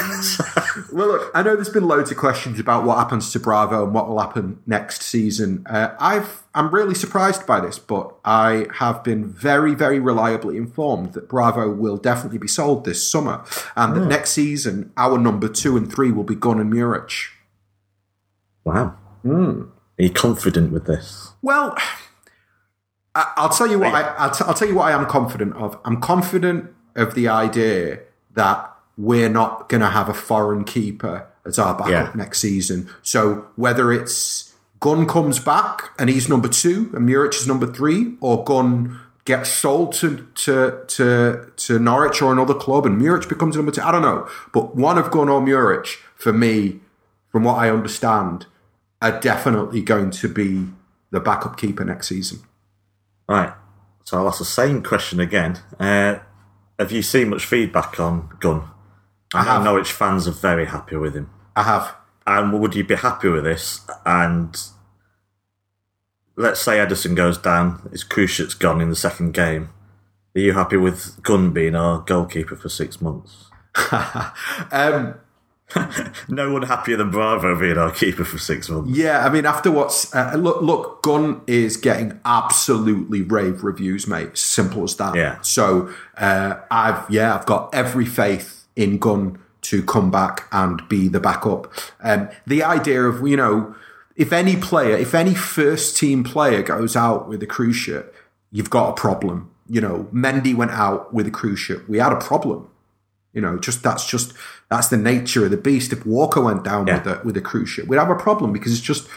Well, 0.94 1.08
look, 1.08 1.32
I 1.34 1.44
know 1.44 1.56
there's 1.56 1.70
been 1.70 1.88
loads 1.88 2.12
of 2.12 2.18
questions 2.18 2.58
about 2.60 2.86
what 2.86 2.98
happens 2.98 3.32
to 3.34 3.40
Bravo 3.40 3.84
and 3.84 3.94
what 3.94 4.08
will 4.08 4.20
happen 4.20 4.60
next 4.66 5.02
season. 5.04 5.66
Uh, 5.70 5.94
I've 6.00 6.44
I'm 6.56 6.74
really 6.74 6.96
surprised 6.96 7.46
by 7.46 7.60
this, 7.60 7.78
but 7.78 8.14
I 8.24 8.68
have 8.76 9.04
been 9.04 9.26
very, 9.26 9.74
very 9.76 10.00
reliably 10.00 10.56
informed 10.56 11.14
that 11.14 11.28
Bravo 11.28 11.70
will 11.70 11.98
definitely 11.98 12.38
be 12.38 12.48
sold 12.48 12.86
this 12.86 13.06
summer, 13.06 13.44
and 13.76 13.96
that 13.96 14.06
next 14.06 14.32
season 14.32 14.92
our 14.96 15.18
number 15.18 15.50
two 15.50 15.76
and 15.76 15.92
three 15.92 16.12
will 16.12 16.24
be 16.24 16.36
Gunn 16.36 16.60
and 16.60 16.72
Muric. 16.72 17.12
wow. 18.64 18.96
Hmm. 19.24 19.64
Are 20.00 20.04
you 20.04 20.10
confident 20.12 20.72
with 20.72 20.86
this? 20.86 21.32
Well, 21.42 21.76
I- 23.14 23.34
I'll 23.36 23.50
tell 23.50 23.68
you 23.68 23.80
what 23.80 23.94
I, 23.94 24.02
I'll, 24.16 24.32
t- 24.32 24.44
I'll 24.48 24.54
tell 24.54 24.68
you 24.70 24.76
what 24.76 24.86
I 24.86 24.92
am 24.94 25.06
confident 25.06 25.54
of. 25.56 25.78
I'm 25.86 26.00
confident 26.00 26.74
of 26.96 27.14
the 27.14 27.28
idea 27.28 28.00
that 28.36 28.70
we're 28.98 29.30
not 29.30 29.70
going 29.70 29.82
to 29.82 29.90
have 29.90 30.10
a 30.10 30.14
foreign 30.14 30.64
keeper 30.64 31.28
as 31.46 31.58
our 31.58 31.74
backup 31.74 31.90
Yeah. 31.92 32.12
next 32.16 32.40
season. 32.40 32.90
So 33.02 33.48
whether 33.56 33.92
it's 33.92 34.54
Gunn 34.80 35.06
comes 35.08 35.40
back 35.40 35.92
and 36.00 36.10
he's 36.10 36.28
number 36.30 36.48
two 36.48 36.92
and 36.94 37.08
Muric 37.08 37.34
is 37.36 37.48
number 37.48 37.66
three, 37.72 38.16
or 38.22 38.44
Gunn 38.44 39.00
gets 39.26 39.50
sold 39.52 39.94
to 39.94 40.28
to 40.34 40.84
to, 40.88 41.52
to 41.56 41.80
Norwich 41.80 42.22
or 42.22 42.32
another 42.34 42.54
club 42.56 42.86
and 42.86 43.00
Muric 43.00 43.28
becomes 43.30 43.56
number 43.56 43.72
two, 43.72 43.82
I 43.82 43.92
don't 43.92 44.02
know. 44.02 44.28
But 44.54 44.76
one 44.76 44.98
of 44.98 45.12
Gunn 45.12 45.30
or 45.30 45.42
Muric, 45.42 45.98
for 46.16 46.34
me, 46.34 46.80
from 47.30 47.44
what 47.44 47.58
I 47.58 47.70
understand, 47.70 48.46
are 49.02 49.20
definitely 49.20 49.82
going 49.82 50.12
to 50.12 50.28
be 50.28 50.68
the 51.12 51.20
backup 51.20 51.58
keeper 51.58 51.84
next 51.86 52.08
season. 52.08 52.40
Right. 53.28 53.54
So 54.04 54.18
I'll 54.18 54.28
ask 54.28 54.40
the 54.40 54.46
same 54.46 54.82
question 54.84 55.20
again. 55.20 55.60
Uh, 55.80 56.20
have 56.82 56.92
you 56.92 57.02
seen 57.04 57.30
much 57.30 57.46
feedback 57.46 58.00
on 58.00 58.30
Gunn? 58.40 58.64
I 59.34 59.44
have. 59.44 59.64
know 59.64 59.72
Norwich 59.72 59.92
fans 59.92 60.28
are 60.28 60.32
very 60.32 60.66
happy 60.66 60.96
with 60.96 61.16
him. 61.16 61.30
I 61.56 61.64
have. 61.64 61.96
And 62.26 62.60
would 62.60 62.76
you 62.76 62.84
be 62.84 62.96
happy 62.96 63.30
with 63.30 63.44
this? 63.44 63.82
And 64.06 64.56
let's 66.36 66.60
say 66.60 66.78
Ederson 66.78 67.16
goes 67.16 67.38
down, 67.38 67.88
his 67.92 68.04
Cruciate's 68.04 68.56
gone 68.56 68.82
in 68.82 68.90
the 68.90 68.96
second 68.96 69.34
game. 69.34 69.70
Are 70.36 70.40
you 70.40 70.54
happy 70.54 70.78
with 70.78 71.22
Gunn 71.24 71.52
being 71.52 71.76
our 71.76 72.00
goalkeeper 72.00 72.56
for 72.56 72.70
six 72.70 73.02
months? 73.02 73.46
Um, 74.72 75.16
No 76.28 76.52
one 76.52 76.64
happier 76.64 76.98
than 76.98 77.12
Bravo 77.12 77.60
being 77.60 77.78
our 77.78 77.92
keeper 77.92 78.24
for 78.24 78.38
six 78.38 78.70
months. 78.70 78.90
yeah, 78.92 79.26
I 79.26 79.30
mean, 79.30 79.46
after 79.46 79.72
what's 79.72 80.14
uh, 80.16 80.34
look, 80.38 80.62
look, 80.62 81.02
Gunn 81.02 81.42
is 81.48 81.78
getting 81.78 82.20
absolutely 82.26 83.22
rave 83.22 83.64
reviews, 83.64 84.08
mate. 84.08 84.38
Simple 84.38 84.84
as 84.84 84.96
that. 84.98 85.16
Yeah. 85.16 85.42
So 85.42 85.94
uh, 86.18 86.56
I've 86.70 87.10
yeah, 87.10 87.36
I've 87.36 87.46
got 87.46 87.74
every 87.74 88.06
faith 88.06 88.66
in 88.76 88.98
Gunn 88.98 89.40
to 89.64 89.84
come 89.84 90.10
back 90.10 90.48
and 90.52 90.82
be 90.90 91.08
the 91.08 91.20
backup. 91.20 91.72
Um, 92.02 92.30
the 92.48 92.64
idea 92.64 93.04
of 93.04 93.28
you 93.28 93.38
know, 93.38 93.76
if 94.16 94.32
any 94.34 94.56
player, 94.56 94.96
if 94.96 95.14
any 95.14 95.36
first 95.36 95.98
team 95.98 96.24
player 96.24 96.62
goes 96.62 96.96
out 96.96 97.28
with 97.28 97.44
a 97.44 97.48
cruciate, 97.48 98.12
you've 98.52 98.70
got 98.70 98.90
a 98.90 98.94
problem. 98.94 99.52
You 99.70 99.82
know, 99.82 100.08
Mendy 100.14 100.54
went 100.56 100.72
out 100.72 101.14
with 101.14 101.28
a 101.28 101.32
cruciate. 101.32 101.88
We 101.88 102.00
had 102.00 102.12
a 102.12 102.20
problem. 102.20 102.68
You 103.34 103.42
know, 103.42 103.58
just 103.58 103.82
that's 103.84 104.06
just 104.10 104.34
that's 104.70 104.90
the 104.90 104.98
nature 104.98 105.46
of 105.46 105.52
the 105.52 105.58
beast. 105.58 105.94
If 105.94 106.06
Walker 106.06 106.42
went 106.42 106.64
down 106.64 106.88
Yeah. 106.88 106.98
with 106.98 107.08
a 107.08 107.22
with 107.24 107.38
a 107.38 107.42
cruciate, 107.42 107.88
we'd 107.88 107.98
have 107.98 108.10
a 108.10 108.16
problem 108.16 108.52
because 108.52 108.72
it's 108.74 108.82
just, 108.82 109.08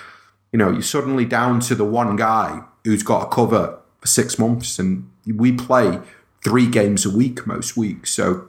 you 0.52 0.58
know, 0.58 0.70
you're 0.70 0.82
suddenly 0.82 1.24
down 1.24 1.60
to 1.60 1.74
the 1.74 1.84
one 1.84 2.14
guy 2.16 2.62
who's 2.84 3.02
got 3.02 3.22
a 3.26 3.28
cover 3.28 3.78
for 4.00 4.06
six 4.06 4.38
months, 4.38 4.78
and 4.78 5.08
we 5.26 5.50
play 5.52 6.00
three 6.44 6.66
games 6.66 7.04
a 7.06 7.10
week 7.10 7.46
most 7.46 7.76
weeks. 7.76 8.10
So, 8.10 8.46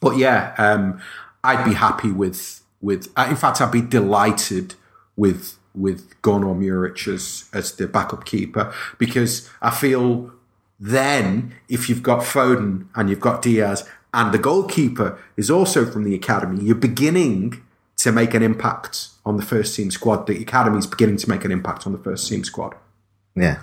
but 0.00 0.16
yeah, 0.16 0.54
um, 0.58 1.00
I'd 1.44 1.64
be 1.64 1.74
happy 1.74 2.10
with 2.10 2.62
with. 2.80 3.08
uh, 3.16 3.26
In 3.30 3.36
fact, 3.36 3.60
I'd 3.60 3.70
be 3.70 3.82
delighted 3.82 4.74
with 5.16 5.56
with 5.72 6.20
Gunn 6.22 6.42
or 6.42 6.56
Muric 6.56 7.06
as 7.06 7.44
as 7.52 7.72
the 7.76 7.86
backup 7.86 8.24
keeper 8.24 8.72
because 8.98 9.48
I 9.62 9.70
feel 9.70 10.32
then 10.80 11.54
if 11.68 11.88
you've 11.88 12.02
got 12.02 12.20
Foden 12.22 12.86
and 12.96 13.08
you've 13.10 13.20
got 13.20 13.42
Diaz 13.42 13.86
and 14.12 14.32
the 14.32 14.38
goalkeeper 14.38 15.18
is 15.36 15.50
also 15.50 15.86
from 15.86 16.04
the 16.04 16.14
academy, 16.14 16.62
you're 16.62 16.74
beginning 16.74 17.62
to 17.98 18.12
make 18.12 18.34
an 18.34 18.42
impact 18.42 19.08
on 19.24 19.36
the 19.36 19.42
first 19.42 19.76
team 19.76 19.90
squad. 19.90 20.26
The 20.26 20.40
academy 20.40 20.78
is 20.78 20.86
beginning 20.86 21.18
to 21.18 21.28
make 21.28 21.44
an 21.44 21.52
impact 21.52 21.86
on 21.86 21.92
the 21.92 21.98
first 21.98 22.28
team 22.28 22.44
squad. 22.44 22.74
Yeah. 23.36 23.62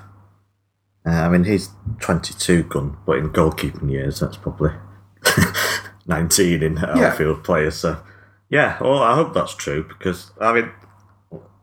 Uh, 1.06 1.12
I 1.12 1.30
mean, 1.30 1.46
he's 1.46 1.70
22 2.02 2.64
Gunn, 2.64 2.98
but 3.06 3.18
in 3.18 3.30
goalkeeping 3.30 3.90
years, 3.90 4.20
that's 4.20 4.38
probably 4.38 4.72
19 6.08 6.62
in 6.62 6.78
outfield 6.78 7.44
players. 7.44 7.78
So, 7.78 8.00
yeah, 8.50 8.78
well, 8.82 9.02
I 9.02 9.16
hope 9.16 9.34
that's 9.34 9.56
true 9.56 9.84
because, 9.88 10.32
I 10.40 10.54
mean, 10.54 10.72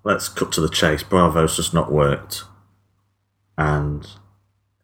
let's 0.03 0.29
cut 0.29 0.53
to 0.53 0.61
the 0.61 0.68
chase. 0.68 1.03
Bravo's 1.03 1.57
just 1.57 1.75
not 1.75 1.92
worked. 1.92 2.44
And 3.57 4.07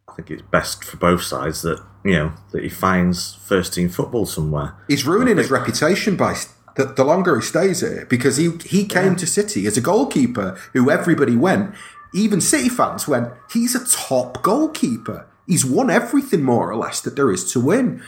I 0.06 0.12
think 0.12 0.30
it's 0.30 0.42
best 0.42 0.84
for 0.84 0.96
both 0.96 1.22
sides 1.22 1.62
that, 1.62 1.82
you 2.04 2.12
know, 2.12 2.32
that 2.52 2.62
he 2.62 2.68
finds 2.68 3.34
first 3.34 3.74
team 3.74 3.88
football 3.88 4.26
somewhere. 4.26 4.74
He's 4.88 5.06
ruining 5.06 5.36
his 5.36 5.50
reputation 5.50 6.16
by 6.16 6.36
the, 6.76 6.84
the 6.84 7.04
longer 7.04 7.36
he 7.38 7.42
stays 7.42 7.80
here 7.80 8.06
because 8.08 8.36
he 8.36 8.50
he 8.64 8.84
came 8.84 9.16
to 9.16 9.26
City 9.26 9.66
as 9.66 9.76
a 9.76 9.80
goalkeeper 9.80 10.58
who 10.72 10.90
everybody 10.90 11.36
went, 11.36 11.74
even 12.14 12.40
City 12.40 12.68
fans 12.68 13.06
went, 13.06 13.32
he's 13.52 13.74
a 13.74 13.86
top 13.86 14.42
goalkeeper. 14.42 15.26
He's 15.46 15.64
won 15.64 15.90
everything 15.90 16.42
more 16.42 16.70
or 16.70 16.76
less 16.76 17.00
that 17.02 17.16
there 17.16 17.30
is 17.30 17.50
to 17.52 17.60
win. 17.60 18.02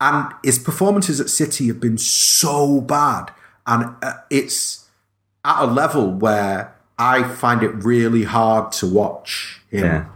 And 0.00 0.32
his 0.42 0.58
performances 0.58 1.20
at 1.20 1.30
City 1.30 1.68
have 1.68 1.80
been 1.80 1.98
so 1.98 2.80
bad. 2.80 3.30
And 3.66 3.94
uh, 4.02 4.14
it's 4.28 4.88
at 5.44 5.62
a 5.62 5.66
level 5.66 6.10
where 6.10 6.74
I 6.98 7.22
find 7.22 7.62
it 7.62 7.68
really 7.68 8.24
hard 8.24 8.72
to 8.72 8.86
watch 8.86 9.62
him. 9.70 9.84
Yeah. 9.84 10.06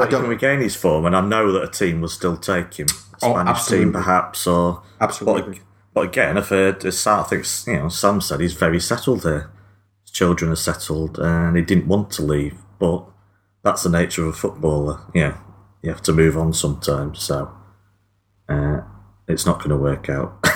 But 0.00 0.08
he 0.08 0.12
don't- 0.12 0.20
can 0.22 0.30
regain 0.30 0.60
his 0.60 0.76
form, 0.76 1.06
and 1.06 1.14
I 1.16 1.20
know 1.20 1.52
that 1.52 1.62
a 1.62 1.68
team 1.68 2.00
will 2.00 2.08
still 2.08 2.36
take 2.36 2.74
him. 2.74 2.86
A 2.90 3.26
Oh, 3.26 3.32
Spanish 3.32 3.50
absolutely. 3.50 3.84
team, 3.86 3.92
perhaps, 3.92 4.46
or 4.46 4.82
Absolutely. 5.00 5.52
But, 5.54 5.62
but 5.94 6.00
again, 6.06 6.38
I've 6.38 6.48
heard 6.48 6.84
as 6.84 6.98
Sam, 6.98 7.20
I 7.20 7.22
think 7.24 7.44
you 7.66 7.74
know 7.74 7.88
Sam 7.88 8.20
said 8.20 8.40
he's 8.40 8.54
very 8.54 8.80
settled 8.80 9.22
there. 9.22 9.50
His 10.02 10.10
children 10.10 10.50
are 10.50 10.56
settled, 10.56 11.18
and 11.18 11.56
he 11.56 11.62
didn't 11.62 11.86
want 11.86 12.10
to 12.12 12.22
leave. 12.22 12.56
But 12.78 13.04
that's 13.62 13.82
the 13.82 13.90
nature 13.90 14.22
of 14.22 14.28
a 14.28 14.32
footballer. 14.32 15.00
You 15.14 15.20
know, 15.22 15.34
you 15.82 15.90
have 15.90 16.02
to 16.02 16.12
move 16.12 16.36
on 16.38 16.52
sometimes. 16.54 17.20
So 17.22 17.50
uh, 18.48 18.80
it's 19.28 19.44
not 19.46 19.58
going 19.58 19.70
to 19.70 19.76
work 19.76 20.08
out. 20.08 20.32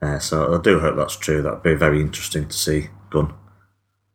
Uh, 0.00 0.16
so 0.20 0.54
I 0.56 0.62
do 0.62 0.78
hope 0.78 0.94
that's 0.94 1.16
true. 1.16 1.42
That'd 1.42 1.64
be 1.64 1.74
very 1.74 2.00
interesting 2.00 2.46
to 2.46 2.56
see 2.56 2.86
Gunn. 3.10 3.34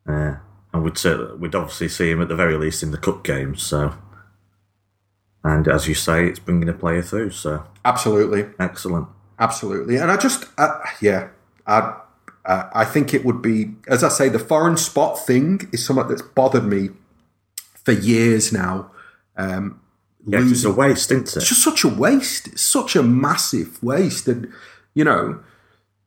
Uh, 0.07 0.35
and 0.73 0.81
we'd 0.81 0.97
we'd 1.37 1.55
obviously 1.55 1.89
see 1.89 2.09
him 2.09 2.21
at 2.21 2.29
the 2.29 2.37
very 2.37 2.55
least 2.57 2.83
in 2.83 2.91
the 2.91 2.97
cup 2.97 3.21
games. 3.25 3.61
So, 3.63 3.93
and 5.43 5.67
as 5.67 5.87
you 5.87 5.95
say, 5.95 6.25
it's 6.27 6.39
bringing 6.39 6.69
a 6.69 6.73
player 6.73 7.01
through. 7.01 7.31
So 7.31 7.63
Absolutely. 7.85 8.45
excellent. 8.59 9.07
Absolutely, 9.39 9.97
and 9.97 10.11
I 10.11 10.17
just, 10.17 10.45
uh, 10.57 10.79
yeah, 11.01 11.29
I, 11.65 11.99
uh, 12.45 12.69
I 12.73 12.85
think 12.85 13.13
it 13.13 13.25
would 13.25 13.41
be, 13.41 13.71
as 13.87 14.03
I 14.03 14.09
say, 14.09 14.29
the 14.29 14.39
foreign 14.39 14.77
spot 14.77 15.25
thing 15.25 15.67
is 15.73 15.83
something 15.85 16.07
that's 16.07 16.21
bothered 16.21 16.65
me 16.65 16.89
for 17.83 17.91
years 17.91 18.53
now. 18.53 18.91
Um, 19.35 19.79
Yeah, 20.25 20.39
it's 20.41 20.63
a 20.63 20.71
waste, 20.71 21.11
isn't 21.11 21.27
it? 21.29 21.37
it's 21.37 21.49
just 21.49 21.63
such 21.63 21.83
a 21.83 21.89
waste. 21.89 22.47
It's 22.47 22.61
such 22.61 22.95
a 22.95 23.03
massive 23.03 23.81
waste, 23.83 24.27
and 24.27 24.47
you 24.93 25.03
know, 25.03 25.39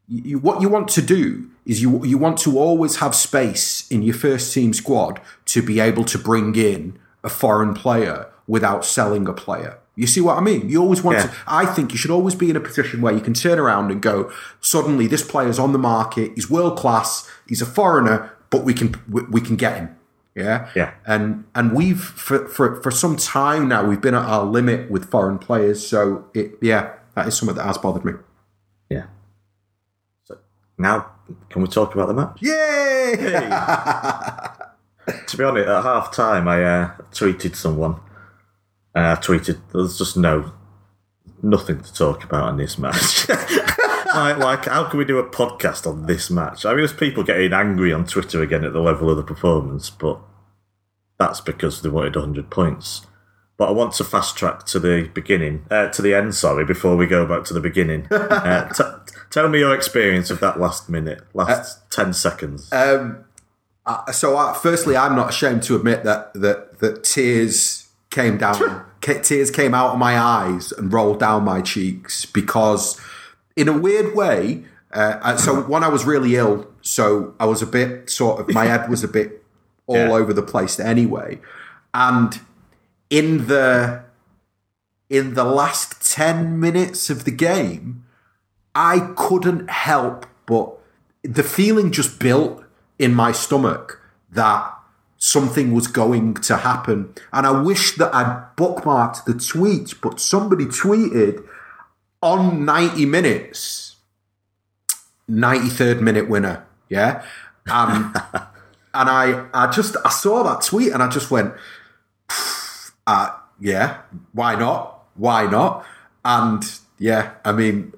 you, 0.09 0.39
what 0.39 0.63
you 0.63 0.69
want 0.71 0.89
to 0.89 1.03
do 1.03 1.51
is 1.67 1.83
you 1.83 2.03
you 2.05 2.17
want 2.17 2.39
to 2.39 2.59
always 2.59 2.97
have 2.97 3.15
space 3.15 3.87
in 3.91 4.03
your 4.03 4.15
first 4.15 4.55
team 4.55 4.73
squad 4.73 5.21
to 5.47 5.61
be 5.63 5.81
able 5.81 6.05
to 6.05 6.19
bring 6.19 6.55
in 6.55 6.97
a 7.25 7.29
foreign 7.29 7.75
player 7.75 8.29
without 8.47 8.85
selling 8.85 9.29
a 9.29 9.33
player. 9.33 9.79
You 9.95 10.07
see 10.07 10.21
what 10.21 10.37
I 10.37 10.41
mean? 10.41 10.69
You 10.69 10.83
always 10.83 11.03
want 11.03 11.19
Yeah. 11.19 11.27
to. 11.29 11.33
I 11.47 11.65
think 11.67 11.93
you 11.93 11.99
should 11.99 12.11
always 12.11 12.35
be 12.35 12.51
in 12.51 12.57
a 12.57 12.61
position 12.61 13.01
where 13.01 13.15
you 13.15 13.21
can 13.21 13.33
turn 13.35 13.59
around 13.59 13.91
and 13.91 14.03
go, 14.03 14.31
suddenly 14.61 15.07
this 15.07 15.23
player's 15.23 15.59
on 15.59 15.73
the 15.73 15.79
market. 15.79 16.33
He's 16.35 16.51
world 16.51 16.79
class. 16.79 17.31
He's 17.47 17.63
a 17.63 17.67
foreigner, 17.67 18.31
but 18.51 18.65
we 18.65 18.75
can 18.75 18.95
we, 19.09 19.23
we 19.23 19.41
can 19.41 19.57
get 19.57 19.77
him. 19.79 19.97
Yeah, 20.35 20.69
Yeah. 20.75 20.91
and 21.07 21.45
and 21.55 21.73
we've 21.73 22.03
for, 22.03 22.47
for 22.47 22.83
for 22.83 22.91
some 22.91 23.17
time 23.17 23.69
now 23.69 23.87
we've 23.87 24.03
been 24.03 24.15
at 24.15 24.25
our 24.27 24.45
limit 24.45 24.91
with 24.91 25.11
foreign 25.11 25.39
players. 25.39 25.87
So 25.87 26.27
it 26.35 26.59
yeah, 26.61 26.91
that 27.15 27.27
is 27.27 27.37
something 27.39 27.57
that 27.57 27.65
has 27.65 27.79
bothered 27.79 28.05
me. 28.05 28.13
Yeah. 28.91 29.05
So 30.25 30.37
now, 30.77 31.07
can 31.49 31.63
we 31.63 31.69
talk 31.69 31.95
about 31.95 32.09
the 32.09 32.15
match? 32.15 32.37
Yay! 32.43 33.17
to 35.27 35.37
be 35.39 35.45
honest, 35.45 35.69
at 35.69 35.83
half 35.83 36.13
time, 36.13 36.49
I 36.49 36.63
uh, 36.65 36.91
tweeted 37.13 37.55
someone. 37.57 37.97
Uh, 38.97 39.15
I 39.17 39.21
tweeted, 39.21 39.61
"There's 39.75 39.99
just 39.99 40.17
no 40.17 40.53
nothing 41.43 41.83
to 41.83 41.93
talk 41.93 42.25
about 42.25 42.49
in 42.49 42.57
this 42.57 42.79
match." 42.79 43.29
like, 43.29 44.39
like, 44.39 44.65
how 44.65 44.85
can 44.89 44.99
we 44.99 45.05
do 45.05 45.19
a 45.19 45.29
podcast 45.29 45.87
on 45.87 46.07
this 46.07 46.31
match? 46.31 46.65
I 46.65 46.71
mean, 46.71 46.79
there's 46.79 46.95
people 46.95 47.23
getting 47.23 47.53
angry 47.53 47.93
on 47.93 48.07
Twitter 48.07 48.43
again 48.43 48.65
at 48.65 48.73
the 48.73 48.81
level 48.81 49.11
of 49.11 49.19
the 49.19 49.23
performance, 49.23 49.91
but 49.91 50.19
that's 51.19 51.43
because 51.43 51.83
they 51.83 51.91
wanted 51.91 52.17
100 52.17 52.51
points. 52.51 53.07
But 53.59 53.69
I 53.69 53.73
want 53.73 53.93
to 53.95 54.05
fast 54.05 54.37
track 54.37 54.65
to 54.67 54.79
the 54.79 55.11
beginning, 55.13 55.67
uh, 55.71 55.89
to 55.89 56.01
the 56.01 56.15
end. 56.15 56.35
Sorry, 56.35 56.65
before 56.65 56.97
we 56.97 57.07
go 57.07 57.27
back 57.27 57.45
to 57.45 57.55
the 57.55 57.61
beginning. 57.61 58.09
Uh, 58.47 58.69
t- 58.69 59.13
tell 59.31 59.49
me 59.49 59.59
your 59.59 59.75
experience 59.75 60.31
of 60.31 60.41
that 60.41 60.61
last 60.61 60.89
minute, 60.89 61.23
last 61.35 61.91
10 61.91 62.13
seconds. 62.13 62.73
Uh, 62.73 64.13
so 64.13 64.37
uh, 64.37 64.53
firstly, 64.53 64.97
I'm 64.97 65.17
not 65.17 65.31
ashamed 65.31 65.63
to 65.65 65.77
admit 65.77 66.05
that 66.05 66.33
that 66.35 66.79
that 66.79 67.05
tears 67.05 67.86
came 68.17 68.39
down, 68.39 68.85
tears 69.01 69.51
came 69.51 69.75
out 69.75 69.93
of 69.93 69.99
my 69.99 70.19
eyes 70.19 70.73
and 70.73 70.93
rolled 70.93 71.21
down 71.21 71.45
my 71.45 71.61
cheeks 71.61 72.25
because, 72.25 72.99
in 73.55 73.69
a 73.69 73.77
weird 73.77 74.17
way, 74.17 74.65
uh, 74.93 75.19
uh, 75.23 75.37
so 75.37 75.61
when 75.63 75.85
I 75.85 75.89
was 75.89 76.05
really 76.07 76.35
ill, 76.37 76.67
so 76.81 77.35
I 77.39 77.45
was 77.45 77.61
a 77.63 77.67
bit 77.67 78.09
sort 78.09 78.41
of 78.41 78.49
my 78.55 78.65
head 78.65 78.89
was 78.89 79.05
a 79.05 79.09
bit 79.09 79.45
all 79.87 79.97
Yeah. 79.97 80.11
over 80.13 80.33
the 80.33 80.43
place 80.43 80.81
anyway, 80.81 81.41
and 81.93 82.41
in 83.11 83.47
the 83.47 84.03
in 85.09 85.35
the 85.35 85.45
last 85.45 85.89
10 86.13 86.59
minutes 86.59 87.11
of 87.11 87.25
the 87.25 87.31
game, 87.31 88.05
I 88.75 89.13
couldn't 89.17 89.71
help 89.71 90.27
but 90.47 90.73
the 91.23 91.45
feeling 91.45 91.93
just 91.93 92.19
built 92.19 92.65
in 92.99 93.15
my 93.15 93.31
stomach 93.33 94.01
that 94.33 94.76
something 95.27 95.75
was 95.75 95.89
going 95.89 96.35
to 96.35 96.57
happen. 96.57 97.13
And 97.33 97.47
I 97.47 97.61
wish 97.61 97.97
that 97.97 98.15
I'd 98.15 98.57
bookmarked 98.57 99.25
the 99.25 99.35
tweet, 99.35 99.95
but 100.01 100.21
somebody 100.21 100.67
tweeted 100.67 101.45
on 102.23 102.65
90 102.65 103.07
minutes, 103.07 103.97
93rd 105.29 106.01
minute 106.01 106.29
winner. 106.29 106.65
Yeah. 106.89 107.25
Um, 107.69 108.15
and 108.95 109.11
I, 109.11 109.47
I 109.53 109.67
just, 109.73 109.97
I 110.05 110.11
saw 110.11 110.45
that 110.45 110.63
tweet 110.63 110.93
and 110.93 111.03
I 111.03 111.09
just 111.09 111.31
went, 111.31 111.55
uh, 113.09 113.31
yeah, 113.61 113.99
why 114.33 114.55
not? 114.55 115.09
Why 115.17 115.47
not? 115.47 115.85
And 116.25 116.65
yeah, 116.99 117.33
I 117.45 117.51
mean, 117.51 117.93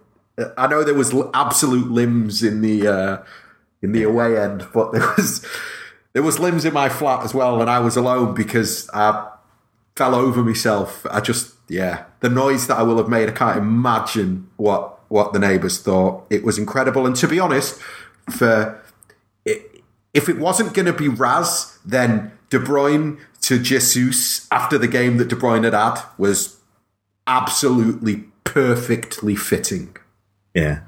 I 0.56 0.66
know 0.66 0.82
there 0.82 0.94
was 0.94 1.14
absolute 1.34 1.90
limbs 1.90 2.42
in 2.42 2.60
the 2.60 2.86
uh, 2.86 3.18
in 3.82 3.92
the 3.92 4.04
away 4.04 4.38
end, 4.38 4.68
but 4.72 4.92
there 4.92 5.06
was 5.16 5.44
there 6.18 6.24
was 6.24 6.40
limbs 6.40 6.64
in 6.64 6.74
my 6.74 6.88
flat 6.88 7.22
as 7.22 7.32
well, 7.32 7.60
and 7.60 7.70
I 7.70 7.78
was 7.78 7.96
alone 7.96 8.34
because 8.34 8.90
I 8.92 9.30
fell 9.94 10.16
over 10.16 10.42
myself. 10.42 11.06
I 11.08 11.20
just 11.20 11.54
yeah, 11.68 12.06
the 12.18 12.28
noise 12.28 12.66
that 12.66 12.76
I 12.76 12.82
will 12.82 12.96
have 12.96 13.08
made, 13.08 13.28
I 13.28 13.30
can't 13.30 13.56
imagine 13.56 14.50
what 14.56 14.98
what 15.08 15.32
the 15.32 15.38
neighbours 15.38 15.78
thought. 15.78 16.26
It 16.28 16.42
was 16.42 16.58
incredible, 16.58 17.06
and 17.06 17.14
to 17.14 17.28
be 17.28 17.38
honest, 17.38 17.80
for 18.36 18.82
it, 19.44 19.84
if 20.12 20.28
it 20.28 20.38
wasn't 20.38 20.74
going 20.74 20.86
to 20.86 20.92
be 20.92 21.06
Raz, 21.06 21.78
then 21.84 22.32
De 22.50 22.58
Bruyne 22.58 23.20
to 23.42 23.60
Jesus 23.60 24.48
after 24.50 24.76
the 24.76 24.88
game 24.88 25.18
that 25.18 25.28
De 25.28 25.36
Bruyne 25.36 25.62
had 25.62 25.72
had 25.72 26.02
was 26.18 26.56
absolutely 27.28 28.24
perfectly 28.42 29.36
fitting. 29.36 29.96
yeah. 30.52 30.80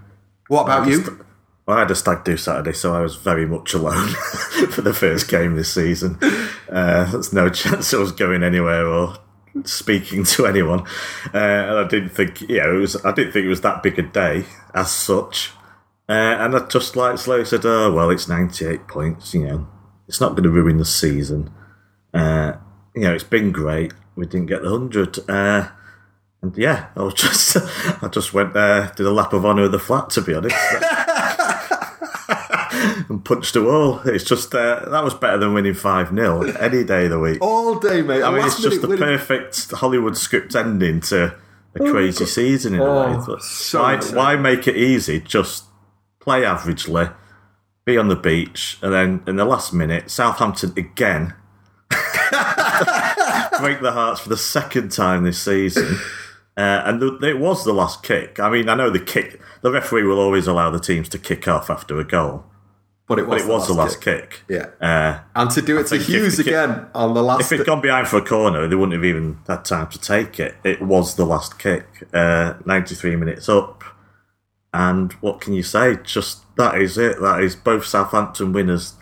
What 0.49 0.63
about 0.65 0.89
you? 0.89 1.25
Well, 1.71 1.79
I 1.79 1.83
had 1.83 1.91
a 1.93 1.95
stag 1.95 2.25
do 2.25 2.37
Saturday, 2.37 2.73
so 2.73 2.97
I 2.97 3.01
was 3.01 3.15
very 3.15 3.47
much 3.47 3.75
alone 3.75 4.09
for 4.71 4.81
the 4.81 4.93
first 4.93 5.29
game 5.29 5.55
this 5.55 5.73
season. 5.73 6.19
Uh, 6.69 7.09
there's 7.09 7.33
no 7.33 7.49
chance 7.63 7.95
I 7.95 7.99
was 7.99 8.11
going 8.11 8.43
anywhere 8.43 8.85
or 8.89 9.19
speaking 9.63 10.25
to 10.25 10.47
anyone, 10.47 10.81
uh, 11.33 11.39
and 11.39 11.79
I 11.79 11.87
didn't 11.87 12.09
think, 12.09 12.41
you 12.41 12.59
know, 12.59 12.75
it 12.75 12.81
was. 12.81 13.05
I 13.05 13.13
didn't 13.13 13.31
think 13.31 13.47
it 13.47 13.49
was 13.49 13.61
that 13.61 13.85
big 13.85 14.01
a 14.01 14.03
day 14.03 14.47
as 14.75 14.91
such. 14.91 15.53
Uh, 16.09 16.39
and 16.41 16.57
I 16.57 16.67
just 16.67 16.97
like 16.97 17.19
slowly 17.19 17.45
said, 17.45 17.65
"Oh 17.65 17.93
well, 17.93 18.11
it's 18.11 18.27
98 18.27 18.89
points. 18.89 19.33
You 19.33 19.47
know, 19.47 19.69
it's 20.09 20.21
not 20.21 20.31
going 20.31 20.43
to 20.43 20.51
ruin 20.51 20.79
the 20.79 20.85
season. 20.85 21.53
Uh, 22.13 22.55
you 22.97 23.03
know, 23.03 23.15
it's 23.15 23.23
been 23.23 23.53
great. 23.53 23.93
We 24.17 24.27
didn't 24.27 24.47
get 24.47 24.63
the 24.63 24.71
hundred. 24.71 25.21
Uh, 25.31 25.69
and 26.43 26.57
yeah, 26.59 26.89
I 26.97 27.03
was 27.05 27.15
just, 27.15 27.57
I 28.03 28.09
just 28.09 28.35
went 28.35 28.55
there, 28.55 28.93
did 28.97 29.07
a 29.07 29.13
lap 29.13 29.33
of 29.33 29.47
honour 29.47 29.67
of 29.67 29.71
the 29.71 29.79
flat, 29.79 30.11
to 30.11 30.21
be 30.21 30.35
honest." 30.35 30.57
And 33.09 33.25
punched 33.25 33.57
a 33.57 33.63
wall. 33.63 34.01
It's 34.05 34.25
just 34.25 34.55
uh, 34.55 34.89
that 34.91 35.05
was 35.05 35.15
better 35.15 35.39
than 35.39 35.55
winning 35.55 35.75
five 35.75 36.09
0 36.11 36.43
any 36.59 36.85
day 36.85 37.05
of 37.05 37.11
the 37.11 37.19
week. 37.19 37.39
All 37.43 37.79
day, 37.79 38.03
mate. 38.03 38.23
I 38.23 38.31
mean, 38.31 38.45
it's 38.47 38.61
just 38.61 38.83
the 38.83 38.89
perfect 38.97 39.71
Hollywood 39.73 40.17
script 40.17 40.55
ending 40.55 41.01
to 41.03 41.35
a 41.75 41.79
crazy 41.79 42.27
season 42.27 42.75
in 42.75 42.81
a 42.81 42.85
way. 42.85 43.17
Oh, 43.17 43.25
But 43.27 43.43
so 43.43 43.83
why, 43.83 43.97
why 44.15 44.37
make 44.37 44.67
it 44.67 44.77
easy? 44.77 45.21
Just 45.21 45.65
play 46.21 46.43
averagely, 46.43 47.15
be 47.85 47.97
on 47.97 48.09
the 48.09 48.17
beach, 48.17 48.79
and 48.83 48.93
then 48.93 49.23
in 49.27 49.37
the 49.37 49.45
last 49.45 49.73
minute, 49.73 50.11
Southampton 50.11 50.73
again 50.77 51.35
break 53.61 53.81
the 53.81 53.93
hearts 53.93 54.21
for 54.21 54.29
the 54.29 54.37
second 54.37 54.91
time 54.91 55.25
this 55.25 55.41
season. 55.41 55.99
Uh, 56.57 56.83
and 56.85 57.01
th- 57.01 57.23
it 57.23 57.39
was 57.39 57.65
the 57.65 57.73
last 57.73 58.03
kick. 58.03 58.39
I 58.41 58.51
mean, 58.51 58.69
I 58.69 58.75
know 58.75 58.91
the 58.91 58.99
kick. 59.01 59.41
The 59.63 59.71
referee 59.71 60.03
will 60.05 60.19
always 60.19 60.47
allow 60.47 60.71
the 60.71 60.81
teams 60.81 61.09
to 61.11 61.19
kick 61.19 61.47
off 61.49 61.71
after 61.71 61.99
a 61.99 62.05
goal, 62.05 62.45
but 63.11 63.19
it 63.19 63.23
but 63.27 63.35
was, 63.35 63.43
it 63.45 63.49
was 63.49 63.67
the 63.67 63.75
last 63.75 64.01
kick. 64.01 64.41
Yeah, 64.49 64.67
Uh, 64.81 65.19
and 65.35 65.51
to 65.51 65.61
do 65.61 65.79
it 65.79 65.87
to 65.89 65.97
Hughes 65.99 66.37
the 66.39 66.45
ki- 66.45 66.51
again 66.51 66.87
on 66.95 67.13
the 67.13 67.23
last. 67.23 67.41
if 67.43 67.53
it'd 67.53 67.67
gone 67.67 67.81
behind 67.83 68.09
for 68.09 68.17
a 68.19 68.25
corner, 68.25 68.67
they 68.69 68.75
wouldn't 68.77 68.95
have 68.95 69.05
even 69.05 69.39
had 69.47 69.65
time 69.65 69.89
to 69.89 70.01
take 70.01 70.41
it. 70.41 70.55
It 70.65 70.81
was 70.81 71.17
the 71.17 71.27
last 71.27 71.59
kick, 71.59 71.87
uh, 72.15 72.55
93 72.65 73.17
minutes 73.17 73.49
up. 73.49 73.83
And 74.73 75.13
what 75.15 75.41
can 75.41 75.53
you 75.53 75.63
say? 75.65 75.99
Just 76.05 76.45
that 76.57 76.81
is 76.81 76.97
it. 76.97 77.21
That 77.21 77.43
is 77.43 77.57
both 77.57 77.85
Southampton 77.85 78.53
winners 78.53 78.95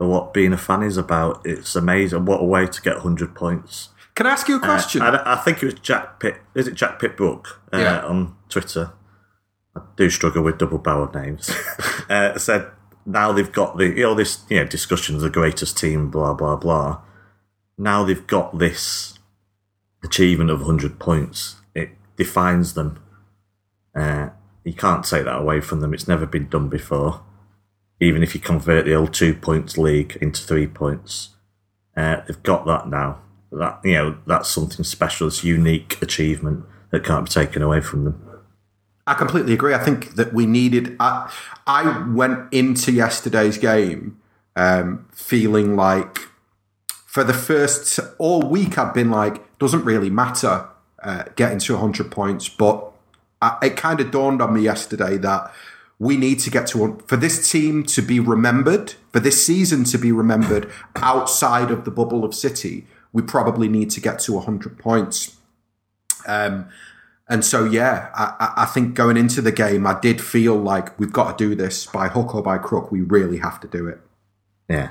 are 0.00 0.08
what 0.08 0.34
being 0.34 0.52
a 0.52 0.58
fan 0.58 0.82
is 0.82 0.96
about. 0.96 1.40
It's 1.44 1.76
amazing. 1.76 2.24
What 2.24 2.40
a 2.40 2.44
way 2.44 2.66
to 2.66 2.82
get 2.82 2.96
100 2.96 3.34
points. 3.34 3.90
Can 4.16 4.26
I 4.26 4.30
ask 4.30 4.48
you 4.48 4.56
a 4.56 4.60
question? 4.60 5.00
I, 5.00 5.22
I 5.34 5.36
think 5.36 5.62
it 5.62 5.66
was 5.66 5.74
Jack 5.74 6.18
Pitt. 6.20 6.36
Is 6.54 6.66
it 6.66 6.74
Jack 6.74 6.98
Pitt-Brooke 6.98 7.60
uh, 7.72 7.78
Yeah. 7.78 8.00
on 8.04 8.34
Twitter? 8.48 8.92
I 9.76 9.80
do 9.96 10.10
struggle 10.10 10.42
with 10.42 10.58
double 10.58 10.78
barreled 10.78 11.14
names. 11.14 11.48
uh, 12.10 12.36
said 12.36 12.66
now 13.04 13.32
they've 13.32 13.52
got 13.52 13.78
the 13.78 13.86
you 13.88 14.02
know 14.02 14.14
this 14.14 14.40
you 14.48 14.58
know 14.58 14.66
discussion 14.66 15.14
of 15.14 15.20
the 15.20 15.30
greatest 15.30 15.76
team, 15.76 16.10
blah 16.10 16.34
blah 16.34 16.56
blah. 16.56 17.00
Now 17.78 18.04
they've 18.04 18.26
got 18.26 18.58
this 18.58 19.18
achievement 20.04 20.50
of 20.50 20.60
100 20.60 20.98
points. 20.98 21.56
It 21.74 21.90
defines 22.16 22.74
them. 22.74 23.02
Uh, 23.94 24.30
you 24.64 24.74
can't 24.74 25.04
take 25.04 25.24
that 25.24 25.38
away 25.40 25.60
from 25.60 25.80
them. 25.80 25.94
It's 25.94 26.08
never 26.08 26.26
been 26.26 26.48
done 26.48 26.68
before. 26.68 27.22
Even 28.00 28.22
if 28.22 28.34
you 28.34 28.40
convert 28.40 28.84
the 28.84 28.94
old 28.94 29.12
two 29.14 29.34
points 29.34 29.78
league 29.78 30.16
into 30.20 30.42
three 30.42 30.66
points, 30.66 31.30
uh, 31.96 32.20
they've 32.26 32.42
got 32.42 32.66
that 32.66 32.88
now. 32.88 33.20
That 33.50 33.80
you 33.84 33.92
know, 33.92 34.18
that's 34.26 34.48
something 34.48 34.84
special. 34.84 35.28
It's 35.28 35.44
unique 35.44 36.00
achievement 36.00 36.64
that 36.90 37.04
can't 37.04 37.26
be 37.26 37.30
taken 37.30 37.62
away 37.62 37.80
from 37.80 38.04
them. 38.04 38.31
I 39.06 39.14
completely 39.14 39.52
agree. 39.52 39.74
I 39.74 39.78
think 39.78 40.14
that 40.14 40.32
we 40.32 40.46
needed. 40.46 40.96
I, 41.00 41.32
I 41.66 42.06
went 42.08 42.52
into 42.52 42.92
yesterday's 42.92 43.58
game 43.58 44.20
um, 44.54 45.06
feeling 45.12 45.74
like 45.74 46.18
for 47.06 47.24
the 47.24 47.34
first 47.34 47.98
all 48.18 48.42
week 48.42 48.78
I've 48.78 48.94
been 48.94 49.10
like, 49.10 49.58
doesn't 49.58 49.84
really 49.84 50.10
matter 50.10 50.68
uh, 51.02 51.24
getting 51.36 51.58
to 51.58 51.74
100 51.74 52.10
points, 52.10 52.48
but 52.48 52.92
I, 53.40 53.58
it 53.62 53.76
kind 53.76 54.00
of 54.00 54.10
dawned 54.10 54.40
on 54.40 54.54
me 54.54 54.62
yesterday 54.62 55.16
that 55.18 55.52
we 55.98 56.16
need 56.16 56.38
to 56.40 56.50
get 56.50 56.66
to 56.68 57.02
for 57.06 57.16
this 57.16 57.50
team 57.50 57.84
to 57.84 58.02
be 58.02 58.18
remembered, 58.18 58.94
for 59.12 59.20
this 59.20 59.44
season 59.44 59.84
to 59.84 59.98
be 59.98 60.10
remembered 60.10 60.70
outside 60.96 61.70
of 61.70 61.84
the 61.84 61.90
bubble 61.90 62.24
of 62.24 62.34
City. 62.34 62.86
We 63.12 63.22
probably 63.22 63.68
need 63.68 63.90
to 63.90 64.00
get 64.00 64.18
to 64.20 64.32
100 64.32 64.78
points. 64.78 65.36
Um, 66.26 66.68
and 67.28 67.44
so, 67.44 67.64
yeah, 67.64 68.10
I, 68.14 68.52
I, 68.62 68.64
think 68.66 68.94
going 68.94 69.16
into 69.16 69.40
the 69.40 69.52
game, 69.52 69.86
I 69.86 69.98
did 69.98 70.20
feel 70.20 70.56
like 70.56 70.98
we've 70.98 71.12
got 71.12 71.38
to 71.38 71.44
do 71.48 71.54
this 71.54 71.86
by 71.86 72.08
hook 72.08 72.34
or 72.34 72.42
by 72.42 72.58
crook. 72.58 72.90
We 72.90 73.00
really 73.00 73.38
have 73.38 73.60
to 73.60 73.68
do 73.68 73.86
it. 73.86 74.00
Yeah. 74.68 74.90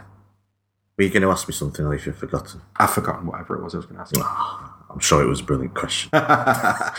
Were 0.97 1.03
you 1.03 1.09
going 1.09 1.23
to 1.23 1.29
ask 1.29 1.47
me 1.47 1.53
something 1.53 1.85
or 1.85 1.93
you've 1.93 2.15
forgotten? 2.15 2.61
I've 2.77 2.91
forgotten 2.91 3.27
whatever 3.27 3.55
it 3.55 3.63
was 3.63 3.73
I 3.73 3.77
was 3.77 3.85
going 3.85 3.97
to 3.97 4.01
ask 4.01 4.15
you. 4.15 4.23
I'm 4.89 4.99
sure 4.99 5.21
it 5.21 5.27
was 5.27 5.41
a 5.41 5.43
brilliant 5.43 5.73
question. 5.73 6.09
uh, 6.13 6.91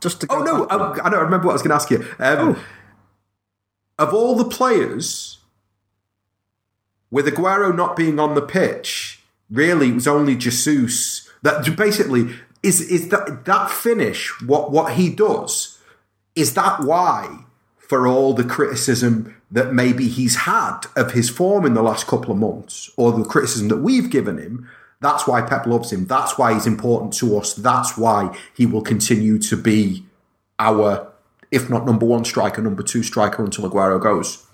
just 0.00 0.22
to 0.22 0.26
oh, 0.30 0.42
no, 0.42 0.66
I, 0.66 1.06
I, 1.06 1.10
don't 1.10 1.22
remember 1.22 1.46
what 1.46 1.52
I 1.52 1.54
was 1.54 1.62
going 1.62 1.70
to 1.70 1.76
ask 1.76 1.90
you. 1.90 1.98
Um, 2.18 2.56
oh. 2.56 2.64
Of 3.98 4.14
all 4.14 4.34
the 4.34 4.44
players, 4.44 5.38
with 7.10 7.26
Aguero 7.26 7.74
not 7.74 7.96
being 7.96 8.18
on 8.18 8.34
the 8.34 8.42
pitch, 8.42 9.22
really 9.50 9.90
it 9.90 9.94
was 9.94 10.08
only 10.08 10.34
Jesus 10.34 11.28
that 11.42 11.76
basically 11.76 12.34
is 12.62 12.80
is 12.80 13.08
that 13.08 13.44
that 13.44 13.70
finish 13.70 14.30
what 14.42 14.70
what 14.70 14.94
he 14.94 15.10
does 15.10 15.78
is 16.34 16.54
that 16.54 16.80
why 16.80 17.44
for 17.76 18.06
all 18.06 18.32
the 18.32 18.44
criticism 18.44 19.36
that 19.50 19.72
maybe 19.72 20.08
he's 20.08 20.36
had 20.36 20.80
of 20.96 21.12
his 21.12 21.28
form 21.28 21.66
in 21.66 21.74
the 21.74 21.82
last 21.82 22.06
couple 22.06 22.32
of 22.32 22.38
months 22.38 22.90
or 22.96 23.12
the 23.12 23.24
criticism 23.24 23.68
that 23.68 23.78
we've 23.78 24.10
given 24.10 24.38
him 24.38 24.68
that's 25.00 25.26
why 25.26 25.42
Pep 25.42 25.66
loves 25.66 25.92
him 25.92 26.06
that's 26.06 26.38
why 26.38 26.54
he's 26.54 26.66
important 26.66 27.12
to 27.12 27.36
us 27.36 27.54
that's 27.54 27.98
why 27.98 28.36
he 28.54 28.64
will 28.64 28.82
continue 28.82 29.38
to 29.38 29.56
be 29.56 30.06
our 30.58 31.12
if 31.50 31.68
not 31.68 31.84
number 31.84 32.06
one 32.06 32.24
striker 32.24 32.62
number 32.62 32.82
two 32.82 33.02
striker 33.02 33.44
until 33.44 33.68
Aguero 33.68 34.02
goes. 34.02 34.46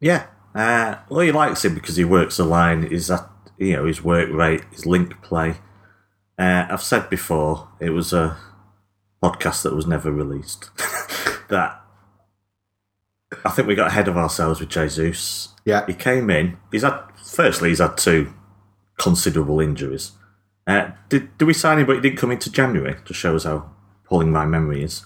Yeah. 0.00 0.26
Uh, 0.54 0.96
well 1.08 1.20
he 1.20 1.32
likes 1.32 1.64
him 1.64 1.74
because 1.74 1.96
he 1.96 2.04
works 2.04 2.36
the 2.36 2.44
line 2.44 2.84
is 2.84 3.08
that 3.08 3.28
you 3.56 3.74
know 3.74 3.84
his 3.84 4.02
work 4.02 4.28
rate 4.30 4.64
his 4.70 4.86
link 4.86 5.20
play 5.22 5.56
uh, 6.38 6.66
I've 6.70 6.82
said 6.82 7.10
before, 7.10 7.68
it 7.80 7.90
was 7.90 8.12
a 8.12 8.36
podcast 9.22 9.62
that 9.62 9.74
was 9.74 9.86
never 9.86 10.12
released. 10.12 10.70
that 11.48 11.82
I 13.44 13.50
think 13.50 13.68
we 13.68 13.74
got 13.74 13.88
ahead 13.88 14.08
of 14.08 14.16
ourselves 14.16 14.60
with 14.60 14.68
Jesus. 14.68 15.48
Yeah. 15.64 15.84
He 15.86 15.94
came 15.94 16.30
in. 16.30 16.56
He's 16.70 16.82
had, 16.82 17.00
firstly, 17.22 17.70
he's 17.70 17.80
had 17.80 17.96
two 17.96 18.32
considerable 18.98 19.60
injuries. 19.60 20.12
Uh, 20.66 20.90
did, 21.08 21.36
did 21.38 21.44
we 21.46 21.54
sign 21.54 21.78
him, 21.78 21.86
but 21.86 21.96
he 21.96 22.02
didn't 22.02 22.18
come 22.18 22.30
into 22.30 22.52
January 22.52 22.96
to 23.04 23.14
show 23.14 23.34
us 23.34 23.44
how 23.44 23.70
pulling 24.04 24.30
my 24.30 24.44
memory 24.44 24.82
is? 24.82 25.04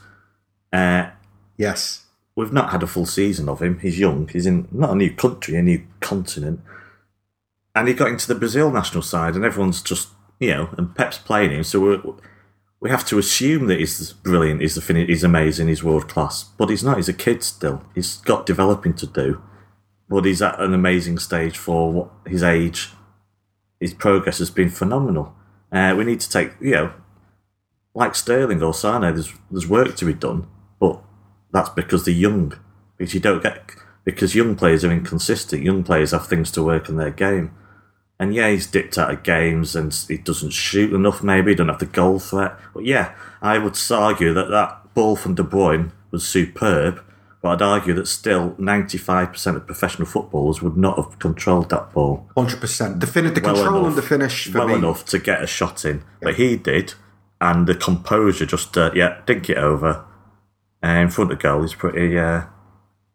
Uh, 0.72 1.10
yes. 1.56 2.06
We've 2.34 2.52
not 2.52 2.70
had 2.70 2.82
a 2.82 2.86
full 2.86 3.06
season 3.06 3.48
of 3.48 3.60
him. 3.60 3.78
He's 3.78 3.98
young. 3.98 4.28
He's 4.28 4.46
in 4.46 4.68
not 4.70 4.90
a 4.90 4.96
new 4.96 5.14
country, 5.14 5.56
a 5.56 5.62
new 5.62 5.82
continent. 6.00 6.60
And 7.74 7.88
he 7.88 7.94
got 7.94 8.08
into 8.08 8.26
the 8.26 8.34
Brazil 8.34 8.70
national 8.70 9.02
side, 9.02 9.34
and 9.34 9.44
everyone's 9.44 9.82
just 9.82 10.08
you 10.42 10.50
know, 10.50 10.74
and 10.76 10.94
Pep's 10.94 11.18
playing 11.18 11.52
him, 11.52 11.64
so 11.64 11.80
we 11.80 12.12
we 12.80 12.90
have 12.90 13.06
to 13.06 13.18
assume 13.18 13.68
that 13.68 13.78
he's 13.78 14.12
brilliant, 14.12 14.60
he's 14.60 14.74
the 14.74 14.80
fin- 14.80 15.06
he's 15.06 15.22
amazing, 15.22 15.68
he's 15.68 15.84
world 15.84 16.08
class. 16.08 16.42
But 16.42 16.68
he's 16.68 16.82
not. 16.82 16.96
He's 16.96 17.08
a 17.08 17.12
kid 17.12 17.44
still. 17.44 17.84
He's 17.94 18.16
got 18.16 18.44
developing 18.44 18.94
to 18.94 19.06
do, 19.06 19.40
but 20.08 20.24
he's 20.24 20.42
at 20.42 20.60
an 20.60 20.74
amazing 20.74 21.18
stage 21.20 21.56
for 21.56 21.92
what, 21.92 22.10
his 22.26 22.42
age. 22.42 22.90
His 23.78 23.94
progress 23.94 24.38
has 24.38 24.50
been 24.50 24.68
phenomenal. 24.68 25.34
Uh, 25.70 25.94
we 25.96 26.04
need 26.04 26.20
to 26.20 26.28
take, 26.28 26.52
you 26.60 26.72
know, 26.72 26.92
like 27.94 28.14
Sterling 28.14 28.62
or 28.62 28.74
Sane, 28.74 29.02
there's 29.02 29.32
there's 29.50 29.68
work 29.68 29.94
to 29.96 30.04
be 30.04 30.14
done, 30.14 30.48
but 30.80 31.00
that's 31.52 31.70
because 31.70 32.04
they're 32.04 32.14
young. 32.14 32.58
Because 32.96 33.14
you 33.14 33.20
don't 33.20 33.42
get 33.42 33.70
because 34.04 34.34
young 34.34 34.56
players 34.56 34.84
are 34.84 34.90
inconsistent. 34.90 35.62
Young 35.62 35.84
players 35.84 36.10
have 36.10 36.26
things 36.26 36.50
to 36.52 36.64
work 36.64 36.88
on 36.88 36.96
their 36.96 37.10
game. 37.10 37.54
And 38.22 38.32
yeah, 38.32 38.50
he's 38.50 38.68
dipped 38.68 38.98
out 38.98 39.10
of 39.10 39.24
games 39.24 39.74
and 39.74 39.92
he 39.92 40.16
doesn't 40.16 40.52
shoot 40.52 40.94
enough, 40.94 41.24
maybe, 41.24 41.50
he 41.50 41.54
doesn't 41.56 41.70
have 41.70 41.80
the 41.80 41.86
goal 41.86 42.20
threat. 42.20 42.56
But 42.72 42.84
yeah, 42.84 43.16
I 43.42 43.58
would 43.58 43.76
argue 43.90 44.32
that 44.32 44.48
that 44.48 44.94
ball 44.94 45.16
from 45.16 45.34
De 45.34 45.42
Bruyne 45.42 45.90
was 46.12 46.24
superb, 46.24 47.02
but 47.40 47.48
I'd 47.48 47.62
argue 47.62 47.94
that 47.94 48.06
still 48.06 48.52
95% 48.60 49.56
of 49.56 49.66
professional 49.66 50.06
footballers 50.06 50.62
would 50.62 50.76
not 50.76 50.98
have 50.98 51.18
controlled 51.18 51.70
that 51.70 51.92
ball. 51.92 52.28
100%. 52.36 53.00
The, 53.00 53.08
fin- 53.08 53.34
the 53.34 53.40
well 53.40 53.56
control 53.56 53.78
enough, 53.78 53.86
and 53.88 53.96
the 53.96 54.02
finish 54.02 54.54
well 54.54 54.68
me. 54.68 54.74
enough 54.74 55.04
to 55.06 55.18
get 55.18 55.42
a 55.42 55.46
shot 55.48 55.84
in. 55.84 55.96
Yeah. 55.96 56.02
But 56.20 56.34
he 56.36 56.56
did, 56.56 56.94
and 57.40 57.66
the 57.66 57.74
composure 57.74 58.46
just, 58.46 58.78
uh, 58.78 58.92
yeah, 58.94 59.20
dink 59.26 59.50
it 59.50 59.58
over. 59.58 60.04
Uh, 60.80 60.86
in 60.86 61.10
front 61.10 61.32
of 61.32 61.40
goal 61.40 61.64
is 61.64 61.74
pretty, 61.74 62.16
uh, 62.16 62.42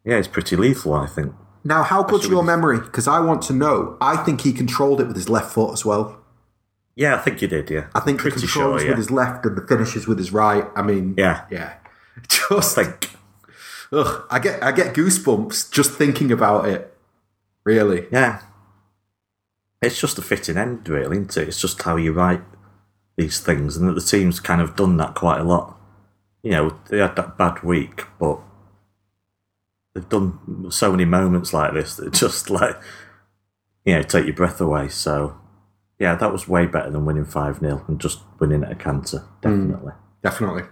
yeah, 0.04 0.16
it's 0.16 0.28
pretty 0.28 0.54
lethal, 0.54 0.92
I 0.92 1.06
think. 1.06 1.32
Now, 1.64 1.82
how 1.82 2.02
good's 2.02 2.28
your 2.28 2.42
memory? 2.42 2.80
Because 2.80 3.08
I 3.08 3.20
want 3.20 3.42
to 3.42 3.52
know. 3.52 3.96
I 4.00 4.16
think 4.16 4.42
he 4.42 4.52
controlled 4.52 5.00
it 5.00 5.06
with 5.06 5.16
his 5.16 5.28
left 5.28 5.52
foot 5.52 5.72
as 5.72 5.84
well. 5.84 6.18
Yeah, 6.94 7.14
I 7.14 7.18
think 7.18 7.40
he 7.40 7.46
did. 7.46 7.70
Yeah, 7.70 7.88
I 7.94 8.00
think 8.00 8.20
Pretty 8.20 8.36
he 8.36 8.40
controls 8.42 8.80
sure, 8.80 8.84
yeah. 8.84 8.88
with 8.90 8.98
his 8.98 9.10
left 9.10 9.44
and 9.46 9.56
the 9.56 9.66
finishes 9.66 10.06
with 10.06 10.18
his 10.18 10.32
right. 10.32 10.64
I 10.74 10.82
mean, 10.82 11.14
yeah, 11.16 11.44
yeah. 11.50 11.74
Just 12.28 12.76
like, 12.76 13.10
Ugh, 13.92 14.24
I 14.30 14.38
get 14.38 14.62
I 14.62 14.72
get 14.72 14.94
goosebumps 14.94 15.70
just 15.70 15.92
thinking 15.92 16.30
about 16.30 16.68
it. 16.68 16.94
Really, 17.64 18.06
yeah. 18.10 18.42
It's 19.80 20.00
just 20.00 20.18
a 20.18 20.22
fitting 20.22 20.56
end, 20.56 20.88
really, 20.88 21.18
isn't 21.18 21.36
it? 21.36 21.48
It's 21.48 21.60
just 21.60 21.80
how 21.82 21.96
you 21.96 22.12
write 22.12 22.42
these 23.16 23.40
things, 23.40 23.76
and 23.76 23.88
that 23.88 23.94
the 23.94 24.00
team's 24.00 24.40
kind 24.40 24.60
of 24.60 24.74
done 24.76 24.96
that 24.96 25.14
quite 25.14 25.40
a 25.40 25.44
lot. 25.44 25.78
You 26.42 26.50
know, 26.50 26.78
they 26.90 26.98
had 26.98 27.16
that 27.16 27.38
bad 27.38 27.62
week, 27.62 28.04
but 28.18 28.40
they've 29.98 30.08
done 30.08 30.70
so 30.70 30.90
many 30.92 31.04
moments 31.04 31.52
like 31.52 31.74
this 31.74 31.96
that 31.96 32.12
just 32.12 32.50
like 32.50 32.76
you 33.84 33.94
know 33.94 34.02
take 34.02 34.26
your 34.26 34.34
breath 34.34 34.60
away. 34.60 34.88
So 34.88 35.36
yeah, 35.98 36.14
that 36.14 36.32
was 36.32 36.46
way 36.46 36.66
better 36.66 36.90
than 36.90 37.04
winning 37.04 37.24
five 37.24 37.58
0 37.58 37.84
and 37.88 38.00
just 38.00 38.20
winning 38.38 38.62
at 38.62 38.70
a 38.70 38.76
canter. 38.76 39.24
Definitely, 39.42 39.92
mm, 39.92 39.96
definitely. 40.22 40.62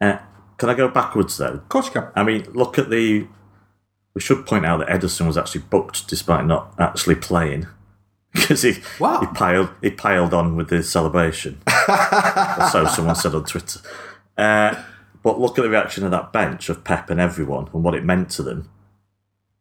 Uh, 0.00 0.18
can 0.56 0.70
I 0.70 0.74
go 0.74 0.88
backwards 0.88 1.36
though? 1.36 1.46
Of 1.46 1.68
course 1.68 1.86
you 1.86 1.92
can. 1.92 2.08
I 2.14 2.22
mean, 2.22 2.46
look 2.52 2.78
at 2.78 2.90
the. 2.90 3.26
We 4.14 4.20
should 4.22 4.46
point 4.46 4.64
out 4.64 4.78
that 4.78 4.88
Ederson 4.88 5.26
was 5.26 5.36
actually 5.36 5.62
booked 5.62 6.08
despite 6.08 6.46
not 6.46 6.72
actually 6.78 7.16
playing 7.16 7.66
because 8.32 8.62
he 8.62 8.72
he 8.72 9.26
piled 9.34 9.70
he 9.82 9.90
piled 9.90 10.32
on 10.32 10.56
with 10.56 10.70
the 10.70 10.82
celebration. 10.82 11.60
so 12.72 12.86
someone 12.86 13.14
said 13.16 13.34
on 13.34 13.44
Twitter. 13.44 13.80
Uh, 14.38 14.82
but 15.26 15.40
look 15.40 15.58
at 15.58 15.62
the 15.62 15.68
reaction 15.68 16.04
of 16.04 16.12
that 16.12 16.32
bench 16.32 16.68
of 16.68 16.84
Pep 16.84 17.10
and 17.10 17.18
everyone 17.18 17.68
and 17.74 17.82
what 17.82 17.96
it 17.96 18.04
meant 18.04 18.30
to 18.30 18.44
them. 18.44 18.70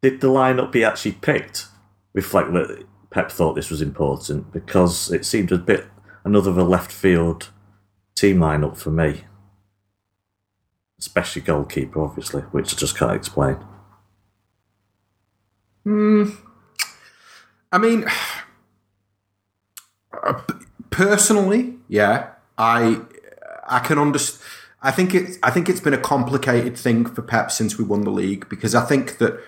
Did 0.03 0.21
the 0.21 0.27
lineup 0.27 0.71
be 0.71 0.83
actually 0.83 1.13
picked 1.13 1.65
reflect 2.13 2.53
that 2.53 2.85
Pep 3.09 3.31
thought 3.31 3.55
this 3.55 3.71
was 3.71 3.81
important? 3.81 4.53
Because 4.53 5.11
it 5.11 5.25
seemed 5.25 5.51
a 5.51 5.57
bit 5.57 5.87
another 6.23 6.51
of 6.51 6.59
a 6.59 6.63
left 6.63 6.91
field 6.91 7.49
team 8.13 8.37
lineup 8.37 8.77
for 8.77 8.91
me. 8.91 9.23
Especially 10.99 11.41
goalkeeper, 11.41 11.99
obviously, 11.99 12.43
which 12.43 12.71
I 12.71 12.77
just 12.77 12.95
can't 12.95 13.15
explain. 13.15 13.57
Hmm. 15.83 16.29
I 17.71 17.79
mean, 17.79 18.05
personally, 20.91 21.77
yeah, 21.87 22.33
I 22.55 23.01
I 23.65 23.79
can 23.79 23.97
understand 23.97 24.43
I 24.85 24.91
think 24.91 25.15
it's 25.15 25.39
I 25.41 25.49
think 25.49 25.67
it's 25.67 25.79
been 25.79 25.95
a 25.95 25.97
complicated 25.97 26.77
thing 26.77 27.05
for 27.05 27.23
Pep 27.23 27.49
since 27.49 27.75
we 27.75 27.83
won 27.83 28.03
the 28.03 28.11
league 28.11 28.47
because 28.49 28.75
I 28.75 28.85
think 28.85 29.17
that 29.17 29.41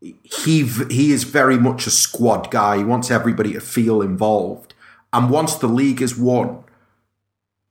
he 0.00 0.62
he 0.88 1.10
is 1.10 1.24
very 1.24 1.58
much 1.58 1.88
a 1.88 1.90
squad 1.90 2.52
guy. 2.52 2.78
He 2.78 2.84
wants 2.84 3.10
everybody 3.10 3.54
to 3.54 3.60
feel 3.60 4.00
involved, 4.00 4.74
and 5.12 5.30
once 5.30 5.56
the 5.56 5.66
league 5.66 6.00
is 6.00 6.16
won, 6.16 6.62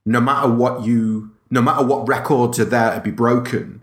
no 0.06 0.20
matter 0.20 0.52
what 0.52 0.84
you, 0.84 1.32
no 1.50 1.62
matter 1.62 1.86
what 1.86 2.06
records 2.10 2.60
are 2.60 2.66
there 2.66 2.96
to 2.96 3.00
be 3.00 3.12
broken, 3.12 3.82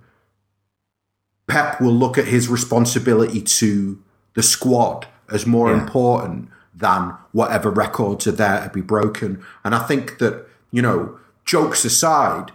Pep 1.46 1.80
will 1.80 1.94
look 1.94 2.18
at 2.18 2.26
his 2.26 2.48
responsibility 2.48 3.40
to 3.40 4.02
the 4.34 4.42
squad 4.42 5.06
as 5.32 5.46
more 5.46 5.70
yeah. 5.70 5.82
important 5.82 6.50
than 6.74 7.14
whatever 7.32 7.70
records 7.70 8.26
are 8.26 8.32
there 8.32 8.64
to 8.64 8.68
be 8.68 8.82
broken. 8.82 9.42
And 9.64 9.74
I 9.74 9.78
think 9.78 10.18
that 10.18 10.46
you 10.70 10.82
know, 10.82 11.18
jokes 11.46 11.86
aside 11.86 12.50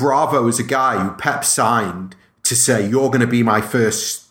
Bravo 0.00 0.48
is 0.48 0.58
a 0.58 0.64
guy 0.64 0.96
who 0.98 1.10
Pep 1.10 1.44
signed 1.44 2.16
to 2.44 2.56
say, 2.56 2.88
You're 2.88 3.10
going 3.10 3.20
to 3.20 3.26
be 3.26 3.42
my 3.42 3.60
first 3.60 4.28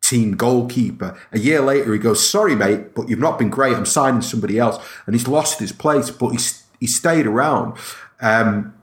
team 0.00 0.36
goalkeeper. 0.36 1.20
A 1.32 1.38
year 1.38 1.60
later, 1.60 1.92
he 1.92 1.98
goes, 1.98 2.26
Sorry, 2.26 2.56
mate, 2.56 2.94
but 2.94 3.10
you've 3.10 3.18
not 3.18 3.38
been 3.38 3.50
great. 3.50 3.76
I'm 3.76 3.84
signing 3.84 4.22
somebody 4.22 4.58
else. 4.58 4.82
And 5.04 5.14
he's 5.14 5.28
lost 5.28 5.60
his 5.60 5.70
place, 5.70 6.10
but 6.10 6.30
he's, 6.30 6.64
he 6.80 6.86
stayed 6.86 7.26
around. 7.26 7.76
Um, 8.22 8.74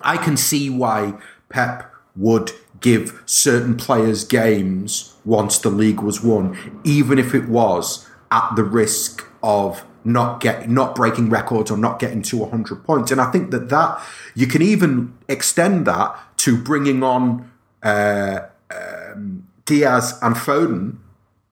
I 0.00 0.16
can 0.16 0.38
see 0.38 0.70
why 0.70 1.12
Pep 1.50 1.92
would 2.16 2.52
give 2.80 3.22
certain 3.26 3.76
players 3.76 4.24
games 4.24 5.16
once 5.26 5.58
the 5.58 5.68
league 5.68 6.00
was 6.00 6.24
won, 6.24 6.80
even 6.82 7.18
if 7.18 7.34
it 7.34 7.46
was 7.46 8.08
at 8.30 8.56
the 8.56 8.64
risk 8.64 9.22
of 9.42 9.84
not 10.04 10.40
get 10.40 10.68
not 10.68 10.94
breaking 10.94 11.30
records 11.30 11.70
or 11.70 11.76
not 11.76 11.98
getting 11.98 12.22
to 12.22 12.38
100 12.38 12.84
points. 12.84 13.10
And 13.10 13.20
I 13.20 13.30
think 13.30 13.50
that 13.50 13.68
that 13.70 14.00
you 14.34 14.46
can 14.46 14.62
even 14.62 15.16
extend 15.28 15.86
that 15.86 16.16
to 16.38 16.56
bringing 16.56 17.02
on 17.02 17.50
uh, 17.82 18.40
um, 18.70 19.48
Diaz 19.64 20.18
and 20.22 20.34
Foden 20.34 20.96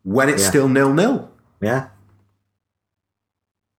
when 0.03 0.29
it's 0.29 0.43
Yeah. 0.45 0.49
still 0.49 0.69
nil 0.69 0.93
nil. 0.95 1.31
Yeah. 1.61 1.89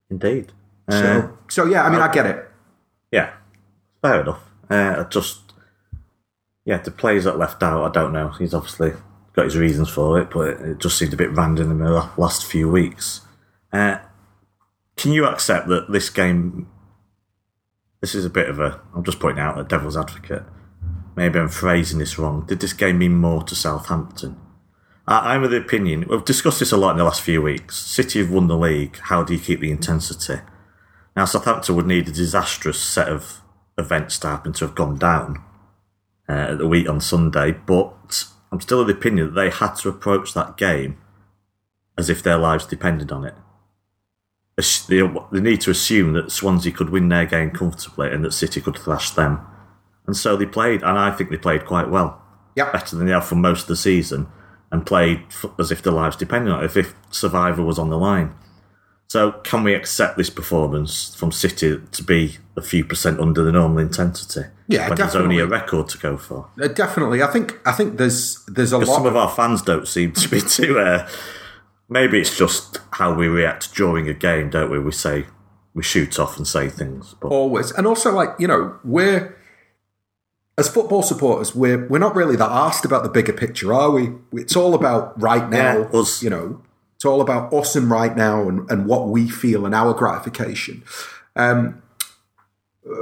Indeed. 0.09 0.51
Uh, 0.87 0.91
So, 1.01 1.37
so 1.49 1.65
yeah, 1.65 1.83
I 1.85 1.89
mean, 1.89 1.99
I 2.01 2.11
get 2.11 2.25
it. 2.25 2.49
yeah, 3.11 3.33
fair 4.01 4.21
enough. 4.21 4.41
Uh, 4.69 5.03
just, 5.05 5.53
yeah, 6.65 6.77
the 6.77 6.91
players 6.91 7.23
that 7.25 7.37
left 7.37 7.61
out, 7.63 7.83
I 7.83 7.91
don't 7.91 8.13
know. 8.13 8.29
He's 8.29 8.53
obviously 8.53 8.93
got 9.33 9.45
his 9.45 9.57
reasons 9.57 9.89
for 9.89 10.19
it, 10.19 10.29
but 10.29 10.49
it, 10.61 10.79
just 10.79 10.97
seemed 10.97 11.13
a 11.13 11.17
bit 11.17 11.31
random 11.31 11.71
in 11.71 11.79
the 11.79 11.89
la- 11.89 12.09
last 12.17 12.45
few 12.45 12.69
weeks. 12.69 13.21
Uh, 13.71 13.97
can 14.97 15.11
you 15.11 15.25
accept 15.25 15.67
that 15.67 15.91
this 15.91 16.09
game? 16.09 16.67
This 18.01 18.13
is 18.13 18.25
a 18.25 18.29
bit 18.29 18.49
of 18.49 18.59
a. 18.59 18.81
I'm 18.95 19.03
just 19.03 19.19
pointing 19.19 19.43
out 19.43 19.59
a 19.59 19.63
devil's 19.63 19.95
advocate. 19.95 20.43
Maybe 21.15 21.39
I'm 21.39 21.49
phrasing 21.49 21.99
this 21.99 22.19
wrong. 22.19 22.45
Did 22.45 22.59
this 22.59 22.73
game 22.73 22.99
mean 22.99 23.15
more 23.15 23.43
to 23.43 23.55
Southampton? 23.55 24.39
I, 25.07 25.33
I'm 25.33 25.43
of 25.43 25.51
the 25.51 25.57
opinion. 25.57 26.05
We've 26.09 26.25
discussed 26.25 26.59
this 26.59 26.71
a 26.71 26.77
lot 26.77 26.91
in 26.91 26.97
the 26.97 27.03
last 27.03 27.21
few 27.21 27.41
weeks. 27.41 27.77
City 27.77 28.19
have 28.19 28.31
won 28.31 28.47
the 28.47 28.57
league. 28.57 28.97
How 28.97 29.23
do 29.23 29.33
you 29.33 29.39
keep 29.39 29.61
the 29.61 29.71
intensity? 29.71 30.41
Now, 31.15 31.25
Southampton 31.25 31.75
would 31.75 31.87
need 31.87 32.07
a 32.07 32.11
disastrous 32.11 32.79
set 32.79 33.07
of 33.07 33.41
events 33.77 34.19
to 34.19 34.27
happen 34.27 34.53
to 34.53 34.65
have 34.65 34.75
gone 34.75 34.97
down 34.97 35.43
uh, 36.29 36.33
at 36.51 36.57
the 36.57 36.67
week 36.67 36.89
on 36.89 37.01
Sunday, 37.01 37.51
but 37.51 38.25
I'm 38.51 38.61
still 38.61 38.81
of 38.81 38.87
the 38.87 38.93
opinion 38.93 39.27
that 39.27 39.41
they 39.41 39.49
had 39.49 39.73
to 39.77 39.89
approach 39.89 40.33
that 40.33 40.57
game 40.57 40.97
as 41.97 42.09
if 42.09 42.21
their 42.21 42.37
lives 42.37 42.65
depended 42.65 43.11
on 43.11 43.25
it. 43.25 43.33
They, 44.57 45.01
they 45.31 45.39
need 45.39 45.61
to 45.61 45.71
assume 45.71 46.13
that 46.13 46.31
Swansea 46.31 46.71
could 46.71 46.89
win 46.89 47.09
their 47.09 47.25
game 47.25 47.51
comfortably 47.51 48.11
and 48.11 48.25
that 48.25 48.33
City 48.33 48.59
could 48.59 48.77
thrash 48.77 49.11
them. 49.11 49.39
And 50.07 50.17
so 50.17 50.35
they 50.35 50.45
played, 50.45 50.81
and 50.81 50.97
I 50.97 51.11
think 51.11 51.29
they 51.29 51.37
played 51.37 51.65
quite 51.65 51.89
well. 51.89 52.21
Yep. 52.55 52.73
Better 52.73 52.95
than 52.95 53.05
they 53.05 53.11
have 53.11 53.27
for 53.27 53.35
most 53.35 53.63
of 53.63 53.67
the 53.67 53.75
season, 53.75 54.27
and 54.71 54.85
played 54.85 55.21
as 55.59 55.71
if 55.71 55.83
their 55.83 55.93
lives 55.93 56.15
depended 56.15 56.51
on 56.51 56.63
it, 56.63 56.65
if, 56.65 56.77
if 56.77 56.95
survival 57.11 57.65
was 57.65 57.77
on 57.77 57.89
the 57.89 57.97
line. 57.97 58.33
So, 59.09 59.33
can 59.43 59.63
we 59.63 59.73
accept 59.73 60.17
this 60.17 60.29
performance 60.29 61.15
from 61.15 61.31
City 61.31 61.79
to 61.91 62.03
be 62.03 62.37
a 62.57 62.61
few 62.61 62.83
percent 62.83 63.19
under 63.19 63.41
the 63.43 63.53
normal 63.53 63.77
intensity? 63.77 64.49
Yeah, 64.67 64.89
when 64.89 64.97
there's 64.97 65.15
only 65.15 65.39
a 65.39 65.45
record 65.45 65.87
to 65.89 65.97
go 65.97 66.17
for. 66.17 66.49
Uh, 66.61 66.67
definitely, 66.67 67.23
I 67.23 67.27
think 67.27 67.57
I 67.65 67.71
think 67.71 67.97
there's 67.97 68.43
there's 68.47 68.73
a 68.73 68.79
lot. 68.79 68.87
some 68.87 69.05
of 69.05 69.15
our 69.15 69.29
fans 69.29 69.61
don't 69.61 69.87
seem 69.87 70.11
to 70.13 70.27
be 70.27 70.41
too. 70.41 70.79
Uh, 70.79 71.07
maybe 71.89 72.19
it's 72.19 72.37
just 72.37 72.79
how 72.91 73.13
we 73.13 73.27
react 73.27 73.73
during 73.75 74.07
a 74.09 74.13
game, 74.13 74.49
don't 74.49 74.69
we? 74.71 74.79
We 74.79 74.91
say 74.91 75.25
we 75.73 75.83
shoot 75.83 76.19
off 76.19 76.37
and 76.37 76.47
say 76.47 76.69
things, 76.69 77.15
but 77.21 77.29
always. 77.29 77.71
And 77.71 77.85
also 77.87 78.11
like 78.11 78.29
you 78.39 78.47
know 78.47 78.77
we're 78.83 79.35
as 80.57 80.67
football 80.67 81.03
supporters 81.03 81.53
we're 81.53 81.87
we're 81.87 81.99
not 81.99 82.15
really 82.15 82.35
that 82.35 82.49
asked 82.51 82.83
about 82.83 83.03
the 83.03 83.09
bigger 83.09 83.33
picture 83.33 83.73
are 83.73 83.91
we? 83.91 84.13
It's 84.33 84.55
all 84.55 84.73
about 84.73 85.19
right 85.21 85.47
now 85.49 85.79
Yeah, 85.91 85.99
us. 85.99 86.23
you 86.23 86.29
know. 86.29 86.61
It's 86.95 87.05
all 87.05 87.21
about 87.21 87.53
us 87.53 87.75
and 87.75 87.91
right 87.91 88.17
now 88.17 88.49
and, 88.49 88.67
and 88.71 88.87
what 88.87 89.07
we 89.09 89.29
feel 89.29 89.67
and 89.67 89.75
our 89.75 89.93
gratification. 89.93 90.83
Um 91.35 91.81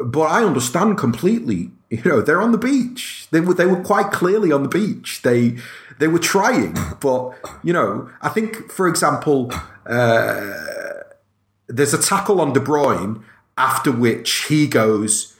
but 0.04 0.24
i 0.24 0.44
understand 0.44 0.98
completely 0.98 1.70
you 1.92 2.02
know 2.04 2.20
they're 2.20 2.42
on 2.42 2.52
the 2.52 2.58
beach. 2.58 3.28
They 3.32 3.40
were 3.40 3.54
they 3.54 3.68
were 3.68 3.82
quite 3.84 4.12
clearly 4.12 4.52
on 4.52 4.64
the 4.64 4.70
beach. 4.70 5.22
They 5.22 5.58
they 6.00 6.08
were 6.08 6.20
trying 6.20 6.76
but 7.00 7.34
you 7.64 7.74
know 7.74 8.10
i 8.22 8.30
think 8.30 8.72
for 8.72 8.88
example 8.88 9.52
there's 11.68 11.94
a 11.94 12.02
tackle 12.02 12.42
on 12.42 12.54
De 12.54 12.60
Bruyne 12.60 13.24
after 13.58 13.92
which 13.92 14.46
he 14.46 14.68
goes, 14.68 15.36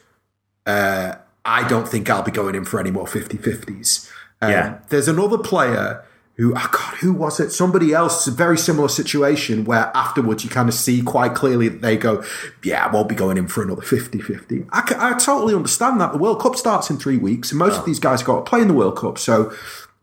uh, 0.66 1.16
I 1.44 1.68
don't 1.68 1.88
think 1.88 2.10
I'll 2.10 2.24
be 2.24 2.32
going 2.32 2.56
in 2.56 2.66
for 2.66 2.80
any 2.80 2.92
more 2.92 3.08
50 3.08 3.38
50s. 3.38 4.10
Um, 4.42 4.52
Yeah. 4.52 4.80
There's 4.90 5.08
another 5.08 5.38
player 5.38 6.04
who, 6.38 6.54
oh 6.56 6.70
God, 6.72 6.96
who 6.96 7.14
was 7.14 7.40
it? 7.40 7.52
Somebody 7.52 7.94
else, 7.94 8.28
a 8.28 8.32
very 8.32 8.58
similar 8.58 8.90
situation 8.90 9.64
where 9.64 9.92
afterwards 9.96 10.44
you 10.44 10.50
kind 10.50 10.68
of 10.68 10.76
see 10.76 11.02
quite 11.02 11.34
clearly 11.34 11.70
that 11.70 11.82
they 11.82 11.98
go, 11.98 12.24
Yeah, 12.64 12.86
I 12.86 12.92
won't 12.92 13.08
be 13.08 13.16
going 13.16 13.38
in 13.38 13.48
for 13.48 13.64
another 13.64 13.82
50 13.82 14.20
50. 14.20 14.66
I, 14.72 14.96
I 14.98 15.18
totally 15.18 15.56
understand 15.56 16.02
that. 16.02 16.12
The 16.12 16.18
World 16.18 16.42
Cup 16.42 16.56
starts 16.56 16.90
in 16.90 16.98
three 16.98 17.18
weeks, 17.18 17.52
and 17.52 17.60
most 17.60 17.80
of 17.80 17.86
these 17.86 18.00
guys 18.00 18.24
got 18.24 18.38
to 18.38 18.50
play 18.50 18.62
in 18.62 18.68
the 18.68 18.74
World 18.74 18.98
Cup. 18.98 19.18
So, 19.18 19.54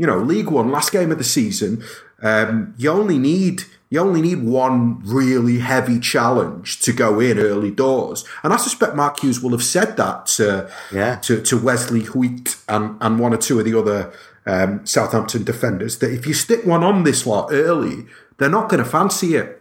you 0.03 0.09
know, 0.09 0.19
League 0.19 0.49
One, 0.51 0.73
last 0.73 0.91
game 0.91 1.12
of 1.12 1.19
the 1.19 1.23
season, 1.38 1.81
um, 2.23 2.75
you 2.77 2.91
only 2.91 3.19
need 3.19 3.62
you 3.88 4.01
only 4.01 4.21
need 4.21 4.43
one 4.43 5.01
really 5.05 5.59
heavy 5.61 6.01
challenge 6.01 6.81
to 6.81 6.93
go 6.93 7.21
in 7.21 7.38
early 7.38 7.71
doors. 7.71 8.25
And 8.43 8.53
I 8.53 8.57
suspect 8.57 8.97
Mark 8.97 9.21
Hughes 9.21 9.41
will 9.41 9.51
have 9.51 9.62
said 9.62 9.97
that 9.99 10.27
to, 10.38 10.69
Yeah. 10.91 11.17
to, 11.17 11.43
to 11.43 11.59
Wesley 11.59 12.01
Hoedt 12.01 12.65
and, 12.69 12.97
and 13.03 13.21
one 13.21 13.35
or 13.35 13.37
two 13.37 13.59
of 13.61 13.67
the 13.67 13.79
other 13.79 14.11
um, 14.47 14.85
Southampton 14.87 15.45
defenders 15.45 15.99
that 15.99 16.11
if 16.11 16.27
you 16.27 16.33
stick 16.33 16.65
one 16.65 16.83
on 16.83 17.05
this 17.05 17.27
lot 17.27 17.51
early, 17.53 18.07
they're 18.38 18.49
not 18.49 18.71
going 18.71 18.83
to 18.83 18.88
fancy 18.88 19.37
it. 19.37 19.61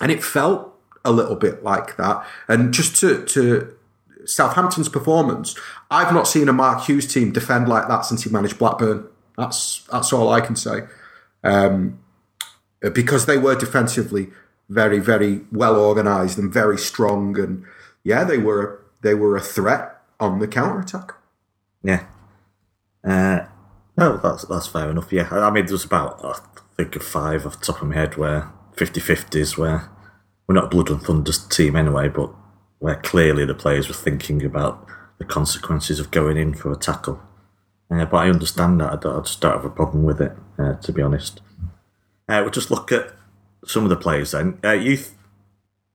And 0.00 0.10
it 0.10 0.24
felt 0.24 0.74
a 1.04 1.12
little 1.12 1.36
bit 1.36 1.62
like 1.62 1.96
that. 1.98 2.24
And 2.48 2.72
just 2.72 2.96
to, 3.00 3.26
to 3.26 3.76
Southampton's 4.24 4.88
performance, 4.88 5.54
I've 5.90 6.14
not 6.14 6.26
seen 6.26 6.48
a 6.48 6.52
Mark 6.54 6.86
Hughes 6.86 7.12
team 7.12 7.30
defend 7.30 7.68
like 7.68 7.88
that 7.88 8.06
since 8.06 8.22
he 8.24 8.30
managed 8.30 8.58
Blackburn. 8.58 9.06
That's 9.40 9.86
that's 9.90 10.12
all 10.12 10.28
I 10.28 10.40
can 10.40 10.54
say. 10.54 10.82
Um, 11.42 11.98
because 12.80 13.26
they 13.26 13.38
were 13.38 13.54
defensively 13.54 14.28
very, 14.68 14.98
very 14.98 15.40
well 15.50 15.78
organised 15.78 16.38
and 16.38 16.52
very 16.52 16.78
strong, 16.78 17.38
and 17.38 17.64
yeah, 18.04 18.24
they 18.24 18.38
were 18.38 18.84
they 19.02 19.14
were 19.14 19.36
a 19.36 19.40
threat 19.40 20.00
on 20.18 20.38
the 20.38 20.48
counter 20.48 20.80
attack. 20.80 21.12
yeah. 21.82 22.04
Uh, 23.02 23.46
no, 23.96 24.18
that's 24.18 24.44
that's 24.44 24.66
fair 24.66 24.90
enough. 24.90 25.10
Yeah, 25.12 25.28
I 25.30 25.50
mean, 25.50 25.66
there's 25.66 25.84
about 25.84 26.22
I 26.24 26.38
think 26.76 26.96
of 26.96 27.02
five 27.02 27.46
off 27.46 27.58
the 27.58 27.66
top 27.66 27.82
of 27.82 27.88
my 27.88 27.94
head 27.94 28.16
where 28.16 28.52
50-50s 28.76 29.56
where 29.56 29.90
we're 30.46 30.54
not 30.54 30.70
blood 30.70 30.90
and 30.90 31.00
thunder 31.00 31.32
team 31.32 31.76
anyway, 31.76 32.08
but 32.08 32.30
where 32.78 32.96
clearly 32.96 33.44
the 33.44 33.54
players 33.54 33.88
were 33.88 33.94
thinking 33.94 34.44
about 34.44 34.86
the 35.18 35.24
consequences 35.24 35.98
of 35.98 36.10
going 36.10 36.36
in 36.36 36.54
for 36.54 36.70
a 36.72 36.76
tackle. 36.76 37.20
Uh, 37.90 38.04
but 38.04 38.18
I 38.18 38.28
understand 38.30 38.80
that. 38.80 38.92
I, 38.92 38.96
don't, 38.96 39.18
I 39.18 39.20
just 39.22 39.40
don't 39.40 39.52
have 39.56 39.64
a 39.64 39.70
problem 39.70 40.04
with 40.04 40.20
it, 40.20 40.32
uh, 40.58 40.74
to 40.74 40.92
be 40.92 41.02
honest. 41.02 41.40
Uh, 42.28 42.40
we'll 42.42 42.50
just 42.50 42.70
look 42.70 42.92
at 42.92 43.12
some 43.64 43.82
of 43.84 43.90
the 43.90 43.96
players 43.96 44.30
then. 44.30 44.58
Uh, 44.64 44.72
you 44.72 44.98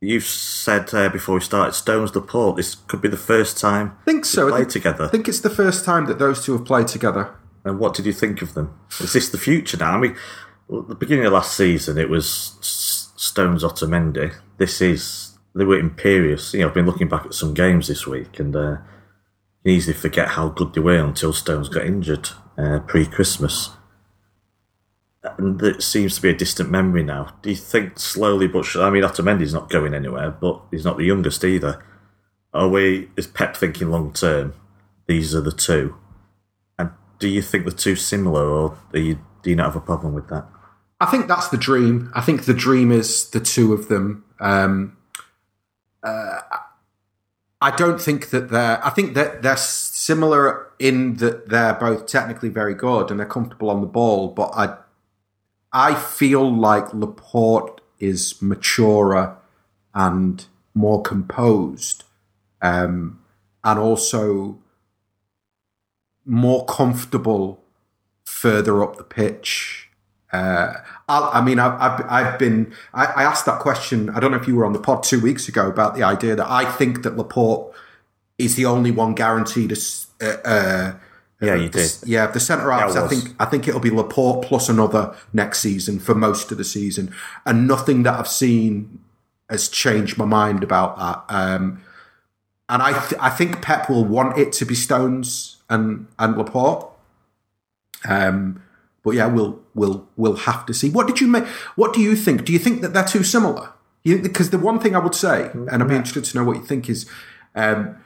you 0.02 0.20
said 0.20 0.94
uh, 0.94 1.10
before 1.10 1.36
we 1.36 1.42
started 1.42 1.74
Stones 1.74 2.14
Laporte, 2.14 2.58
This 2.58 2.76
could 2.76 3.02
be 3.02 3.08
the 3.08 3.18
first 3.18 3.58
time 3.58 3.98
I 4.02 4.06
think 4.06 4.26
so. 4.26 4.48
they 4.48 4.54
I 4.54 4.58
think, 4.60 4.70
together. 4.72 5.06
I 5.06 5.08
think 5.08 5.28
it's 5.28 5.40
the 5.40 5.50
first 5.50 5.86
time 5.86 6.06
that 6.08 6.20
those 6.20 6.44
two 6.44 6.52
have 6.54 6.66
played 6.66 6.88
together. 6.88 7.34
And 7.64 7.80
what 7.80 7.96
did 7.96 8.06
you 8.06 8.14
think 8.14 8.42
of 8.42 8.54
them? 8.54 8.78
Is 9.00 9.14
this 9.14 9.30
the 9.30 9.38
future 9.40 9.78
now? 9.78 9.94
I 9.94 9.98
mean, 9.98 10.16
at 10.72 10.88
the 10.90 10.96
beginning 10.96 11.26
of 11.26 11.34
last 11.34 11.56
season, 11.58 11.98
it 11.98 12.10
was 12.10 12.58
Stones 13.16 13.64
Otamendi. 13.64 14.34
This 14.58 14.82
is 14.82 15.38
they 15.56 15.64
were 15.64 15.80
imperious. 15.80 16.54
You 16.54 16.60
know, 16.60 16.68
I've 16.68 16.74
been 16.74 16.86
looking 16.86 17.08
back 17.08 17.26
at 17.26 17.34
some 17.34 17.54
games 17.54 17.88
this 17.88 18.06
week, 18.06 18.40
and 18.40 18.56
uh, 18.56 18.78
easily 19.65 19.93
forget 19.93 20.30
how 20.30 20.49
good 20.49 20.73
they 20.73 20.82
were 20.82 21.04
until 21.04 21.34
Stones 21.34 21.69
got 21.69 21.86
injured 21.86 22.30
uh, 22.58 22.80
pre-Christmas. 22.88 23.71
And 25.38 25.62
it 25.62 25.82
seems 25.82 26.15
to 26.15 26.21
be 26.21 26.30
a 26.30 26.38
distant 26.38 26.69
memory 26.69 27.04
now. 27.04 27.36
Do 27.41 27.49
you 27.49 27.56
think 27.56 27.99
slowly 27.99 28.47
but 28.47 28.63
surely? 28.63 28.88
I 28.88 28.91
mean, 28.91 29.04
Otamendi's 29.04 29.54
not 29.54 29.71
going 29.71 29.95
anywhere, 29.95 30.30
but 30.30 30.62
he's 30.69 30.86
not 30.86 30.97
the 30.97 31.06
youngest 31.06 31.43
either. 31.43 31.84
Are 32.54 32.69
we? 32.69 33.10
Is 33.17 33.25
Pep 33.25 33.58
thinking 33.58 33.89
long 33.89 34.13
term? 34.13 34.54
These 35.08 35.34
are 35.34 35.41
the 35.41 35.51
two. 35.51 35.95
And 36.78 36.91
do 37.17 37.28
you 37.28 37.41
think 37.41 37.65
the 37.65 37.71
two 37.71 37.95
similar, 37.95 38.47
or 38.47 38.78
do 38.93 39.01
you, 39.01 39.20
do 39.41 39.49
you 39.49 39.55
not 39.55 39.66
have 39.66 39.76
a 39.76 39.82
problem 39.82 40.13
with 40.13 40.30
that? 40.30 40.47
I 40.99 41.07
think 41.07 41.28
that's 41.28 41.49
the 41.49 41.57
dream. 41.57 42.11
I 42.16 42.22
think 42.22 42.45
the 42.45 42.53
dream 42.53 42.91
is 42.91 43.30
the 43.32 43.39
two 43.39 43.74
of 43.74 43.88
them. 43.88 44.24
Um, 44.39 44.95
uh, 46.03 46.39
I 47.62 47.72
don't 47.72 47.99
think 48.01 48.30
that 48.30 48.49
they're. 48.49 48.86
I 48.86 48.89
think 48.89 49.14
that 49.14 49.41
they're 49.41 49.58
similar 49.58 50.68
in 50.78 51.16
that 51.18 51.49
they're 51.49 51.74
both 51.74 52.06
technically 52.06 52.49
very 52.49 52.74
good 52.76 53.10
and 53.10 53.20
they're 53.20 53.26
comfortable 53.28 53.70
on 53.70 53.82
the 53.82 53.88
ball. 53.88 54.28
But 54.30 54.51
I, 54.56 54.78
I 55.72 55.95
feel 55.95 56.53
like 56.53 56.93
Laporte 56.93 57.82
is 57.99 58.41
maturer 58.41 59.38
and 59.93 60.45
more 60.74 61.01
composed, 61.01 62.03
um, 62.62 63.22
and 63.64 63.80
also 63.80 64.60
more 66.26 66.66
comfortable 66.66 67.64
further 68.26 68.84
up 68.84 68.97
the 68.97 69.03
pitch. 69.03 69.89
Uh, 70.34 70.74
I, 71.08 71.30
I 71.36 71.41
mean, 71.41 71.60
I've, 71.60 71.80
I've, 71.80 72.06
I've 72.10 72.39
been. 72.39 72.74
I, 72.93 73.06
I 73.06 73.24
asked 73.24 73.45
that 73.45 73.60
question. 73.60 74.10
I 74.10 74.20
don't 74.20 74.32
know 74.32 74.38
if 74.38 74.47
you 74.47 74.56
were 74.56 74.66
on 74.66 74.74
the 74.74 74.80
pod 74.80 75.03
two 75.03 75.20
weeks 75.20 75.47
ago 75.47 75.68
about 75.68 75.95
the 75.95 76.03
idea 76.03 76.36
that 76.36 76.49
I 76.49 76.66
think 76.66 77.03
that 77.03 77.16
Laporte 77.16 77.74
is 78.38 78.56
the 78.56 78.66
only 78.66 78.91
one 78.91 79.14
guaranteed 79.14 79.72
a, 79.72 79.76
uh, 80.22 80.26
uh, 80.47 80.93
Yeah, 81.41 81.56
you 81.56 81.70
The- 81.70 81.80
did. 81.80 82.10
Yeah, 82.10 82.28
the 82.28 82.39
centre 82.39 82.72
halves. 82.72 82.95
I 82.95 83.08
think 83.08 83.36
I 83.39 83.45
think 83.45 83.68
it'll 83.68 83.80
be 83.80 83.91
Laporte 83.91 84.45
plus 84.45 84.68
another 84.70 85.16
next 85.32 85.60
season 85.60 85.99
for 85.99 86.16
most 86.16 86.51
of 86.51 86.58
the 86.58 86.64
season, 86.64 87.14
and 87.45 87.68
nothing 87.68 88.03
that 88.03 88.18
I've 88.20 88.28
seen 88.28 88.99
has 89.49 89.70
changed 89.70 90.18
my 90.18 90.26
mind 90.26 90.64
about 90.64 90.97
that. 90.97 91.24
Um, 91.30 91.82
and 92.68 92.82
I 92.82 92.93
th- 93.08 93.22
I 93.22 93.30
think 93.30 93.62
Pep 93.62 93.89
will 93.89 94.06
want 94.06 94.39
it 94.39 94.51
to 94.53 94.66
be 94.66 94.74
Stones 94.74 95.58
and 95.70 96.08
and 96.18 96.36
Laporte. 96.36 96.89
Um, 98.10 98.62
but 99.06 99.12
yeah, 99.12 99.28
we'll 99.28 99.62
we'll 99.76 100.06
we'll 100.18 100.36
have 100.36 100.66
to 100.66 100.74
see. 100.74 100.89
What 100.89 101.06
did 101.08 101.22
you 101.22 101.28
make? 101.28 101.45
What 101.76 101.93
do 101.93 102.01
you 102.01 102.16
think? 102.16 102.43
Do 102.43 102.51
you 102.51 102.60
think 102.60 102.82
that 102.82 102.93
they're 102.93 103.06
too 103.06 103.24
similar? 103.24 103.70
You, 104.03 104.22
because 104.22 104.49
the 104.49 104.58
one 104.58 104.80
thing 104.80 104.95
I 104.95 104.99
would 104.99 105.16
say, 105.16 105.49
and 105.53 105.70
I'd 105.70 105.88
be 105.88 105.95
interested 105.95 106.26
to 106.26 106.38
know 106.38 106.43
what 106.43 106.58
you 106.58 106.64
think 106.64 106.89
is, 106.89 107.10
um, 107.53 107.97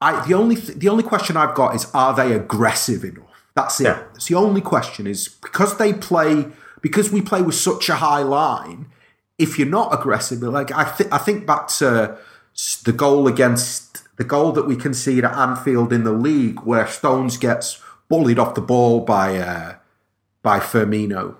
I 0.00 0.24
the 0.26 0.34
only 0.34 0.54
th- 0.54 0.78
the 0.78 0.88
only 0.88 1.02
question 1.02 1.36
I've 1.36 1.54
got 1.54 1.74
is 1.74 1.90
are 1.92 2.14
they 2.14 2.32
aggressive 2.32 3.04
enough? 3.04 3.24
That's 3.54 3.80
it. 3.80 3.84
Yeah. 3.84 4.04
It's 4.14 4.26
the 4.26 4.36
only 4.36 4.60
question 4.60 5.06
is 5.08 5.28
because 5.28 5.78
they 5.78 5.92
play 5.92 6.46
because 6.80 7.10
we 7.10 7.20
play 7.20 7.42
with 7.42 7.56
such 7.56 7.88
a 7.88 7.96
high 7.96 8.22
line. 8.22 8.86
If 9.38 9.58
you're 9.58 9.68
not 9.68 9.92
aggressive, 9.92 10.40
like 10.42 10.70
I 10.70 10.84
think 10.84 11.12
I 11.12 11.18
think 11.18 11.44
back 11.44 11.66
to 11.78 12.16
the 12.84 12.92
goal 12.92 13.26
against 13.26 14.04
the 14.16 14.24
goal 14.24 14.52
that 14.52 14.66
we 14.66 14.76
concede 14.76 15.24
at 15.24 15.34
Anfield 15.34 15.92
in 15.92 16.04
the 16.04 16.12
league, 16.12 16.60
where 16.60 16.86
Stones 16.86 17.36
gets 17.36 17.82
bullied 18.08 18.38
off 18.38 18.54
the 18.54 18.60
ball 18.60 19.00
by 19.00 19.36
uh, 19.38 19.75
by 20.46 20.60
Firmino. 20.60 21.34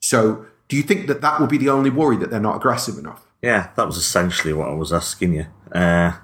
So, 0.00 0.44
do 0.68 0.76
you 0.76 0.82
think 0.82 1.06
that 1.06 1.22
that 1.22 1.40
will 1.40 1.46
be 1.46 1.56
the 1.56 1.70
only 1.70 1.88
worry 1.88 2.18
that 2.18 2.28
they're 2.28 2.38
not 2.38 2.56
aggressive 2.56 2.98
enough? 2.98 3.26
Yeah, 3.40 3.70
that 3.74 3.86
was 3.86 3.96
essentially 3.96 4.52
what 4.52 4.68
I 4.68 4.74
was 4.74 4.92
asking 4.92 5.32
you. 5.32 5.46
Uh, 5.72 6.18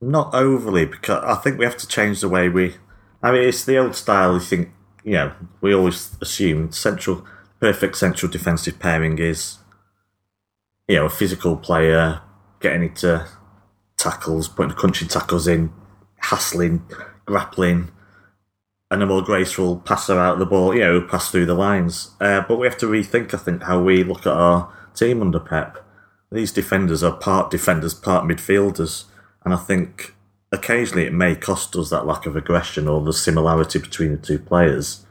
not 0.00 0.34
overly, 0.34 0.84
because 0.84 1.22
I 1.22 1.36
think 1.36 1.56
we 1.56 1.64
have 1.64 1.76
to 1.76 1.86
change 1.86 2.22
the 2.22 2.28
way 2.28 2.48
we. 2.48 2.74
I 3.22 3.30
mean, 3.30 3.44
it's 3.44 3.64
the 3.64 3.78
old 3.78 3.94
style. 3.94 4.34
You 4.34 4.40
think, 4.40 4.70
you 5.04 5.12
know, 5.12 5.32
we 5.60 5.72
always 5.72 6.16
assume 6.20 6.72
central, 6.72 7.24
perfect 7.60 7.96
central 7.96 8.32
defensive 8.32 8.80
pairing 8.80 9.20
is, 9.20 9.58
you 10.88 10.96
know, 10.96 11.04
a 11.04 11.10
physical 11.10 11.56
player 11.56 12.20
getting 12.58 12.82
into 12.82 13.28
tackles, 13.96 14.48
putting 14.48 14.70
the 14.70 14.74
crunching 14.74 15.06
tackles 15.06 15.46
in, 15.46 15.72
hassling, 16.16 16.84
grappling, 17.26 17.92
and 18.90 19.02
a 19.02 19.06
more 19.06 19.22
graceful 19.22 19.76
passer 19.76 20.18
out 20.18 20.34
of 20.34 20.38
the 20.38 20.46
ball, 20.46 20.74
you 20.74 20.80
know, 20.80 21.00
pass 21.00 21.30
through 21.30 21.46
the 21.46 21.54
lines. 21.54 22.10
Uh, 22.20 22.40
but 22.40 22.58
we 22.58 22.66
have 22.66 22.78
to 22.78 22.86
rethink, 22.86 23.34
I 23.34 23.36
think, 23.36 23.62
how 23.62 23.82
we 23.82 24.02
look 24.02 24.20
at 24.20 24.32
our 24.32 24.72
team 24.94 25.20
under 25.20 25.38
Pep. 25.38 25.84
These 26.32 26.52
defenders 26.52 27.02
are 27.02 27.16
part 27.16 27.50
defenders, 27.50 27.94
part 27.94 28.24
midfielders, 28.24 29.04
and 29.44 29.52
I 29.52 29.56
think 29.56 30.14
occasionally 30.52 31.04
it 31.04 31.12
may 31.12 31.34
cost 31.34 31.76
us 31.76 31.90
that 31.90 32.06
lack 32.06 32.26
of 32.26 32.36
aggression 32.36 32.88
or 32.88 33.02
the 33.02 33.12
similarity 33.12 33.78
between 33.78 34.12
the 34.12 34.18
two 34.18 34.38
players. 34.38 35.06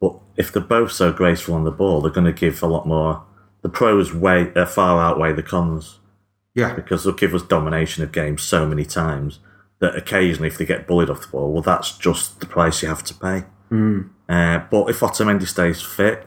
But 0.00 0.16
if 0.36 0.52
they're 0.52 0.62
both 0.62 0.92
so 0.92 1.12
graceful 1.12 1.54
on 1.54 1.64
the 1.64 1.70
ball, 1.70 2.00
they're 2.00 2.10
going 2.10 2.26
to 2.26 2.32
give 2.32 2.62
a 2.62 2.66
lot 2.66 2.86
more. 2.86 3.24
The 3.62 3.68
pros 3.68 4.12
way 4.12 4.52
uh, 4.54 4.66
far 4.66 5.00
outweigh 5.00 5.32
the 5.32 5.42
cons 5.42 6.00
Yeah, 6.54 6.74
because 6.74 7.04
they'll 7.04 7.14
give 7.14 7.34
us 7.34 7.42
domination 7.42 8.02
of 8.02 8.10
games 8.10 8.42
so 8.42 8.66
many 8.66 8.84
times 8.84 9.38
that 9.82 9.96
occasionally, 9.96 10.46
if 10.46 10.58
they 10.58 10.64
get 10.64 10.86
bullied 10.86 11.10
off 11.10 11.22
the 11.22 11.26
ball, 11.26 11.52
well, 11.52 11.60
that's 11.60 11.98
just 11.98 12.38
the 12.38 12.46
price 12.46 12.82
you 12.82 12.88
have 12.88 13.02
to 13.02 13.12
pay. 13.12 13.42
Mm. 13.68 14.10
Uh, 14.28 14.60
but 14.70 14.88
if 14.88 15.00
Otamendi 15.00 15.46
stays 15.46 15.82
fit, 15.82 16.24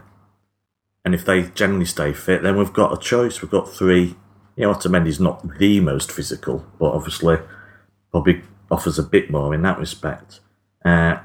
and 1.06 1.16
if 1.16 1.24
they 1.24 1.43
generally 1.43 1.86
stay 1.86 2.12
fit, 2.12 2.43
then 2.43 2.58
we've 2.58 2.74
got 2.74 2.91
a 2.91 3.01
choice. 3.01 3.41
We've 3.41 3.49
got 3.49 3.72
three. 3.72 4.18
You 4.58 4.64
know, 4.64 4.74
Otamendi's 4.74 5.22
not 5.22 5.58
the 5.58 5.80
most 5.80 6.12
physical, 6.12 6.66
but 6.78 6.91
obviously 6.91 7.38
probably 8.12 8.41
offers 8.70 8.99
a 8.99 9.03
bit 9.03 9.32
more 9.32 9.56
in 9.56 9.62
that 9.62 9.80
respect. 9.80 10.41
Uh, 10.84 11.20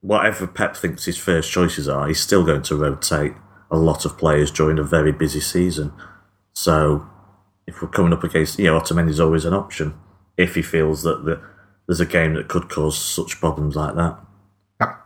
whatever 0.00 0.46
Pep 0.46 0.76
thinks 0.76 1.06
his 1.06 1.18
first 1.18 1.50
choices 1.50 1.88
are, 1.88 2.06
he's 2.06 2.20
still 2.20 2.44
going 2.44 2.62
to 2.62 2.76
rotate 2.76 3.32
a 3.68 3.76
lot 3.76 4.04
of 4.04 4.16
players 4.16 4.52
during 4.52 4.78
a 4.78 4.84
very 4.84 5.10
busy 5.10 5.40
season. 5.40 5.92
So 6.52 7.04
if 7.66 7.82
we're 7.82 7.88
coming 7.88 8.12
up 8.12 8.22
against, 8.22 8.60
you 8.60 8.66
know, 8.66 8.78
Otamendi's 8.78 9.18
always 9.18 9.44
an 9.44 9.54
option 9.54 9.98
if 10.36 10.54
he 10.54 10.62
feels 10.62 11.02
that 11.02 11.24
the, 11.24 11.40
there's 11.86 12.00
a 12.00 12.06
game 12.06 12.34
that 12.34 12.48
could 12.48 12.68
cause 12.68 12.98
such 12.98 13.40
problems 13.40 13.76
like 13.76 13.94
that. 13.94 14.18
yeah, 14.80 14.96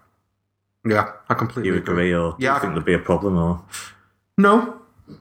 yeah. 0.85 1.13
I 1.29 1.35
completely 1.35 1.71
Do 1.71 1.77
you 1.77 1.83
agree, 1.83 2.13
or 2.15 2.33
do 2.33 2.37
Yeah, 2.39 2.53
I- 2.53 2.55
you 2.57 2.61
think 2.61 2.73
there'd 2.75 2.85
be 2.85 2.95
a 2.95 2.99
problem? 2.99 3.37
Or 3.37 3.63
No, 4.37 4.81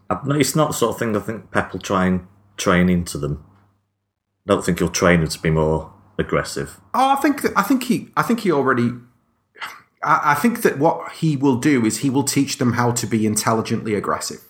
I- 0.09 0.19
no, 0.25 0.35
it's 0.35 0.55
not 0.55 0.69
the 0.69 0.73
sort 0.73 0.93
of 0.95 0.99
thing 0.99 1.15
I 1.15 1.19
think 1.19 1.51
Pep 1.51 1.73
will 1.73 1.79
try 1.79 2.05
and 2.05 2.27
train 2.57 2.89
into 2.89 3.17
them. 3.17 3.43
I 4.47 4.53
don't 4.53 4.63
think 4.65 4.79
he'll 4.79 4.89
train 4.89 5.19
them 5.21 5.29
to 5.29 5.39
be 5.41 5.49
more 5.49 5.91
aggressive. 6.17 6.79
Oh, 6.93 7.11
I 7.11 7.15
think 7.15 7.45
I 7.57 7.61
think 7.63 7.83
he 7.83 8.09
I 8.15 8.21
think 8.23 8.41
he 8.41 8.51
already. 8.51 8.91
I, 10.03 10.31
I 10.31 10.33
think 10.35 10.61
that 10.61 10.77
what 10.79 11.11
he 11.13 11.35
will 11.35 11.57
do 11.57 11.85
is 11.85 11.97
he 11.99 12.09
will 12.09 12.23
teach 12.23 12.57
them 12.57 12.73
how 12.73 12.91
to 12.91 13.05
be 13.07 13.25
intelligently 13.25 13.93
aggressive, 13.95 14.41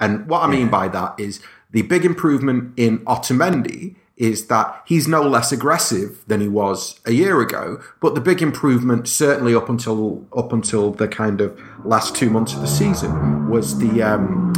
and 0.00 0.26
what 0.26 0.42
I 0.42 0.48
mean 0.48 0.68
by 0.70 0.88
that 0.88 1.14
is 1.18 1.40
the 1.70 1.82
big 1.82 2.04
improvement 2.04 2.72
in 2.76 2.98
Otamendi 3.06 3.96
is 4.16 4.46
that 4.46 4.82
he's 4.86 5.08
no 5.08 5.22
less 5.22 5.50
aggressive 5.50 6.22
than 6.26 6.40
he 6.40 6.48
was 6.48 7.00
a 7.04 7.12
year 7.12 7.40
ago. 7.40 7.82
But 8.00 8.14
the 8.14 8.20
big 8.20 8.42
improvement, 8.42 9.08
certainly 9.08 9.54
up 9.54 9.68
until 9.68 10.26
up 10.36 10.52
until 10.52 10.92
the 10.92 11.08
kind 11.08 11.40
of 11.40 11.58
last 11.84 12.14
two 12.14 12.30
months 12.30 12.54
of 12.54 12.60
the 12.60 12.68
season, 12.68 13.48
was 13.48 13.78
the. 13.78 14.02
Um, 14.02 14.52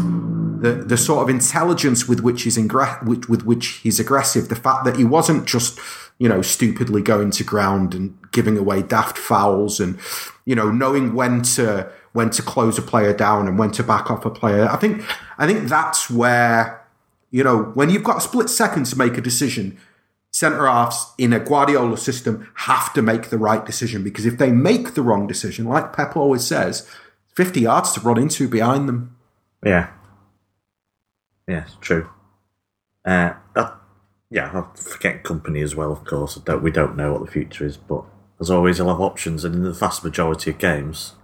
the 0.61 0.72
the 0.72 0.96
sort 0.96 1.22
of 1.22 1.28
intelligence 1.28 2.09
with 2.09 2.20
which 2.20 2.42
he's 2.42 2.57
with, 2.57 3.28
with 3.28 3.44
which 3.44 3.66
he's 3.82 4.00
aggressive, 4.00 4.48
the 4.48 4.57
fact 4.57 4.84
that 4.84 4.96
he 4.96 5.04
wasn't 5.04 5.46
just 5.46 5.78
you 6.18 6.28
know 6.28 6.42
stupidly 6.42 7.02
going 7.02 7.30
to 7.32 7.44
ground 7.44 7.94
and 7.94 8.16
giving 8.32 8.57
away 8.57 8.82
daft 8.82 9.18
fouls, 9.18 9.80
and 9.80 9.98
you 10.44 10.54
know 10.54 10.70
knowing 10.70 11.14
when 11.14 11.42
to 11.42 11.90
when 12.12 12.30
to 12.30 12.42
close 12.42 12.78
a 12.78 12.82
player 12.82 13.12
down 13.12 13.46
and 13.46 13.59
when 13.59 13.70
to 13.72 13.82
back 13.82 14.11
off 14.11 14.24
a 14.24 14.30
player. 14.30 14.68
I 14.68 14.76
think 14.76 15.04
I 15.38 15.46
think 15.46 15.68
that's 15.68 16.11
where 16.11 16.76
you 17.31 17.45
know 17.45 17.64
when 17.74 17.91
you've 17.91 18.05
got 18.05 18.18
a 18.18 18.20
split 18.20 18.49
second 18.49 18.87
to 18.87 18.99
make 18.99 19.16
a 19.16 19.22
decision. 19.22 19.79
Centre 20.33 20.66
halves 20.66 21.14
in 21.16 21.33
a 21.33 21.41
Guardiola 21.41 21.97
system 21.97 22.47
have 22.57 22.93
to 22.93 23.01
make 23.01 23.31
the 23.31 23.39
right 23.39 23.64
decision 23.64 24.05
because 24.05 24.27
if 24.27 24.37
they 24.37 24.53
make 24.53 24.93
the 24.93 25.01
wrong 25.01 25.27
decision, 25.27 25.64
like 25.64 25.95
Pep 25.95 26.14
always 26.14 26.47
says, 26.47 26.87
50 27.35 27.61
yards 27.61 27.93
to 27.93 28.01
run 28.01 28.18
into 28.18 28.47
behind 28.47 28.87
them. 28.87 29.16
Yeah. 29.64 29.89
Yeah, 31.49 31.64
it's 31.64 31.77
true. 31.81 32.11
Uh, 33.05 33.35
that, 33.55 33.77
yeah, 34.31 34.51
I'll 34.53 34.72
forget 34.74 35.22
Kompany 35.22 35.62
as 35.62 35.77
well, 35.77 35.93
of 35.93 36.05
course. 36.05 36.37
I 36.37 36.41
don't, 36.45 36.62
we 36.62 36.70
don't 36.70 36.97
know 36.97 37.12
what 37.12 37.24
the 37.24 37.31
future 37.31 37.64
is, 37.64 37.77
but 37.77 38.05
as 38.41 38.51
always, 38.51 38.79
he'll 38.79 38.89
have 38.89 39.01
options, 39.01 39.45
and 39.45 39.55
in 39.55 39.62
the 39.62 39.72
vast 39.72 40.03
majority 40.03 40.51
of 40.51 40.59
games, 40.59 41.14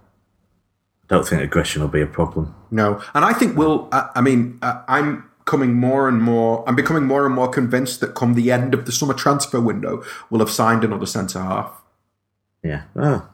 I 1.03 1.15
don't 1.15 1.27
think 1.27 1.41
aggression 1.41 1.81
will 1.81 1.89
be 1.89 2.01
a 2.01 2.07
problem. 2.07 2.55
No, 2.71 3.01
and 3.13 3.25
I 3.25 3.33
think 3.33 3.57
we'll. 3.57 3.89
I, 3.91 4.09
I 4.15 4.21
mean, 4.21 4.57
uh, 4.61 4.81
I'm 4.87 5.29
coming 5.45 5.73
more 5.73 6.07
and 6.07 6.21
more. 6.21 6.63
I'm 6.67 6.75
becoming 6.75 7.05
more 7.05 7.25
and 7.25 7.35
more 7.35 7.47
convinced 7.49 7.99
that 8.01 8.15
come 8.15 8.33
the 8.33 8.51
end 8.51 8.73
of 8.73 8.85
the 8.85 8.91
summer 8.91 9.13
transfer 9.13 9.59
window, 9.59 10.03
we'll 10.29 10.39
have 10.39 10.49
signed 10.49 10.83
another 10.83 11.05
centre 11.05 11.41
half. 11.41 11.71
Yeah. 12.63 12.83
Oh. 12.95 13.27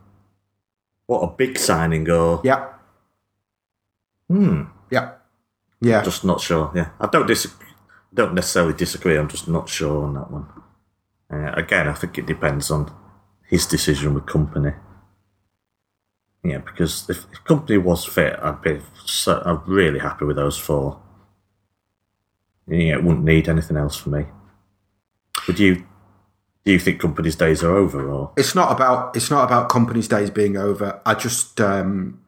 What 1.05 1.21
a 1.21 1.27
big 1.27 1.57
signing, 1.57 2.09
or. 2.09 2.41
Yeah, 2.43 2.67
Hmm. 4.27 4.63
yeah, 4.91 5.13
yeah. 5.81 6.03
Just 6.03 6.23
not 6.23 6.39
sure. 6.39 6.71
Yeah. 6.75 6.89
I 6.99 7.07
don't 7.07 7.25
disagree. 7.25 7.67
Don't 8.13 8.35
necessarily 8.35 8.73
disagree. 8.73 9.17
I'm 9.17 9.27
just 9.27 9.47
not 9.47 9.69
sure 9.69 10.03
on 10.05 10.13
that 10.15 10.29
one. 10.31 10.45
Uh, 11.31 11.51
again, 11.53 11.87
I 11.87 11.93
think 11.93 12.17
it 12.17 12.25
depends 12.27 12.69
on 12.71 12.91
his 13.47 13.65
decision 13.65 14.13
with 14.13 14.25
Kompany. 14.25 14.75
Yeah, 16.43 16.59
because 16.59 17.09
if, 17.09 17.25
if 17.31 17.43
Kompany 17.43 17.81
was 17.81 18.05
fit, 18.05 18.37
I'd 18.41 18.61
be 18.61 18.79
so, 19.05 19.41
I'm 19.45 19.61
really 19.65 19.99
happy 19.99 20.25
with 20.25 20.37
those 20.37 20.57
four. 20.57 20.99
Yeah, 22.69 22.95
it 22.95 23.03
wouldn't 23.03 23.25
need 23.25 23.49
anything 23.49 23.77
else 23.77 23.95
for 23.95 24.09
me. 24.09 24.25
Would 25.47 25.59
you? 25.59 25.83
Do 26.65 26.73
you 26.73 26.79
think 26.79 27.01
Kompany's 27.01 27.35
days 27.35 27.63
are 27.63 27.75
over, 27.75 28.09
or 28.11 28.31
It's 28.37 28.53
not 28.53 28.71
about. 28.71 29.15
It's 29.15 29.31
not 29.31 29.43
about 29.43 29.69
Kompany's 29.69 30.07
days 30.07 30.29
being 30.29 30.57
over. 30.57 31.01
I 31.05 31.13
just. 31.15 31.59
Um, 31.59 32.21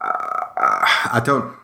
I 0.00 1.20
don't. 1.24 1.54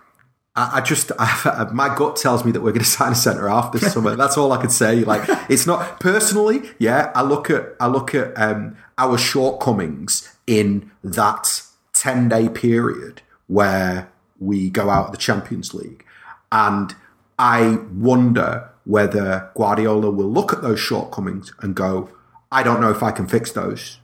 I 0.54 0.78
I 0.78 0.80
just, 0.80 1.12
I, 1.18 1.68
my 1.72 1.94
gut 1.94 2.16
tells 2.16 2.44
me 2.44 2.52
that 2.52 2.60
we're 2.60 2.72
going 2.72 2.80
to 2.84 2.90
sign 2.90 3.12
a 3.12 3.16
centre 3.16 3.48
half 3.48 3.72
this 3.72 3.92
summer. 3.92 4.16
That's 4.16 4.36
all 4.36 4.52
I 4.52 4.60
could 4.60 4.72
say. 4.72 4.96
Like, 5.04 5.22
it's 5.48 5.66
not 5.66 6.00
personally. 6.00 6.62
Yeah, 6.78 7.10
I 7.14 7.22
look 7.22 7.50
at, 7.50 7.74
I 7.80 7.86
look 7.88 8.14
at 8.14 8.32
um, 8.40 8.76
our 8.98 9.18
shortcomings 9.18 10.34
in 10.46 10.90
that 11.02 11.62
ten 11.92 12.28
day 12.28 12.48
period 12.48 13.22
where 13.46 14.10
we 14.38 14.70
go 14.70 14.90
out 14.90 15.06
of 15.06 15.12
the 15.12 15.18
Champions 15.18 15.72
League, 15.72 16.04
and 16.52 16.94
I 17.38 17.78
wonder 17.94 18.68
whether 18.84 19.50
Guardiola 19.56 20.10
will 20.10 20.30
look 20.30 20.52
at 20.52 20.62
those 20.62 20.78
shortcomings 20.78 21.52
and 21.60 21.74
go, 21.74 22.10
I 22.52 22.62
don't 22.62 22.80
know 22.80 22.90
if 22.90 23.02
I 23.02 23.10
can 23.10 23.26
fix 23.26 23.50
those. 23.52 23.98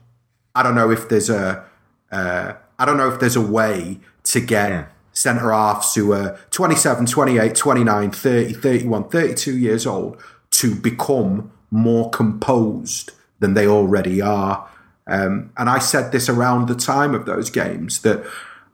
I 0.55 0.63
don't 0.63 0.75
know 0.75 0.89
if 0.89 1.07
there's 1.07 1.29
a, 1.29 1.63
uh, 2.11 2.53
I 2.79 2.85
don't 2.85 2.97
know 2.97 3.09
if 3.09 3.19
there's 3.19 3.35
a 3.35 3.41
way 3.41 3.99
to 4.23 4.39
get 4.41 4.69
Yeah. 4.69 4.85
centre 5.13 5.51
halves 5.51 5.93
who 5.95 6.11
are 6.13 6.37
27, 6.49 7.05
28, 7.05 7.55
29, 7.55 8.11
30, 8.11 8.53
31, 8.53 9.09
32 9.09 9.57
years 9.57 9.85
old 9.85 10.17
to 10.51 10.73
become 10.75 11.51
more 11.71 12.09
composed 12.09 13.11
than 13.39 13.53
they 13.53 13.67
already 13.67 14.21
are. 14.21 14.67
Um, 15.07 15.51
and 15.57 15.69
I 15.69 15.79
said 15.79 16.11
this 16.11 16.29
around 16.29 16.67
the 16.67 16.75
time 16.75 17.13
of 17.13 17.25
those 17.25 17.49
games 17.49 18.01
that, 18.01 18.23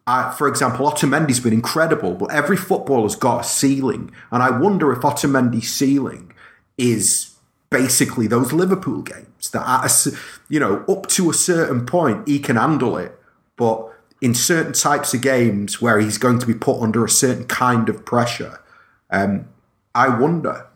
I, 0.08 0.32
for 0.38 0.48
example, 0.48 0.90
Otamendi's 0.90 1.40
been 1.40 1.54
incredible, 1.54 2.14
but 2.14 2.32
every 2.32 2.58
footballer's 2.58 3.16
got 3.16 3.42
a 3.42 3.44
ceiling. 3.44 4.12
And 4.32 4.44
I 4.44 4.52
wonder 4.52 4.92
if 4.92 5.00
Otamendi's 5.00 5.72
ceiling 5.72 6.32
is 6.78 7.36
basically 7.72 8.28
those 8.28 8.54
Liverpool 8.54 9.02
games 9.02 9.50
that, 9.52 9.68
at 9.68 10.06
a, 10.06 10.18
you 10.48 10.60
know, 10.60 10.86
up 10.88 11.08
to 11.08 11.30
a 11.30 11.34
certain 11.34 11.86
point, 11.86 12.28
he 12.28 12.40
can 12.40 12.56
handle 12.56 12.98
it. 12.98 13.20
But 13.58 13.92
in 14.22 14.36
certain 14.36 14.74
types 14.74 15.14
of 15.14 15.22
games 15.22 15.82
where 15.82 16.00
he's 16.00 16.18
going 16.18 16.40
to 16.40 16.46
be 16.46 16.54
put 16.54 16.82
under 16.82 17.04
a 17.04 17.10
certain 17.10 17.46
kind 17.46 17.90
of 17.90 18.06
pressure, 18.06 18.62
um, 19.10 19.48
I 19.96 20.10
wonder. 20.10 20.68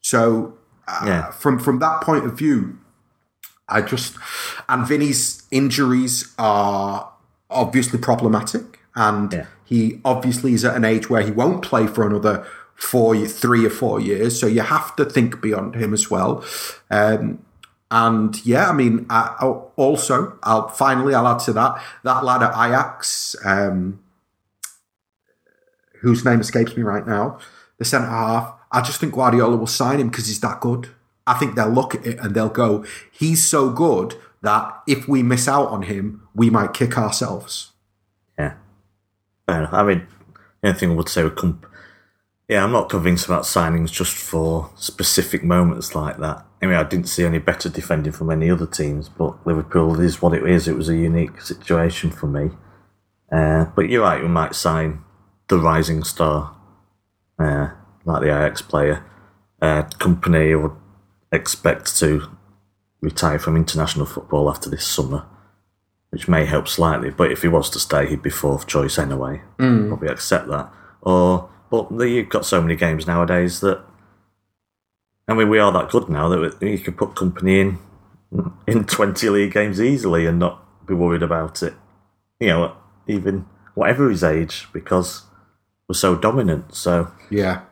So, 0.00 0.58
uh, 0.88 1.04
yeah. 1.06 1.30
from 1.30 1.58
from 1.60 1.78
that 1.78 2.00
point 2.02 2.24
of 2.24 2.36
view, 2.36 2.78
I 3.68 3.82
just 3.82 4.16
and 4.68 4.86
Vinny's 4.86 5.44
injuries 5.50 6.34
are 6.38 7.11
obviously 7.52 7.98
problematic, 7.98 8.80
and 8.94 9.32
yeah. 9.32 9.46
he 9.64 10.00
obviously 10.04 10.54
is 10.54 10.64
at 10.64 10.76
an 10.76 10.84
age 10.84 11.08
where 11.08 11.22
he 11.22 11.30
won't 11.30 11.62
play 11.62 11.86
for 11.86 12.06
another 12.06 12.46
four, 12.74 13.16
three 13.26 13.64
or 13.64 13.70
four 13.70 14.00
years. 14.00 14.38
So 14.38 14.46
you 14.46 14.60
have 14.62 14.94
to 14.96 15.04
think 15.04 15.40
beyond 15.40 15.76
him 15.76 15.94
as 15.94 16.10
well. 16.10 16.44
Um, 16.90 17.44
and 17.90 18.44
yeah, 18.44 18.68
I 18.70 18.72
mean, 18.72 19.06
I, 19.10 19.36
also, 19.76 20.38
I'll 20.42 20.68
finally 20.68 21.14
I'll 21.14 21.28
add 21.28 21.40
to 21.40 21.52
that 21.52 21.82
that 22.04 22.24
lad 22.24 22.42
at 22.42 22.52
Ajax, 22.52 23.36
um, 23.44 24.02
whose 26.00 26.24
name 26.24 26.40
escapes 26.40 26.76
me 26.76 26.82
right 26.82 27.06
now, 27.06 27.38
the 27.78 27.84
centre 27.84 28.08
half. 28.08 28.54
I 28.72 28.80
just 28.80 28.98
think 28.98 29.12
Guardiola 29.12 29.56
will 29.56 29.66
sign 29.66 30.00
him 30.00 30.08
because 30.08 30.26
he's 30.26 30.40
that 30.40 30.60
good. 30.60 30.88
I 31.26 31.34
think 31.34 31.54
they'll 31.54 31.68
look 31.68 31.94
at 31.94 32.06
it 32.06 32.18
and 32.18 32.34
they'll 32.34 32.48
go, 32.48 32.84
he's 33.10 33.44
so 33.44 33.68
good 33.70 34.16
that 34.42 34.82
if 34.86 35.08
we 35.08 35.22
miss 35.22 35.48
out 35.48 35.68
on 35.68 35.82
him, 35.82 36.26
we 36.34 36.50
might 36.50 36.74
kick 36.74 36.98
ourselves. 36.98 37.72
Yeah. 38.38 38.54
I 39.48 39.82
mean, 39.82 40.06
anything 40.62 40.92
I 40.92 40.94
would 40.94 41.08
say 41.08 41.22
would 41.22 41.36
come. 41.36 41.62
Yeah, 42.48 42.64
I'm 42.64 42.72
not 42.72 42.90
convinced 42.90 43.26
about 43.26 43.44
signings 43.44 43.90
just 43.90 44.14
for 44.16 44.70
specific 44.76 45.42
moments 45.42 45.94
like 45.94 46.18
that. 46.18 46.44
I 46.60 46.66
mean, 46.66 46.74
I 46.74 46.82
didn't 46.82 47.08
see 47.08 47.24
any 47.24 47.38
better 47.38 47.68
defending 47.68 48.12
from 48.12 48.30
any 48.30 48.50
other 48.50 48.66
teams, 48.66 49.08
but 49.08 49.46
Liverpool 49.46 50.00
is 50.00 50.20
what 50.20 50.34
it 50.34 50.46
is. 50.46 50.68
It 50.68 50.76
was 50.76 50.88
a 50.88 50.96
unique 50.96 51.40
situation 51.40 52.10
for 52.10 52.26
me. 52.26 52.50
Uh, 53.30 53.66
but 53.76 53.88
you're 53.88 54.02
right, 54.02 54.22
we 54.22 54.28
might 54.28 54.54
sign 54.54 55.02
the 55.48 55.58
rising 55.58 56.04
star, 56.04 56.54
uh, 57.38 57.68
like 58.04 58.22
the 58.22 58.28
Ajax 58.28 58.60
player. 58.60 59.04
Uh, 59.60 59.82
Kompany 59.82 60.60
would 60.60 60.76
expect 61.30 61.96
to 61.98 62.28
retire 63.02 63.38
from 63.38 63.56
international 63.56 64.06
football 64.06 64.48
after 64.48 64.70
this 64.70 64.86
summer, 64.86 65.26
which 66.10 66.28
may 66.28 66.46
help 66.46 66.68
slightly. 66.68 67.10
But 67.10 67.32
if 67.32 67.42
he 67.42 67.48
was 67.48 67.68
to 67.70 67.78
stay, 67.78 68.08
he'd 68.08 68.22
be 68.22 68.30
fourth 68.30 68.66
choice 68.66 68.98
anyway. 68.98 69.42
Mm. 69.58 69.88
Probably 69.88 70.08
accept 70.08 70.48
that. 70.48 70.72
Or, 71.02 71.50
but 71.68 71.90
you've 71.90 72.30
got 72.30 72.46
so 72.46 72.62
many 72.62 72.76
games 72.76 73.06
nowadays 73.06 73.60
that. 73.60 73.82
I 75.28 75.34
mean, 75.34 75.48
we 75.48 75.58
are 75.58 75.72
that 75.72 75.90
good 75.90 76.08
now 76.08 76.28
that 76.28 76.60
you 76.60 76.78
could 76.78 76.96
put 76.96 77.14
Kompany 77.14 77.60
in 77.60 77.78
in 78.66 78.84
twenty 78.86 79.28
league 79.28 79.52
games 79.52 79.80
easily 79.80 80.26
and 80.26 80.38
not 80.38 80.86
be 80.86 80.94
worried 80.94 81.22
about 81.22 81.62
it. 81.62 81.74
You 82.40 82.48
know, 82.48 82.76
even 83.06 83.46
whatever 83.74 84.10
his 84.10 84.24
age, 84.24 84.68
because 84.72 85.22
we're 85.88 85.94
so 85.94 86.16
dominant. 86.16 86.74
So 86.74 87.12
yeah, 87.30 87.62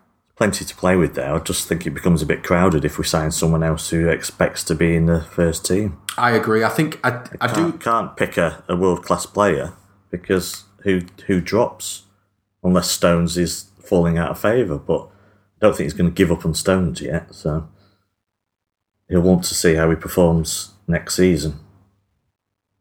plenty 0.40 0.64
to 0.64 0.74
play 0.74 0.96
with 0.96 1.14
there. 1.16 1.34
I 1.34 1.38
just 1.40 1.68
think 1.68 1.86
it 1.86 1.90
becomes 1.90 2.22
a 2.22 2.26
bit 2.26 2.42
crowded 2.42 2.82
if 2.82 2.96
we 2.96 3.04
sign 3.04 3.30
someone 3.30 3.62
else 3.62 3.90
who 3.90 4.08
expects 4.08 4.64
to 4.64 4.74
be 4.74 4.96
in 4.96 5.04
the 5.04 5.20
first 5.20 5.66
team. 5.66 5.98
I 6.16 6.30
agree. 6.30 6.64
I 6.64 6.70
think 6.70 6.98
I, 7.04 7.10
I, 7.42 7.48
I 7.50 7.52
do 7.52 7.72
can't 7.74 8.16
pick 8.16 8.38
a, 8.38 8.64
a 8.66 8.74
world 8.74 9.04
class 9.04 9.26
player 9.26 9.74
because 10.10 10.64
who 10.84 11.02
who 11.26 11.42
drops 11.42 12.04
unless 12.64 12.90
Stones 12.90 13.36
is 13.36 13.66
falling 13.84 14.16
out 14.16 14.30
of 14.30 14.40
favour. 14.40 14.78
But 14.78 15.02
I 15.02 15.66
don't 15.66 15.76
think 15.76 15.84
he's 15.84 15.92
going 15.92 16.08
to 16.08 16.16
give 16.16 16.32
up 16.32 16.46
on 16.46 16.54
Stones 16.54 17.02
yet. 17.02 17.34
So 17.34 17.68
he'll 19.10 19.20
want 19.20 19.44
to 19.44 19.54
see 19.54 19.74
how 19.74 19.90
he 19.90 19.96
performs 19.96 20.72
next 20.88 21.16
season. 21.16 21.60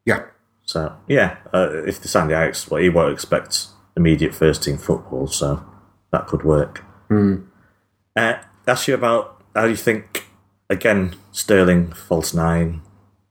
Yeah. 0.05 0.27
So 0.63 0.95
yeah, 1.09 1.39
uh, 1.53 1.83
if 1.85 1.99
they 1.99 2.07
sign 2.07 2.29
the 2.29 2.41
Ajax, 2.41 2.71
well, 2.71 2.81
he 2.81 2.87
won't 2.87 3.11
expect 3.11 3.67
immediate 3.97 4.33
first 4.33 4.63
team 4.63 4.77
football, 4.77 5.27
so 5.27 5.65
that 6.13 6.25
could 6.25 6.45
work. 6.45 6.85
Mm. 7.09 7.48
Uh, 8.19 8.37
ask 8.67 8.89
you 8.89 8.93
about 8.93 9.41
how 9.55 9.63
do 9.63 9.69
you 9.69 9.77
think, 9.77 10.27
again, 10.69 11.15
Sterling, 11.31 11.93
false 11.93 12.33
nine, 12.33 12.81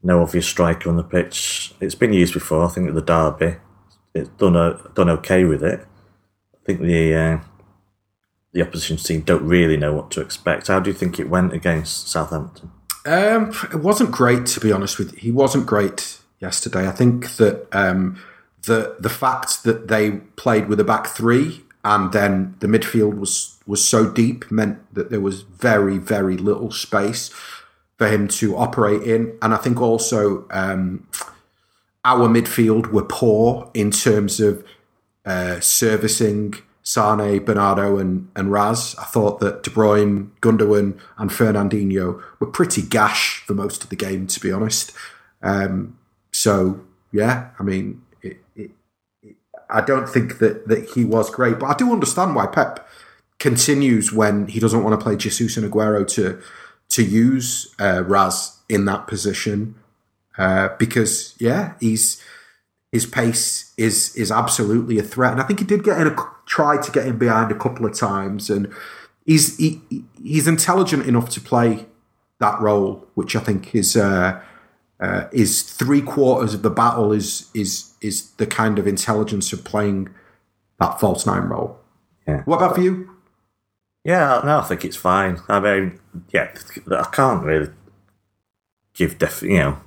no 0.02 0.22
obvious 0.22 0.46
striker 0.46 0.88
on 0.88 0.96
the 0.96 1.02
pitch. 1.02 1.74
It's 1.78 1.94
been 1.94 2.14
used 2.14 2.32
before, 2.32 2.64
I 2.64 2.68
think, 2.68 2.86
with 2.86 2.94
the 2.94 3.02
Derby. 3.02 3.58
It's 4.14 4.30
done, 4.30 4.56
a, 4.56 4.80
done 4.94 5.10
okay 5.10 5.44
with 5.44 5.62
it. 5.62 5.80
I 6.54 6.58
think 6.64 6.80
the 6.80 7.14
uh, 7.14 7.38
the 8.52 8.62
opposition 8.62 8.96
team 8.96 9.20
don't 9.20 9.46
really 9.46 9.76
know 9.76 9.92
what 9.92 10.10
to 10.12 10.22
expect. 10.22 10.68
How 10.68 10.80
do 10.80 10.88
you 10.88 10.96
think 10.96 11.18
it 11.18 11.28
went 11.28 11.52
against 11.52 12.08
Southampton? 12.08 12.70
Um, 13.04 13.52
it 13.70 13.80
wasn't 13.80 14.10
great, 14.10 14.46
to 14.46 14.60
be 14.60 14.72
honest 14.72 14.98
with 14.98 15.12
you. 15.12 15.18
He 15.18 15.30
wasn't 15.30 15.66
great 15.66 16.18
yesterday. 16.40 16.88
I 16.88 16.92
think 16.92 17.36
that 17.36 17.68
um, 17.72 18.18
the 18.62 18.96
the 18.98 19.10
fact 19.10 19.64
that 19.64 19.88
they 19.88 20.12
played 20.36 20.68
with 20.68 20.80
a 20.80 20.84
back 20.84 21.08
three 21.08 21.62
and 21.84 22.10
then 22.12 22.56
the 22.60 22.66
midfield 22.66 23.18
was 23.18 23.57
was 23.68 23.86
so 23.86 24.10
deep 24.10 24.50
meant 24.50 24.78
that 24.94 25.10
there 25.10 25.20
was 25.20 25.42
very 25.42 25.98
very 25.98 26.36
little 26.36 26.72
space 26.72 27.30
for 27.96 28.08
him 28.08 28.28
to 28.28 28.56
operate 28.56 29.02
in, 29.02 29.36
and 29.42 29.52
I 29.52 29.56
think 29.56 29.80
also 29.80 30.46
um, 30.50 31.06
our 32.04 32.28
midfield 32.28 32.92
were 32.92 33.04
poor 33.04 33.70
in 33.74 33.90
terms 33.90 34.40
of 34.40 34.64
uh, 35.24 35.60
servicing 35.60 36.54
Sane, 36.82 37.44
Bernardo, 37.44 37.98
and 37.98 38.30
and 38.34 38.50
Raz. 38.50 38.96
I 38.98 39.04
thought 39.04 39.40
that 39.40 39.62
De 39.62 39.70
Bruyne, 39.70 40.30
Gundogan, 40.40 40.98
and 41.18 41.30
Fernandinho 41.30 42.22
were 42.40 42.46
pretty 42.46 42.82
gash 42.82 43.42
for 43.46 43.52
most 43.52 43.84
of 43.84 43.90
the 43.90 43.96
game, 43.96 44.26
to 44.28 44.40
be 44.40 44.50
honest. 44.50 44.92
Um, 45.42 45.98
so 46.32 46.80
yeah, 47.12 47.50
I 47.58 47.62
mean, 47.62 48.02
it, 48.22 48.38
it, 48.56 48.70
it, 49.22 49.36
I 49.68 49.82
don't 49.82 50.08
think 50.08 50.38
that 50.38 50.68
that 50.68 50.90
he 50.90 51.04
was 51.04 51.28
great, 51.28 51.58
but 51.58 51.66
I 51.66 51.74
do 51.74 51.92
understand 51.92 52.34
why 52.34 52.46
Pep 52.46 52.88
continues 53.38 54.12
when 54.12 54.48
he 54.48 54.60
doesn't 54.60 54.82
want 54.82 54.98
to 54.98 55.02
play 55.02 55.16
Jesus 55.16 55.56
and 55.56 55.70
Aguero 55.70 56.06
to 56.14 56.40
to 56.90 57.04
use 57.04 57.74
uh, 57.78 58.02
Raz 58.04 58.58
in 58.68 58.86
that 58.86 59.06
position 59.06 59.74
uh, 60.38 60.70
because 60.78 61.34
yeah, 61.38 61.74
he's 61.80 62.22
his 62.92 63.06
pace 63.06 63.74
is 63.76 64.14
is 64.16 64.30
absolutely 64.30 64.98
a 64.98 65.02
threat, 65.02 65.32
and 65.32 65.40
I 65.40 65.44
think 65.44 65.60
he 65.60 65.66
did 65.66 65.84
get 65.84 66.00
in 66.00 66.06
a 66.06 66.16
try 66.46 66.80
to 66.80 66.90
get 66.90 67.06
in 67.06 67.18
behind 67.18 67.50
a 67.50 67.58
couple 67.58 67.84
of 67.84 67.94
times, 67.94 68.48
and 68.48 68.72
he's 69.26 69.56
he, 69.58 69.80
he's 70.22 70.48
intelligent 70.48 71.06
enough 71.06 71.28
to 71.30 71.40
play 71.40 71.86
that 72.40 72.60
role, 72.60 73.06
which 73.14 73.36
I 73.36 73.40
think 73.40 73.74
is. 73.74 73.96
Uh, 73.96 74.40
uh, 75.00 75.28
is 75.30 75.62
three 75.62 76.02
quarters 76.02 76.54
of 76.54 76.62
the 76.62 76.70
battle 76.70 77.12
is 77.12 77.48
is 77.54 77.92
is 78.00 78.32
the 78.32 78.46
kind 78.48 78.80
of 78.80 78.86
intelligence 78.88 79.52
of 79.52 79.62
playing 79.62 80.08
that 80.80 80.98
false 80.98 81.24
nine 81.24 81.44
role. 81.44 81.78
Yeah. 82.26 82.42
What 82.42 82.56
about 82.56 82.74
for 82.74 82.80
you? 82.80 83.08
Yeah, 84.08 84.40
no, 84.42 84.60
I 84.60 84.62
think 84.62 84.86
it's 84.86 84.96
fine. 84.96 85.40
I 85.50 85.60
mean, 85.60 86.00
yeah, 86.30 86.50
I 86.90 87.06
can't 87.12 87.44
really 87.44 87.68
give 88.94 89.18
def, 89.18 89.42
you 89.42 89.58
know, 89.58 89.80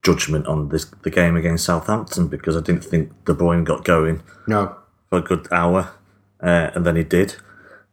judgment 0.00 0.46
on 0.46 0.68
this 0.68 0.84
the 1.02 1.10
game 1.10 1.34
against 1.34 1.64
Southampton 1.64 2.28
because 2.28 2.56
I 2.56 2.60
didn't 2.60 2.84
think 2.84 3.10
De 3.24 3.34
Bruyne 3.34 3.64
got 3.64 3.84
going. 3.84 4.22
No, 4.46 4.76
for 5.10 5.18
a 5.18 5.22
good 5.22 5.48
hour, 5.50 5.90
uh, 6.40 6.70
and 6.72 6.86
then 6.86 6.94
he 6.94 7.02
did. 7.02 7.34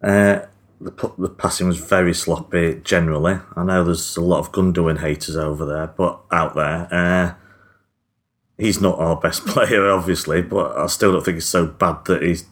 Uh, 0.03 0.41
the, 0.79 0.91
the 1.17 1.29
passing 1.29 1.65
was 1.65 1.77
very 1.77 2.13
sloppy 2.13 2.79
generally. 2.83 3.39
I 3.55 3.63
know 3.63 3.83
there's 3.83 4.17
a 4.17 4.21
lot 4.21 4.41
of 4.41 4.51
Gundogan 4.51 4.99
haters 4.99 5.35
over 5.35 5.65
there, 5.65 5.87
but 5.87 6.21
out 6.31 6.53
there, 6.53 6.87
uh, 6.93 7.33
he's 8.59 8.79
not 8.79 8.99
our 8.99 9.15
best 9.15 9.43
player, 9.47 9.89
obviously. 9.89 10.43
But 10.43 10.77
I 10.77 10.85
still 10.85 11.13
don't 11.13 11.25
think 11.25 11.37
it's 11.37 11.47
so 11.47 11.65
bad 11.65 12.05
that 12.05 12.21
he's 12.21 12.45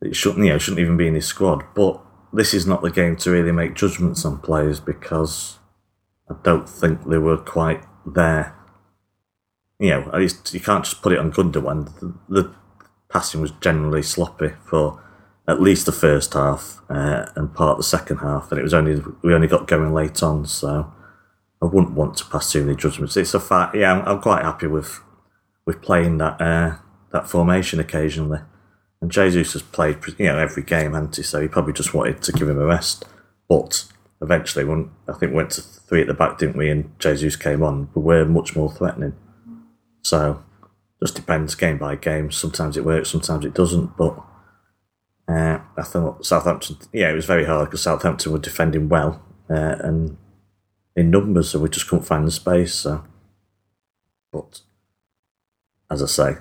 it 0.00 0.16
shouldn't 0.16 0.44
you 0.44 0.50
know 0.50 0.58
shouldn't 0.58 0.80
even 0.80 0.96
be 0.96 1.06
in 1.06 1.14
his 1.14 1.26
squad. 1.26 1.62
But 1.76 2.00
this 2.34 2.52
is 2.52 2.66
not 2.66 2.82
the 2.82 2.90
game 2.90 3.16
to 3.16 3.30
really 3.30 3.52
make 3.52 3.74
judgments 3.74 4.24
on 4.24 4.38
players 4.38 4.80
because 4.80 5.58
I 6.28 6.34
don't 6.42 6.68
think 6.68 7.08
they 7.08 7.18
were 7.18 7.36
quite 7.36 7.82
there. 8.04 8.54
You 9.78 9.90
know, 9.90 10.18
you 10.18 10.60
can't 10.60 10.84
just 10.84 11.02
put 11.02 11.12
it 11.12 11.18
on 11.18 11.32
Gundogan. 11.32 11.98
The, 12.00 12.14
the 12.28 12.54
passing 13.08 13.40
was 13.40 13.52
generally 13.60 14.02
sloppy 14.02 14.50
for 14.64 15.00
at 15.46 15.60
least 15.60 15.86
the 15.86 15.92
first 15.92 16.34
half 16.34 16.80
uh, 16.88 17.26
and 17.36 17.54
part 17.54 17.72
of 17.72 17.76
the 17.78 17.82
second 17.84 18.18
half, 18.18 18.50
and 18.50 18.58
it 18.58 18.62
was 18.62 18.74
only 18.74 19.02
we 19.22 19.34
only 19.34 19.46
got 19.46 19.66
going 19.66 19.92
late 19.92 20.22
on, 20.22 20.46
so 20.46 20.92
I 21.62 21.66
wouldn't 21.66 21.92
want 21.92 22.16
to 22.16 22.24
pass 22.26 22.50
too 22.50 22.64
many 22.64 22.76
judgments. 22.76 23.16
It's 23.16 23.34
a 23.34 23.40
fact. 23.40 23.76
Yeah, 23.76 23.92
I'm, 23.92 24.08
I'm 24.08 24.22
quite 24.22 24.42
happy 24.42 24.66
with 24.66 25.00
with 25.66 25.82
playing 25.82 26.18
that 26.18 26.40
uh, 26.40 26.76
that 27.12 27.28
formation 27.28 27.78
occasionally. 27.78 28.40
And 29.04 29.12
Jesus 29.12 29.52
has 29.52 29.60
played, 29.60 29.98
you 30.16 30.24
know, 30.24 30.38
every 30.38 30.62
game, 30.62 30.94
hasn't 30.94 31.16
he? 31.16 31.22
So 31.22 31.42
he 31.42 31.46
probably 31.46 31.74
just 31.74 31.92
wanted 31.92 32.22
to 32.22 32.32
give 32.32 32.48
him 32.48 32.58
a 32.58 32.64
rest. 32.64 33.04
But 33.50 33.84
eventually, 34.22 34.64
when 34.64 34.92
I 35.06 35.12
think 35.12 35.32
we 35.32 35.36
went 35.36 35.50
to 35.50 35.60
three 35.60 36.00
at 36.00 36.06
the 36.06 36.14
back, 36.14 36.38
didn't 36.38 36.56
we? 36.56 36.70
And 36.70 36.98
Jesus 36.98 37.36
came 37.36 37.62
on, 37.62 37.90
but 37.92 38.00
we're 38.00 38.24
much 38.24 38.56
more 38.56 38.72
threatening. 38.72 39.14
So 40.00 40.42
just 41.02 41.16
depends 41.16 41.54
game 41.54 41.76
by 41.76 41.96
game. 41.96 42.30
Sometimes 42.30 42.78
it 42.78 42.84
works, 42.86 43.10
sometimes 43.10 43.44
it 43.44 43.52
doesn't. 43.52 43.94
But 43.98 44.22
uh, 45.28 45.58
I 45.76 45.82
thought 45.82 46.24
Southampton, 46.24 46.78
yeah, 46.90 47.10
it 47.10 47.14
was 47.14 47.26
very 47.26 47.44
hard 47.44 47.66
because 47.66 47.82
Southampton 47.82 48.32
were 48.32 48.38
defending 48.38 48.88
well 48.88 49.22
uh, 49.50 49.76
and 49.80 50.16
in 50.96 51.10
numbers, 51.10 51.50
so 51.50 51.58
we 51.58 51.68
just 51.68 51.88
couldn't 51.88 52.06
find 52.06 52.26
the 52.26 52.30
space. 52.30 52.74
So, 52.74 53.04
but 54.32 54.62
as 55.90 56.02
I 56.02 56.06
say, 56.06 56.36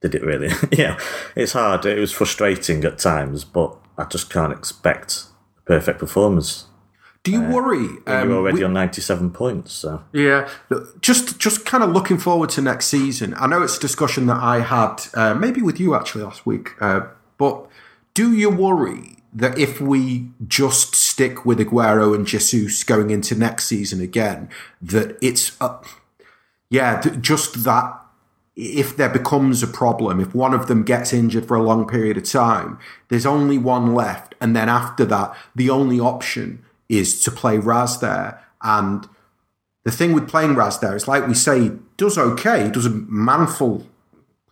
did 0.00 0.14
it 0.14 0.22
really? 0.24 0.50
yeah, 0.72 0.98
it's 1.36 1.52
hard. 1.52 1.84
It 1.86 1.98
was 1.98 2.12
frustrating 2.12 2.84
at 2.84 2.98
times, 2.98 3.44
but 3.44 3.76
I 3.98 4.04
just 4.04 4.30
can't 4.30 4.52
expect 4.52 5.24
a 5.58 5.62
perfect 5.62 5.98
performance. 5.98 6.66
Do 7.22 7.32
you 7.32 7.42
worry? 7.42 7.86
Uh, 8.06 8.24
you're 8.24 8.32
already 8.32 8.58
we- 8.60 8.64
on 8.64 8.72
97 8.72 9.30
points, 9.30 9.72
so 9.74 10.02
Yeah, 10.14 10.48
just 11.02 11.38
just 11.38 11.66
kind 11.66 11.84
of 11.84 11.90
looking 11.90 12.16
forward 12.16 12.48
to 12.50 12.62
next 12.62 12.86
season. 12.86 13.34
I 13.36 13.46
know 13.46 13.62
it's 13.62 13.76
a 13.76 13.80
discussion 13.80 14.24
that 14.26 14.38
I 14.42 14.60
had 14.60 15.02
uh, 15.12 15.34
maybe 15.34 15.60
with 15.60 15.78
you 15.78 15.94
actually 15.94 16.24
last 16.24 16.46
week, 16.46 16.70
uh, 16.80 17.02
but 17.36 17.66
do 18.14 18.32
you 18.32 18.48
worry 18.48 19.16
that 19.34 19.58
if 19.58 19.82
we 19.82 20.30
just 20.48 20.94
stick 20.94 21.44
with 21.44 21.58
Aguero 21.60 22.14
and 22.14 22.26
Jesus 22.26 22.82
going 22.84 23.10
into 23.10 23.34
next 23.34 23.66
season 23.66 24.00
again, 24.00 24.48
that 24.80 25.18
it's 25.20 25.60
uh, 25.60 25.76
yeah, 26.70 27.00
th- 27.02 27.20
just 27.20 27.64
that 27.64 27.99
if 28.60 28.96
there 28.96 29.08
becomes 29.08 29.62
a 29.62 29.66
problem, 29.66 30.20
if 30.20 30.34
one 30.34 30.52
of 30.52 30.66
them 30.66 30.82
gets 30.82 31.12
injured 31.12 31.46
for 31.46 31.56
a 31.56 31.62
long 31.62 31.86
period 31.86 32.16
of 32.16 32.24
time, 32.24 32.78
there's 33.08 33.26
only 33.26 33.58
one 33.58 33.94
left, 33.94 34.34
and 34.40 34.54
then 34.54 34.68
after 34.68 35.04
that, 35.06 35.34
the 35.54 35.70
only 35.70 35.98
option 35.98 36.62
is 36.88 37.22
to 37.24 37.30
play 37.30 37.58
Raz 37.58 38.00
there 38.00 38.44
and 38.62 39.08
the 39.84 39.90
thing 39.90 40.12
with 40.12 40.28
playing 40.28 40.54
Raz 40.54 40.78
there 40.78 40.94
is 40.94 41.08
like 41.08 41.26
we 41.26 41.34
say, 41.34 41.60
he 41.60 41.70
does 41.96 42.18
okay, 42.18 42.64
he 42.64 42.70
does 42.70 42.86
a 42.86 42.90
manful, 42.90 43.86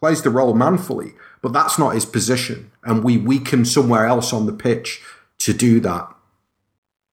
plays 0.00 0.22
the 0.22 0.30
role 0.30 0.54
manfully, 0.54 1.12
but 1.42 1.52
that's 1.52 1.78
not 1.78 1.94
his 1.94 2.06
position. 2.06 2.70
And 2.84 3.04
we 3.04 3.18
weaken 3.18 3.64
somewhere 3.64 4.06
else 4.06 4.32
on 4.32 4.46
the 4.46 4.52
pitch 4.52 5.02
to 5.40 5.52
do 5.52 5.80
that. 5.80 6.08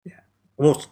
Yeah. 0.06 0.20
well, 0.58 0.86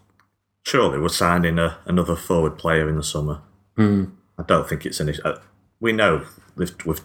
surely 0.66 0.99
we're 0.99 1.10
signing 1.10 1.60
a, 1.60 1.78
another 1.86 2.16
forward 2.16 2.58
player 2.58 2.89
in 2.89 2.97
the 2.97 3.04
summer. 3.04 3.41
Hmm. 3.76 4.06
I 4.38 4.43
don't 4.43 4.68
think 4.68 4.86
it's 4.86 4.99
an 4.99 5.10
issue. 5.10 5.22
Uh, 5.24 5.39
we 5.84 5.91
know 5.91 6.25
we've, 6.55 6.73
we've 6.86 7.01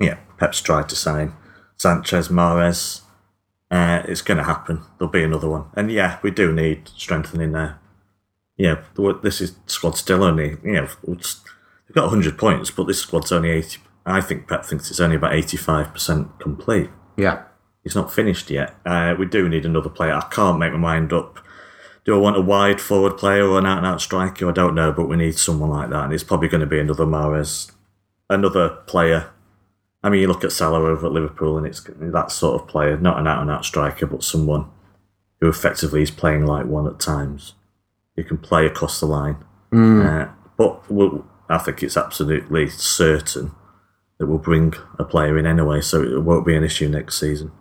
yeah, 0.00 0.18
Pep's 0.36 0.60
tried 0.60 0.88
to 0.90 0.96
sign 0.96 1.32
Sanchez, 1.76 2.28
Mahrez. 2.28 3.02
Uh, 3.70 4.02
it's 4.06 4.20
going 4.20 4.38
to 4.38 4.44
happen. 4.44 4.82
There'll 4.98 5.10
be 5.10 5.22
another 5.22 5.48
one, 5.48 5.66
and 5.74 5.90
yeah, 5.90 6.18
we 6.22 6.30
do 6.30 6.52
need 6.52 6.88
strengthening 6.96 7.52
there. 7.52 7.78
Yeah, 8.56 8.82
this 9.22 9.40
is 9.40 9.56
squad 9.66 9.96
still 9.96 10.24
only 10.24 10.56
you 10.62 10.72
know 10.72 10.88
we've 11.06 11.94
got 11.94 12.08
hundred 12.08 12.36
points, 12.36 12.70
but 12.70 12.86
this 12.86 13.00
squad's 13.00 13.32
only 13.32 13.50
eighty. 13.50 13.78
I 14.04 14.20
think 14.20 14.48
Pep 14.48 14.64
thinks 14.64 14.90
it's 14.90 15.00
only 15.00 15.16
about 15.16 15.34
eighty-five 15.34 15.92
percent 15.92 16.38
complete. 16.40 16.90
Yeah. 17.16 17.44
It's 17.84 17.94
not 17.94 18.12
finished 18.12 18.50
yet. 18.50 18.74
Uh, 18.84 19.14
we 19.16 19.26
do 19.26 19.48
need 19.48 19.64
another 19.64 19.88
player. 19.88 20.14
I 20.14 20.26
can't 20.28 20.58
make 20.58 20.72
my 20.72 20.78
mind 20.78 21.12
up. 21.12 21.38
Do 22.04 22.16
I 22.16 22.18
want 22.18 22.36
a 22.36 22.40
wide 22.40 22.80
forward 22.80 23.16
player 23.16 23.46
or 23.46 23.58
an 23.58 23.66
out 23.66 23.78
and 23.78 23.86
out 23.86 24.00
striker? 24.00 24.48
I 24.48 24.52
don't 24.52 24.74
know, 24.74 24.90
but 24.92 25.08
we 25.08 25.16
need 25.16 25.38
someone 25.38 25.70
like 25.70 25.90
that. 25.90 26.04
And 26.04 26.12
it's 26.12 26.24
probably 26.24 26.48
going 26.48 26.62
to 26.62 26.66
be 26.66 26.80
another 26.80 27.06
Mahrez, 27.06 27.70
another 28.28 28.68
player. 28.86 29.30
I 30.02 30.10
mean, 30.10 30.20
you 30.20 30.28
look 30.28 30.44
at 30.44 30.52
Salah 30.52 30.80
over 30.80 31.06
at 31.06 31.12
Liverpool, 31.12 31.58
and 31.58 31.66
it's 31.66 31.82
that 31.98 32.30
sort 32.30 32.60
of 32.60 32.68
player, 32.68 32.96
not 32.96 33.18
an 33.18 33.26
out 33.26 33.42
and 33.42 33.50
out 33.50 33.64
striker, 33.64 34.06
but 34.06 34.22
someone 34.22 34.70
who 35.40 35.48
effectively 35.48 36.02
is 36.02 36.10
playing 36.10 36.46
like 36.46 36.66
one 36.66 36.86
at 36.86 37.00
times. 37.00 37.54
You 38.16 38.24
can 38.24 38.38
play 38.38 38.66
across 38.66 39.00
the 39.00 39.06
line. 39.06 39.36
Uh, 40.02 40.28
but 40.56 40.90
we'll, 40.90 41.26
I 41.48 41.58
think 41.58 41.82
it's 41.82 41.96
absolutely 41.96 42.68
certain 42.68 43.52
that 44.18 44.26
we'll 44.26 44.38
bring 44.38 44.74
a 44.98 45.04
player 45.04 45.36
in 45.36 45.44
anyway, 45.46 45.80
so 45.80 46.02
it 46.02 46.22
won't 46.22 46.46
be 46.46 46.56
an 46.56 46.64
issue 46.64 46.88
next 46.88 47.20
season. 47.20 47.52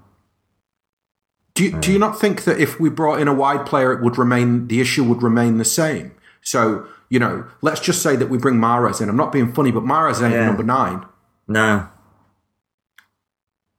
Do 1.53 1.63
you, 1.63 1.80
do 1.80 1.91
you 1.91 1.99
not 1.99 2.20
think 2.20 2.43
that 2.43 2.59
if 2.59 2.80
we 2.80 2.89
brought 2.89 3.22
in 3.22 3.28
a 3.28 3.34
wide 3.34 3.66
player, 3.66 3.93
it 3.93 4.03
would 4.03 4.18
remain 4.18 4.68
the 4.68 4.82
issue 4.82 5.03
would 5.05 5.24
remain 5.24 5.57
the 5.57 5.66
same? 5.66 6.13
So 6.41 6.88
you 7.10 7.20
know, 7.20 7.45
let's 7.62 7.80
just 7.80 8.01
say 8.01 8.16
that 8.16 8.30
we 8.30 8.38
bring 8.38 8.56
Mahrez 8.56 9.01
in. 9.01 9.10
I'm 9.10 9.16
not 9.18 9.32
being 9.32 9.53
funny, 9.53 9.72
but 9.72 9.84
Mahrez 9.84 10.22
ain't 10.24 10.34
Yeah. 10.34 10.45
number 10.45 10.64
nine. 10.64 11.06
No. 11.47 11.88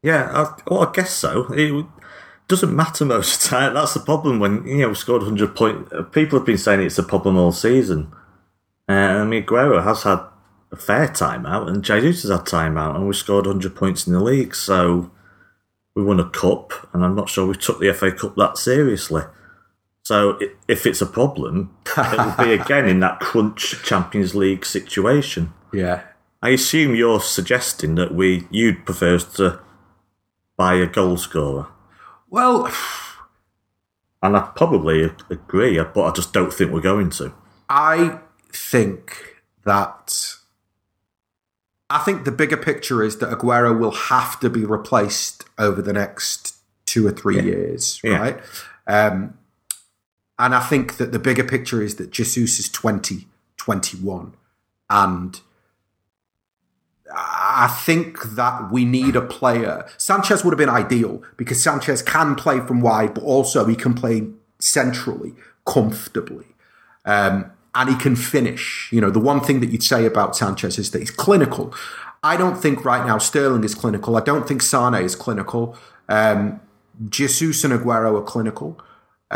Yeah, 0.02 0.30
I, 0.32 0.60
well, 0.70 0.86
I 0.88 0.92
guess 0.92 1.10
so. 1.10 1.46
It 1.52 1.84
doesn't 2.48 2.74
matter 2.74 3.04
most 3.04 3.34
of 3.36 3.42
the 3.42 3.56
time. 3.56 3.74
That's 3.74 3.94
the 3.94 4.00
problem 4.00 4.38
when 4.38 4.64
you 4.66 4.78
know 4.78 4.88
we 4.90 4.94
scored 4.94 5.22
100 5.22 5.56
points. 5.56 5.92
People 6.12 6.38
have 6.38 6.46
been 6.46 6.58
saying 6.58 6.80
it's 6.80 6.98
a 6.98 7.02
problem 7.02 7.36
all 7.36 7.52
season. 7.52 8.12
Uh, 8.88 8.92
I 8.92 9.24
mean, 9.24 9.44
Aguero 9.44 9.82
has 9.82 10.04
had 10.04 10.20
a 10.70 10.76
fair 10.76 11.08
time 11.08 11.44
out, 11.46 11.68
and 11.68 11.82
Jesus 11.82 12.22
has 12.22 12.30
had 12.30 12.46
time 12.46 12.76
out, 12.78 12.94
and 12.94 13.08
we 13.08 13.14
scored 13.14 13.46
100 13.46 13.74
points 13.74 14.06
in 14.06 14.12
the 14.12 14.20
league. 14.20 14.54
So 14.54 15.10
we 15.96 16.04
won 16.04 16.20
a 16.20 16.28
cup, 16.30 16.72
and 16.92 17.04
I'm 17.04 17.16
not 17.16 17.28
sure 17.28 17.46
we 17.46 17.54
took 17.56 17.80
the 17.80 17.92
FA 17.92 18.12
Cup 18.12 18.36
that 18.36 18.58
seriously. 18.58 19.22
So 20.06 20.38
if 20.68 20.86
it's 20.86 21.02
a 21.02 21.06
problem, 21.06 21.76
it 21.98 22.16
will 22.16 22.44
be 22.44 22.52
again 22.62 22.86
in 22.86 23.00
that 23.00 23.18
crunch 23.18 23.82
Champions 23.82 24.36
League 24.36 24.64
situation. 24.64 25.52
Yeah. 25.72 26.04
I 26.40 26.50
assume 26.50 26.94
you're 26.94 27.18
suggesting 27.18 27.96
that 27.96 28.14
we 28.14 28.46
you'd 28.48 28.86
prefer 28.86 29.18
to 29.18 29.58
buy 30.56 30.74
a 30.74 30.86
goal 30.86 31.16
scorer, 31.16 31.66
Well, 32.30 32.70
and 34.22 34.36
I 34.36 34.42
probably 34.54 35.10
agree, 35.28 35.76
but 35.92 36.04
I 36.04 36.12
just 36.12 36.32
don't 36.32 36.52
think 36.52 36.70
we're 36.70 36.80
going 36.80 37.10
to. 37.18 37.32
I 37.68 38.20
think 38.52 39.42
that 39.64 40.36
I 41.90 41.98
think 41.98 42.24
the 42.24 42.30
bigger 42.30 42.56
picture 42.56 43.02
is 43.02 43.18
that 43.18 43.36
Aguero 43.36 43.76
will 43.76 43.90
have 43.90 44.38
to 44.38 44.48
be 44.48 44.64
replaced 44.64 45.46
over 45.58 45.82
the 45.82 45.92
next 45.92 46.54
two 46.86 47.04
or 47.08 47.10
three 47.10 47.42
years, 47.42 48.00
Yeah. 48.04 48.18
right? 48.18 48.40
Um, 48.86 49.34
and 50.38 50.54
I 50.54 50.60
think 50.60 50.98
that 50.98 51.12
the 51.12 51.18
bigger 51.18 51.44
picture 51.44 51.82
is 51.82 51.96
that 51.96 52.10
Jesus 52.10 52.58
is 52.58 52.68
20, 52.68 53.26
21. 53.56 54.34
And 54.90 55.40
I 57.14 57.68
think 57.68 58.22
that 58.34 58.70
we 58.70 58.84
need 58.84 59.16
a 59.16 59.22
player. 59.22 59.88
Sanchez 59.96 60.44
would 60.44 60.52
have 60.52 60.58
been 60.58 60.68
ideal 60.68 61.22
because 61.36 61.62
Sanchez 61.62 62.02
can 62.02 62.34
play 62.34 62.60
from 62.60 62.80
wide, 62.80 63.14
but 63.14 63.24
also 63.24 63.64
he 63.64 63.74
can 63.74 63.94
play 63.94 64.28
centrally, 64.58 65.34
comfortably 65.64 66.46
um, 67.06 67.50
and 67.74 67.88
he 67.88 67.96
can 67.96 68.16
finish. 68.16 68.90
You 68.92 69.00
know, 69.00 69.10
the 69.10 69.20
one 69.20 69.40
thing 69.40 69.60
that 69.60 69.70
you'd 69.70 69.82
say 69.82 70.04
about 70.04 70.36
Sanchez 70.36 70.78
is 70.78 70.90
that 70.90 70.98
he's 70.98 71.10
clinical. 71.10 71.72
I 72.22 72.36
don't 72.36 72.56
think 72.56 72.84
right 72.84 73.06
now 73.06 73.18
Sterling 73.18 73.64
is 73.64 73.74
clinical. 73.74 74.16
I 74.16 74.20
don't 74.20 74.46
think 74.46 74.60
Sane 74.60 74.94
is 74.94 75.14
clinical. 75.14 75.78
Um, 76.08 76.60
Jesus 77.08 77.62
and 77.64 77.72
Aguero 77.72 78.18
are 78.18 78.24
clinical. 78.24 78.78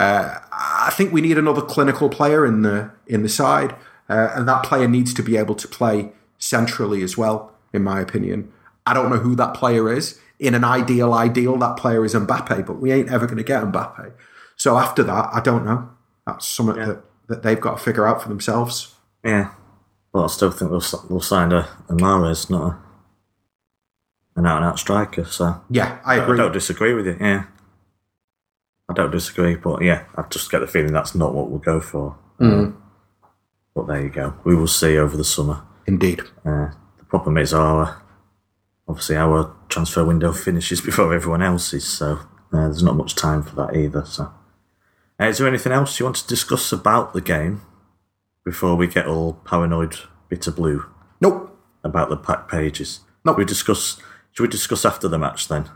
Uh, 0.01 0.39
I 0.53 0.91
think 0.97 1.13
we 1.13 1.21
need 1.21 1.37
another 1.39 1.61
clinical 1.63 2.09
player 2.09 2.47
in 2.47 2.63
the 2.63 2.91
in 3.07 3.23
the 3.23 3.29
side, 3.29 3.73
uh, 4.09 4.31
and 4.35 4.49
that 4.49 4.63
player 4.65 4.89
needs 4.89 5.13
to 5.15 5.23
be 5.23 5.37
able 5.37 5.55
to 5.57 5.69
play 5.69 6.13
centrally 6.39 7.03
as 7.03 7.17
well. 7.19 7.53
In 7.73 7.83
my 7.85 8.01
opinion, 8.01 8.51
I 8.87 8.95
don't 8.95 9.11
know 9.11 9.19
who 9.19 9.35
that 9.37 9.55
player 9.55 9.93
is. 9.93 10.19
In 10.39 10.55
an 10.55 10.65
ideal, 10.65 11.13
ideal, 11.13 11.59
that 11.59 11.77
player 11.77 12.03
is 12.05 12.15
Mbappe, 12.15 12.67
but 12.67 12.81
we 12.81 12.93
ain't 12.93 13.11
ever 13.13 13.27
going 13.27 13.37
to 13.37 13.45
get 13.45 13.63
Mbappe. 13.63 14.13
So 14.57 14.79
after 14.79 15.03
that, 15.03 15.29
I 15.35 15.41
don't 15.41 15.65
know. 15.67 15.91
That's 16.27 16.47
something 16.47 16.77
that, 16.77 17.03
that 17.29 17.43
they've 17.43 17.61
got 17.61 17.77
to 17.79 17.85
figure 17.85 18.07
out 18.09 18.23
for 18.23 18.29
themselves. 18.31 18.95
Yeah, 19.23 19.53
well, 20.15 20.25
I 20.25 20.27
still 20.29 20.51
think 20.51 20.71
they'll, 20.71 20.81
they'll 21.09 21.21
sign 21.21 21.53
a, 21.53 21.69
a 21.91 21.95
Mahrez, 21.95 22.49
not 22.49 22.73
a, 22.73 22.79
an 24.37 24.47
out 24.47 24.57
and 24.57 24.65
out 24.67 24.79
striker. 24.79 25.25
So 25.25 25.61
Yeah, 25.69 25.99
I 26.05 26.15
I 26.15 26.23
agree. 26.23 26.39
don't 26.39 26.53
disagree 26.53 26.95
with 26.95 27.07
you. 27.07 27.17
Yeah, 27.21 27.45
I 28.91 28.93
don't 28.93 29.13
disagree, 29.13 29.55
but 29.55 29.83
yeah, 29.83 30.05
I 30.17 30.23
just 30.23 30.51
get 30.51 30.59
the 30.59 30.67
feeling 30.67 30.93
that's 30.93 31.15
not 31.15 31.33
what 31.33 31.49
we'll 31.49 31.61
go 31.61 31.81
for. 31.81 32.19
Mm. 32.41 32.75
But 33.73 33.87
there 33.87 34.03
you 34.03 34.11
go. 34.11 34.35
We 34.43 34.57
will 34.57 34.67
see 34.67 34.99
over 34.99 35.17
the 35.17 35.23
summer. 35.25 35.63
Indeed. 35.87 36.23
Uh, 36.45 36.71
the 36.99 37.05
problem 37.09 37.39
is 37.39 37.55
our 37.55 38.03
obviously 38.89 39.17
our 39.17 39.55
transfer 39.69 40.05
window 40.05 40.33
finishes 40.33 40.81
before 40.81 41.15
everyone 41.15 41.41
else's, 41.41 41.87
so 41.87 42.19
uh, 42.53 42.63
there's 42.65 42.83
not 42.83 42.97
much 42.97 43.15
time 43.15 43.45
for 43.45 43.55
that 43.55 43.77
either. 43.77 44.05
So, 44.05 44.33
uh, 45.21 45.25
is 45.27 45.39
there 45.39 45.47
anything 45.47 45.71
else 45.71 46.01
you 46.01 46.05
want 46.07 46.17
to 46.17 46.27
discuss 46.27 46.73
about 46.73 47.13
the 47.13 47.21
game 47.21 47.63
before 48.45 48.75
we 48.75 48.89
get 48.89 49.07
all 49.07 49.35
paranoid, 49.35 49.95
bitter 50.29 50.51
blue 50.51 50.85
Nope. 51.21 51.57
about 51.85 52.09
the 52.09 52.17
pack 52.17 52.49
pages? 52.49 53.01
Nope. 53.25 53.39
We 53.39 53.45
discuss. 53.45 54.01
Should 54.33 54.43
we 54.43 54.49
discuss 54.49 54.85
after 54.85 55.07
the 55.07 55.19
match 55.19 55.47
then? 55.47 55.71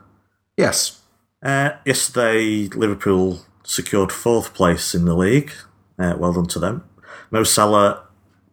Yes. 0.57 1.01
Uh, 1.45 1.77
yesterday, 1.85 2.69
Liverpool 2.69 3.41
secured 3.65 4.11
fourth 4.11 4.55
place 4.55 4.95
in 4.95 5.05
the 5.05 5.15
league. 5.15 5.53
Uh, 5.99 6.15
well 6.19 6.33
done 6.33 6.47
to 6.47 6.59
them. 6.59 6.89
Mo 7.31 7.45
Salah 7.45 8.07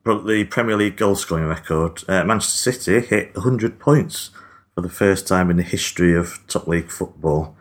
broke 0.04 0.28
the 0.28 0.44
Premier 0.44 0.76
League 0.76 0.98
goal 0.98 1.16
scoring 1.16 1.46
record. 1.46 2.04
Uh, 2.10 2.26
Manchester 2.26 2.74
City 2.74 3.08
hit 3.08 3.34
100 3.34 3.80
points 3.80 4.32
for 4.76 4.82
the 4.82 4.90
first 4.90 5.26
time 5.26 5.50
in 5.50 5.56
the 5.56 5.64
history 5.64 6.14
of 6.14 6.40
top 6.48 6.68
league 6.68 6.92
football, 6.92 7.56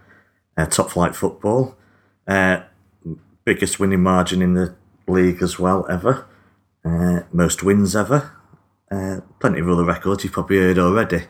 uh, 0.57 0.67
top 0.67 0.91
flight 0.91 1.15
football. 1.15 1.77
Uh, 2.27 2.63
biggest 3.45 3.79
winning 3.79 4.03
margin 4.03 4.43
in 4.43 4.55
the 4.55 4.75
league 5.07 5.43
as 5.43 5.61
well 5.61 5.87
ever. 5.89 6.27
Uh, 6.85 7.21
most 7.33 7.63
wins 7.63 7.95
ever. 7.95 8.33
Plenty 9.39 9.61
of 9.61 9.69
other 9.69 9.85
records 9.85 10.25
you've 10.25 10.33
probably 10.33 10.59
heard 10.59 10.79
already. 10.79 11.23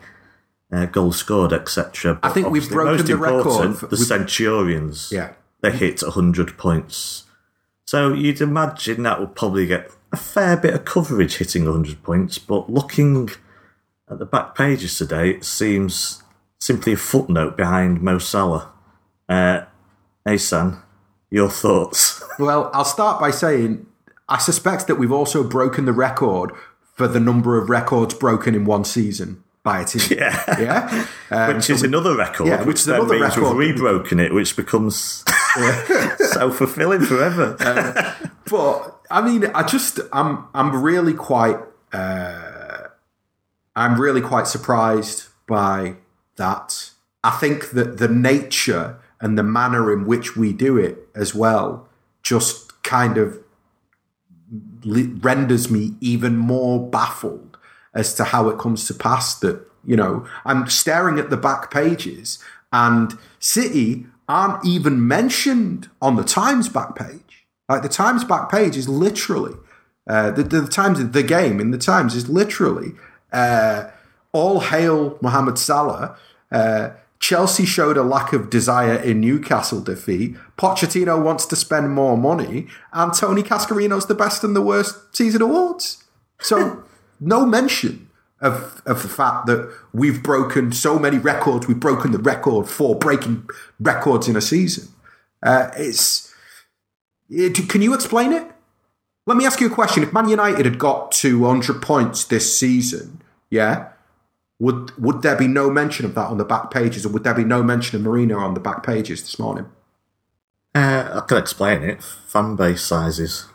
Uh, 0.71 0.85
goals 0.85 1.17
scored, 1.17 1.51
etc. 1.51 2.17
I 2.23 2.29
think 2.29 2.49
we've 2.49 2.69
broken 2.69 3.05
the 3.05 3.17
record 3.17 3.77
for- 3.77 3.87
the 3.87 3.97
Centurions. 3.97 5.09
Yeah. 5.11 5.33
They 5.61 5.71
hit 5.71 6.01
100 6.01 6.57
points. 6.57 7.25
So 7.85 8.13
you'd 8.13 8.39
imagine 8.39 9.03
that 9.03 9.19
would 9.19 9.35
probably 9.35 9.65
get 9.67 9.91
a 10.13 10.17
fair 10.17 10.55
bit 10.55 10.73
of 10.73 10.85
coverage 10.85 11.37
hitting 11.37 11.65
100 11.65 12.03
points, 12.03 12.37
but 12.37 12.69
looking 12.69 13.29
at 14.09 14.17
the 14.19 14.25
back 14.25 14.55
pages 14.55 14.97
today, 14.97 15.31
it 15.31 15.43
seems 15.43 16.23
simply 16.57 16.93
a 16.93 16.97
footnote 16.97 17.57
behind 17.57 18.01
Mo 18.01 18.17
Salah. 18.17 18.71
Uh, 19.27 19.61
Asan, 20.25 20.81
your 21.29 21.49
thoughts? 21.49 22.23
Well, 22.39 22.71
I'll 22.73 22.85
start 22.85 23.19
by 23.19 23.29
saying 23.29 23.85
I 24.27 24.39
suspect 24.39 24.87
that 24.87 24.95
we've 24.95 25.11
also 25.11 25.43
broken 25.43 25.85
the 25.85 25.93
record 25.93 26.51
for 26.95 27.07
the 27.07 27.19
number 27.19 27.57
of 27.61 27.69
records 27.69 28.13
broken 28.15 28.55
in 28.55 28.65
one 28.65 28.83
season 28.83 29.43
by 29.63 29.81
a 29.81 29.85
team. 29.85 30.17
Yeah. 30.17 30.59
Yeah. 30.59 31.07
Um, 31.33 31.55
which 31.55 31.69
is 31.69 31.81
another 31.81 32.13
record, 32.13 32.47
yeah, 32.47 32.57
which 32.57 32.67
which, 32.67 32.79
is 32.79 32.85
then 32.87 32.99
another 32.99 33.17
means 33.17 33.37
record. 33.37 33.55
we've 33.55 33.75
rebroken 33.75 34.19
it, 34.19 34.33
which 34.33 34.57
becomes 34.57 35.23
self 36.33 36.57
fulfilling 36.57 36.99
forever. 36.99 37.55
but 38.49 38.99
I 39.09 39.21
mean, 39.21 39.45
I 39.45 39.63
just 39.63 40.01
I'm 40.11 40.47
I'm 40.53 40.83
really 40.83 41.13
quite 41.13 41.55
uh, 41.93 42.87
I'm 43.77 43.97
really 43.97 44.19
quite 44.19 44.47
surprised 44.47 45.29
by 45.47 45.95
that. 46.35 46.91
I 47.23 47.29
think 47.29 47.69
that 47.69 47.97
the 47.97 48.09
nature 48.09 48.99
and 49.21 49.37
the 49.37 49.43
manner 49.43 49.93
in 49.93 50.05
which 50.05 50.35
we 50.35 50.51
do 50.51 50.77
it 50.77 51.07
as 51.15 51.33
well 51.33 51.87
just 52.23 52.83
kind 52.83 53.17
of 53.17 53.39
renders 54.83 55.71
me 55.71 55.93
even 56.01 56.35
more 56.35 56.85
baffled 56.89 57.57
as 57.93 58.13
to 58.13 58.23
how 58.23 58.49
it 58.49 58.59
comes 58.59 58.87
to 58.87 58.93
pass 58.93 59.35
that 59.35 59.65
you 59.85 59.95
know 59.95 60.25
i'm 60.45 60.67
staring 60.67 61.19
at 61.19 61.29
the 61.29 61.37
back 61.37 61.71
pages 61.71 62.39
and 62.71 63.17
city 63.39 64.05
aren't 64.27 64.65
even 64.65 65.07
mentioned 65.07 65.89
on 66.01 66.15
the 66.15 66.23
times 66.23 66.69
back 66.69 66.95
page 66.95 67.45
like 67.67 67.81
the 67.81 67.89
times 67.89 68.23
back 68.23 68.49
page 68.49 68.77
is 68.77 68.87
literally 68.87 69.53
uh, 70.07 70.31
the, 70.31 70.43
the 70.43 70.67
times 70.67 71.11
the 71.11 71.23
game 71.23 71.59
in 71.59 71.71
the 71.71 71.77
times 71.77 72.15
is 72.15 72.27
literally 72.27 72.93
uh, 73.31 73.89
all 74.31 74.59
hail 74.61 75.17
Mohamed 75.21 75.57
Salah. 75.57 76.17
Uh, 76.51 76.91
Chelsea 77.19 77.65
showed 77.65 77.97
a 77.97 78.03
lack 78.03 78.33
of 78.33 78.49
desire 78.49 78.95
in 78.95 79.21
Newcastle 79.21 79.79
defeat. 79.79 80.35
Pochettino 80.57 81.23
wants 81.23 81.45
to 81.45 81.55
spend 81.55 81.91
more 81.91 82.17
money, 82.17 82.67
and 82.93 83.13
Tony 83.13 83.43
Cascarino's 83.43 84.07
the 84.07 84.15
best 84.15 84.43
and 84.43 84.55
the 84.55 84.61
worst 84.61 85.15
season 85.15 85.41
awards. 85.41 86.03
So 86.39 86.83
no 87.21 87.45
mention 87.45 88.09
of 88.41 88.81
of 88.85 89.03
the 89.03 89.07
fact 89.07 89.45
that 89.45 89.71
we've 89.93 90.21
broken 90.21 90.71
so 90.71 90.99
many 90.99 91.17
records. 91.17 91.67
We've 91.67 91.79
broken 91.79 92.11
the 92.11 92.19
record 92.19 92.67
for 92.67 92.95
breaking 92.95 93.47
records 93.79 94.27
in 94.27 94.35
a 94.35 94.41
season. 94.41 94.89
Uh, 95.43 95.69
it's 95.77 96.33
it, 97.29 97.69
can 97.69 97.81
you 97.81 97.93
explain 97.93 98.33
it? 98.33 98.45
Let 99.27 99.37
me 99.37 99.45
ask 99.45 99.61
you 99.61 99.67
a 99.67 99.73
question. 99.73 100.03
If 100.03 100.11
Man 100.11 100.27
United 100.27 100.65
had 100.65 100.79
got 100.79 101.11
to 101.13 101.39
100 101.39 101.81
points 101.81 102.25
this 102.25 102.57
season, 102.57 103.21
yeah, 103.49 103.89
would 104.59 104.97
would 104.97 105.21
there 105.21 105.35
be 105.35 105.47
no 105.47 105.69
mention 105.69 106.05
of 106.05 106.15
that 106.15 106.27
on 106.27 106.37
the 106.37 106.45
back 106.45 106.71
pages, 106.71 107.05
or 107.05 107.09
would 107.09 107.23
there 107.23 107.35
be 107.35 107.43
no 107.43 107.61
mention 107.61 107.99
of 107.99 108.05
Mourinho 108.05 108.37
on 108.37 108.55
the 108.55 108.59
back 108.59 108.83
pages 108.83 109.21
this 109.21 109.37
morning? 109.37 109.67
Uh, 110.73 111.21
I 111.21 111.25
can 111.27 111.37
explain 111.37 111.83
it. 111.83 112.01
Fan 112.03 112.55
base 112.55 112.81
sizes. 112.81 113.45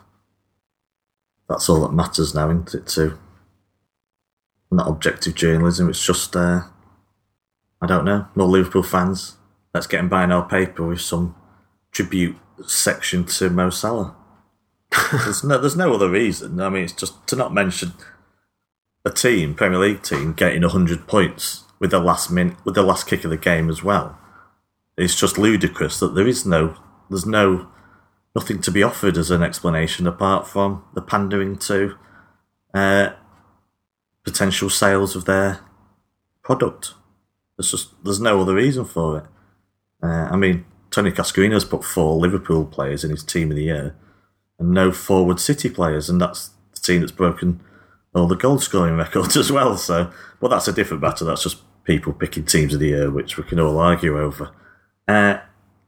That's 1.49 1.67
all 1.69 1.81
that 1.81 1.93
matters 1.93 2.35
now, 2.35 2.49
isn't 2.49 2.73
it? 2.73 2.87
Too. 2.87 3.17
Not 4.69 4.87
objective 4.87 5.35
journalism. 5.35 5.89
It's 5.89 6.05
just, 6.05 6.35
uh, 6.35 6.61
I 7.81 7.87
don't 7.87 8.05
know, 8.05 8.27
more 8.35 8.47
Liverpool 8.47 8.83
fans. 8.83 9.37
Let's 9.73 9.87
get 9.87 9.97
them 9.97 10.09
buying 10.09 10.31
our 10.31 10.47
paper 10.47 10.85
with 10.85 11.01
some 11.01 11.35
tribute 11.91 12.35
section 12.65 13.25
to 13.25 13.49
Mo 13.49 13.69
Salah. 13.69 14.15
there's 15.11 15.43
no, 15.43 15.57
there's 15.57 15.75
no 15.75 15.93
other 15.93 16.09
reason. 16.09 16.59
I 16.59 16.69
mean, 16.69 16.83
it's 16.83 16.93
just 16.93 17.25
to 17.27 17.35
not 17.35 17.53
mention 17.53 17.93
a 19.05 19.11
team, 19.11 19.55
Premier 19.55 19.79
League 19.79 20.03
team, 20.03 20.33
getting 20.33 20.63
hundred 20.63 21.07
points 21.07 21.63
with 21.79 21.91
the 21.91 21.99
last 21.99 22.31
min, 22.31 22.57
with 22.65 22.75
the 22.75 22.83
last 22.83 23.07
kick 23.07 23.23
of 23.23 23.29
the 23.29 23.37
game 23.37 23.69
as 23.69 23.83
well. 23.83 24.17
It's 24.97 25.15
just 25.15 25.37
ludicrous 25.37 25.99
that 25.99 26.15
there 26.15 26.27
is 26.27 26.45
no, 26.45 26.75
there's 27.09 27.25
no, 27.25 27.67
nothing 28.35 28.61
to 28.61 28.71
be 28.71 28.83
offered 28.83 29.17
as 29.17 29.31
an 29.31 29.43
explanation 29.43 30.07
apart 30.07 30.47
from 30.47 30.83
the 30.93 31.01
pandering 31.01 31.57
to 31.59 31.95
uh, 32.73 33.11
potential 34.27 34.69
sales 34.69 35.15
of 35.15 35.23
their 35.23 35.61
product. 36.43 36.93
There's 37.55 37.71
just 37.71 37.91
there's 38.03 38.19
no 38.19 38.41
other 38.41 38.55
reason 38.55 38.83
for 38.83 39.19
it. 39.19 39.23
Uh, 40.03 40.27
I 40.29 40.35
mean, 40.35 40.65
Tony 40.91 41.11
Cascarino's 41.11 41.63
put 41.63 41.85
four 41.85 42.17
Liverpool 42.17 42.65
players 42.65 43.05
in 43.05 43.09
his 43.09 43.23
team 43.23 43.51
of 43.51 43.55
the 43.55 43.63
year, 43.63 43.95
and 44.59 44.71
no 44.71 44.91
forward 44.91 45.39
City 45.39 45.69
players, 45.69 46.09
and 46.09 46.19
that's 46.19 46.49
the 46.73 46.81
team 46.81 46.99
that's 46.99 47.13
broken 47.13 47.61
all 48.13 48.27
the 48.27 48.35
goal 48.35 48.59
scoring 48.59 48.97
records 49.05 49.37
as 49.37 49.49
well. 49.49 49.77
So, 49.77 50.11
but 50.41 50.49
that's 50.49 50.67
a 50.67 50.73
different 50.73 51.01
matter. 51.01 51.23
That's 51.23 51.43
just 51.43 51.61
people 51.85 52.11
picking 52.11 52.43
teams 52.43 52.73
of 52.73 52.81
the 52.81 52.87
year, 52.87 53.09
which 53.09 53.37
we 53.37 53.45
can 53.45 53.61
all 53.61 53.79
argue 53.79 54.19
over. 54.19 54.51
Uh, 55.07 55.37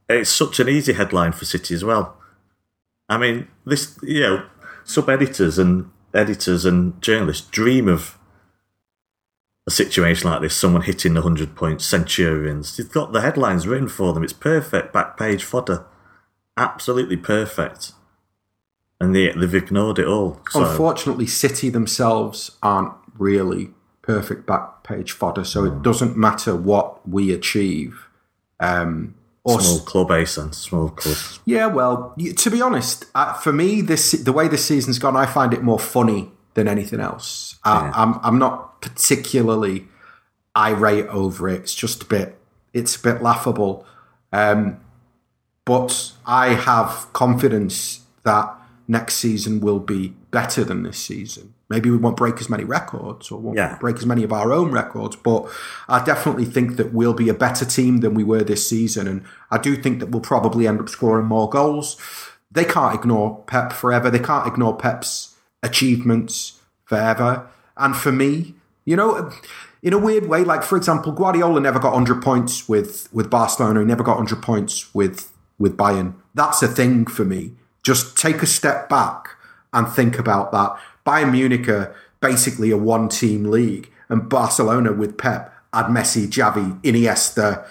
it's 0.07 0.29
such 0.29 0.61
an 0.61 0.69
easy 0.69 0.93
headline 0.93 1.33
for 1.33 1.43
City 1.43 1.75
as 1.75 1.83
well. 1.83 2.17
I 3.09 3.17
mean, 3.17 3.49
this 3.65 3.99
you 4.01 4.21
know, 4.21 4.45
sub 4.85 5.09
editors 5.09 5.59
and 5.59 5.91
editors 6.13 6.63
and 6.63 7.01
journalists 7.01 7.49
dream 7.49 7.89
of 7.89 8.18
a 9.69 9.71
situation 9.71 10.27
like 10.27 10.41
this, 10.41 10.55
someone 10.55 10.81
hitting 10.81 11.13
the 11.13 11.21
100 11.21 11.55
point 11.55 11.79
centurions. 11.81 12.75
They've 12.75 12.89
got 12.89 13.13
the 13.13 13.21
headlines 13.21 13.67
written 13.67 13.87
for 13.87 14.13
them. 14.13 14.23
It's 14.23 14.33
perfect 14.33 14.91
back 14.91 15.15
page 15.15 15.43
fodder. 15.43 15.85
Absolutely 16.57 17.17
perfect. 17.17 17.91
And 18.99 19.15
they, 19.15 19.31
they've 19.31 19.53
ignored 19.53 19.99
it 19.99 20.07
all. 20.07 20.41
So, 20.49 20.65
Unfortunately, 20.65 21.27
City 21.27 21.69
themselves 21.69 22.57
aren't 22.63 22.93
really 23.17 23.69
perfect 24.01 24.47
back 24.47 24.83
page 24.83 25.11
fodder, 25.11 25.43
so 25.43 25.63
it 25.65 25.83
doesn't 25.83 26.17
matter 26.17 26.55
what 26.55 27.07
we 27.07 27.31
achieve. 27.31 28.07
Um, 28.59 29.13
or 29.43 29.61
small 29.61 29.79
club 29.79 30.11
ace 30.11 30.35
and 30.35 30.53
small 30.53 30.89
club. 30.89 31.15
Yeah, 31.45 31.67
well, 31.67 32.15
to 32.37 32.49
be 32.49 32.61
honest, 32.61 33.05
uh, 33.15 33.33
for 33.33 33.53
me, 33.53 33.81
this 33.81 34.11
the 34.11 34.33
way 34.33 34.47
this 34.47 34.65
season's 34.65 34.99
gone, 34.99 35.15
I 35.15 35.27
find 35.27 35.53
it 35.53 35.63
more 35.63 35.79
funny 35.79 36.31
than 36.59 36.67
anything 36.67 36.99
else. 36.99 37.57
I, 37.63 37.91
I'm 37.95 38.19
I'm 38.21 38.37
not 38.37 38.81
particularly 38.81 39.87
irate 40.55 41.07
over 41.07 41.47
it. 41.49 41.61
It's 41.61 41.73
just 41.75 42.03
a 42.03 42.05
bit, 42.05 42.37
it's 42.73 42.95
a 42.95 43.01
bit 43.01 43.21
laughable. 43.21 43.85
Um, 44.31 44.79
but 45.65 46.13
I 46.25 46.49
have 46.49 47.07
confidence 47.13 48.01
that 48.23 48.53
next 48.87 49.15
season 49.15 49.59
will 49.61 49.79
be 49.79 50.09
better 50.31 50.63
than 50.63 50.83
this 50.83 50.97
season. 50.97 51.53
Maybe 51.69 51.91
we 51.91 51.97
won't 51.97 52.17
break 52.17 52.41
as 52.41 52.49
many 52.49 52.63
records 52.63 53.29
or 53.31 53.39
won't 53.39 53.55
Yeah. 53.57 53.77
break 53.79 53.97
as 53.97 54.05
many 54.05 54.23
of 54.23 54.33
our 54.33 54.51
own 54.51 54.71
records, 54.71 55.15
but 55.15 55.47
I 55.87 56.03
definitely 56.03 56.45
think 56.45 56.77
that 56.77 56.91
we'll 56.93 57.13
be 57.13 57.29
a 57.29 57.33
better 57.35 57.65
team 57.65 57.99
than 57.99 58.15
we 58.15 58.23
were 58.23 58.43
this 58.43 58.67
season. 58.67 59.07
And 59.07 59.21
I 59.51 59.59
do 59.59 59.75
think 59.75 59.99
that 59.99 60.09
we'll 60.09 60.21
probably 60.21 60.67
end 60.67 60.79
up 60.79 60.89
scoring 60.89 61.27
more 61.27 61.47
goals. 61.47 61.97
They 62.51 62.65
can't 62.65 62.95
ignore 62.95 63.43
Pep 63.45 63.71
forever. 63.71 64.09
They 64.09 64.17
can't 64.19 64.47
ignore 64.47 64.75
Pep's 64.75 65.28
achievements 65.63 66.59
forever. 66.85 67.47
And 67.77 67.95
for 67.95 68.11
me, 68.11 68.55
you 68.85 68.95
know, 68.95 69.31
in 69.81 69.93
a 69.93 69.97
weird 69.97 70.27
way, 70.27 70.43
like 70.43 70.63
for 70.63 70.77
example, 70.77 71.11
Guardiola 71.11 71.59
never 71.59 71.79
got 71.79 71.93
100 71.93 72.21
points 72.21 72.67
with, 72.67 73.07
with 73.13 73.29
Barcelona. 73.29 73.81
He 73.81 73.85
never 73.85 74.03
got 74.03 74.17
100 74.17 74.41
points 74.41 74.93
with, 74.93 75.31
with 75.57 75.77
Bayern. 75.77 76.15
That's 76.33 76.61
a 76.61 76.67
thing 76.67 77.05
for 77.05 77.25
me. 77.25 77.53
Just 77.83 78.17
take 78.17 78.41
a 78.41 78.47
step 78.47 78.89
back 78.89 79.29
and 79.73 79.87
think 79.87 80.19
about 80.19 80.51
that. 80.51 80.77
Bayern 81.05 81.31
Munich 81.31 81.67
are 81.69 81.95
basically 82.21 82.71
a 82.71 82.77
one 82.77 83.09
team 83.09 83.45
league, 83.45 83.91
and 84.09 84.29
Barcelona 84.29 84.91
with 84.91 85.17
Pep 85.17 85.53
had 85.73 85.85
Messi, 85.85 86.27
Xavi, 86.27 86.81
Iniesta, 86.81 87.65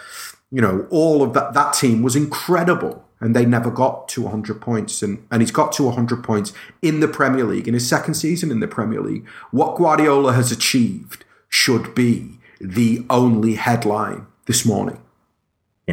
you 0.50 0.60
know, 0.60 0.86
all 0.90 1.22
of 1.22 1.34
that. 1.34 1.54
That 1.54 1.72
team 1.72 2.02
was 2.02 2.16
incredible, 2.16 3.04
and 3.20 3.34
they 3.34 3.44
never 3.44 3.70
got 3.70 4.08
to 4.10 4.22
100 4.22 4.60
points. 4.60 5.02
And, 5.02 5.24
and 5.30 5.42
he's 5.42 5.50
got 5.50 5.72
to 5.72 5.84
100 5.84 6.22
points 6.22 6.52
in 6.82 7.00
the 7.00 7.08
Premier 7.08 7.44
League, 7.44 7.66
in 7.68 7.74
his 7.74 7.88
second 7.88 8.14
season 8.14 8.50
in 8.50 8.60
the 8.60 8.68
Premier 8.68 9.00
League. 9.00 9.26
What 9.50 9.76
Guardiola 9.76 10.32
has 10.34 10.52
achieved 10.52 11.24
should 11.48 11.94
be 11.94 12.38
the 12.60 13.04
only 13.10 13.54
headline 13.54 14.26
this 14.46 14.64
morning. 14.66 15.00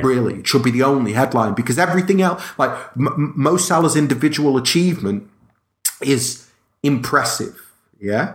Really, 0.04 0.40
it 0.40 0.48
should 0.48 0.62
be 0.64 0.72
the 0.72 0.84
only 0.84 1.14
headline 1.14 1.54
because 1.54 1.80
everything 1.80 2.22
else, 2.22 2.44
like 2.58 2.72
M- 2.98 3.32
Mo 3.38 3.56
Salah's 3.56 3.96
individual 3.96 4.58
achievement, 4.58 5.30
is 6.02 6.50
impressive. 6.84 7.72
Yeah, 7.98 8.34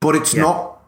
but 0.00 0.14
it's 0.14 0.32
Yeah. 0.32 0.42
not. 0.42 0.80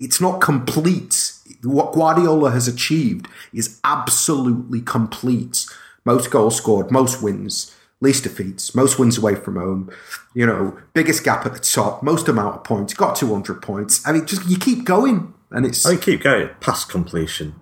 It's 0.00 0.20
not 0.20 0.40
complete. 0.40 1.21
What 1.62 1.92
Guardiola 1.92 2.50
has 2.50 2.68
achieved 2.68 3.28
is 3.52 3.80
absolutely 3.84 4.80
complete. 4.80 5.66
most 6.04 6.30
goals 6.30 6.56
scored, 6.56 6.90
most 6.90 7.22
wins, 7.22 7.74
least 8.00 8.24
defeats, 8.24 8.74
most 8.74 8.98
wins 8.98 9.16
away 9.16 9.34
from 9.34 9.56
home. 9.56 9.90
You 10.34 10.46
know, 10.46 10.78
biggest 10.94 11.24
gap 11.24 11.46
at 11.46 11.54
the 11.54 11.60
top, 11.60 12.02
most 12.02 12.28
amount 12.28 12.56
of 12.56 12.64
points, 12.64 12.94
got 12.94 13.16
200 13.16 13.62
points. 13.62 14.06
I 14.06 14.12
mean, 14.12 14.26
just 14.26 14.46
you 14.48 14.58
keep 14.58 14.84
going, 14.84 15.32
and 15.50 15.64
it's 15.64 15.86
oh, 15.86 15.90
I 15.90 15.92
mean, 15.92 16.00
keep 16.00 16.22
going. 16.22 16.50
Pass 16.60 16.84
completion, 16.84 17.54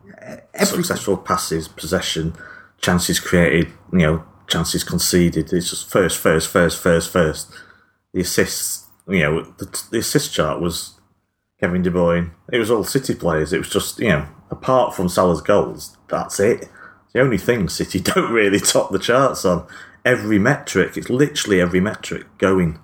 everything. 0.55 0.85
successful 0.85 1.17
passes, 1.17 1.69
possession, 1.69 2.35
chances 2.81 3.21
created, 3.21 3.69
you 3.93 3.99
know, 3.99 4.25
chances 4.49 4.85
conceded. 4.85 5.53
It's 5.53 5.71
just 5.71 5.89
first, 5.89 6.19
first, 6.19 6.49
first, 6.49 6.81
first, 6.81 7.11
first. 7.11 7.53
The 8.13 8.23
assists, 8.23 8.87
you 9.09 9.21
know, 9.21 9.43
the, 9.59 9.83
the 9.91 9.99
assist 9.99 10.33
chart 10.33 10.61
was 10.61 11.00
Kevin 11.61 11.83
De 11.83 11.91
Bruyne. 11.91 12.31
It 12.53 12.59
was 12.59 12.71
all 12.71 12.85
City 12.85 13.15
players. 13.15 13.53
It 13.53 13.59
was 13.59 13.69
just, 13.69 13.99
you 14.01 14.09
know, 14.09 14.27
apart 14.51 14.95
from 14.95 15.09
Salah's 15.09 15.43
goals, 15.43 15.97
that's 16.09 16.41
it. 16.41 16.63
It's 16.63 17.13
the 17.13 17.21
only 17.21 17.39
thing 17.39 17.69
City 17.69 18.01
don't 18.01 18.33
really 18.33 18.61
top 18.61 18.91
the 18.91 18.99
charts 18.99 19.45
on. 19.45 19.67
Every 20.05 20.39
metric, 20.39 20.97
it's 20.97 21.11
literally 21.11 21.61
every 21.61 21.81
metric 21.81 22.27
going. 22.39 22.79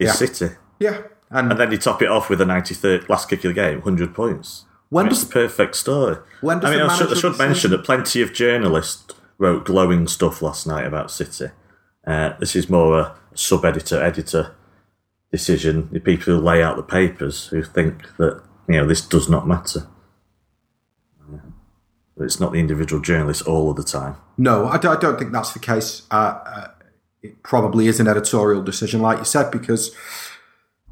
Is 0.00 0.06
Yeah. 0.08 0.12
City. 0.12 0.54
Yeah, 0.80 1.02
and, 1.30 1.50
And 1.52 1.60
then 1.60 1.70
you 1.72 1.78
top 1.78 2.02
it 2.02 2.08
off 2.08 2.28
with 2.28 2.40
a 2.40 2.44
93rd 2.44 3.08
last 3.08 3.28
kick 3.30 3.44
of 3.44 3.54
the 3.54 3.54
game, 3.54 3.76
100 3.80 4.12
points. 4.14 4.64
When 4.88 5.04
I 5.04 5.08
mean, 5.08 5.12
it's 5.12 5.20
does- 5.20 5.28
the 5.28 5.32
perfect 5.32 5.76
story. 5.76 6.16
when 6.40 6.58
does 6.60 6.70
I 6.70 6.74
mean, 6.76 6.82
I 6.86 6.96
should, 6.96 7.10
I 7.10 7.14
should 7.14 7.38
mention 7.38 7.70
that 7.70 7.84
plenty 7.84 8.20
of 8.22 8.32
journalists 8.32 9.14
wrote 9.38 9.64
glowing 9.64 10.06
stuff 10.08 10.42
last 10.42 10.66
night 10.66 10.84
about 10.86 11.10
City. 11.10 11.46
Uh, 12.06 12.34
this 12.38 12.54
is 12.56 12.68
more 12.70 12.98
a 12.98 13.14
sub 13.34 13.64
editor, 13.64 14.02
editor 14.02 14.54
decision. 15.36 15.88
The 15.92 16.00
people 16.00 16.24
who 16.24 16.40
lay 16.40 16.62
out 16.62 16.76
the 16.76 16.82
papers 16.82 17.48
who 17.48 17.62
think 17.62 18.16
that, 18.16 18.42
you 18.68 18.76
know, 18.76 18.86
this 18.86 19.02
does 19.02 19.28
not 19.28 19.46
matter. 19.46 19.86
It's 22.18 22.40
not 22.40 22.52
the 22.52 22.58
individual 22.58 23.02
journalist 23.02 23.46
all 23.46 23.70
of 23.70 23.76
the 23.76 23.84
time. 23.84 24.16
No, 24.38 24.66
I 24.68 24.78
don't, 24.78 25.18
think 25.18 25.32
that's 25.32 25.52
the 25.52 25.58
case. 25.58 26.06
Uh, 26.10 26.40
uh, 26.46 26.68
it 27.22 27.42
probably 27.42 27.88
is 27.88 28.00
an 28.00 28.08
editorial 28.08 28.62
decision, 28.62 29.02
like 29.02 29.18
you 29.18 29.26
said, 29.26 29.50
because 29.50 29.94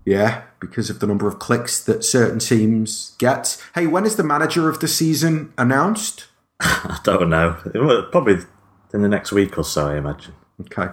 yeah, 0.05 0.42
because 0.61 0.90
of 0.90 1.01
the 1.01 1.07
number 1.07 1.26
of 1.26 1.38
clicks 1.38 1.82
that 1.84 2.05
certain 2.05 2.40
teams 2.40 3.16
get. 3.18 3.62
Hey, 3.74 3.86
when 3.86 4.05
is 4.05 4.16
the 4.16 4.22
manager 4.22 4.68
of 4.68 4.80
the 4.80 4.88
season 4.88 5.55
announced? 5.57 6.26
I 6.61 6.99
don't 7.05 7.30
know. 7.30 7.57
Probably 8.12 8.45
in 8.92 9.01
the 9.01 9.09
next 9.09 9.32
week 9.32 9.57
or 9.57 9.64
so, 9.64 9.88
I 9.88 9.97
imagine. 9.97 10.34
Okay, 10.61 10.92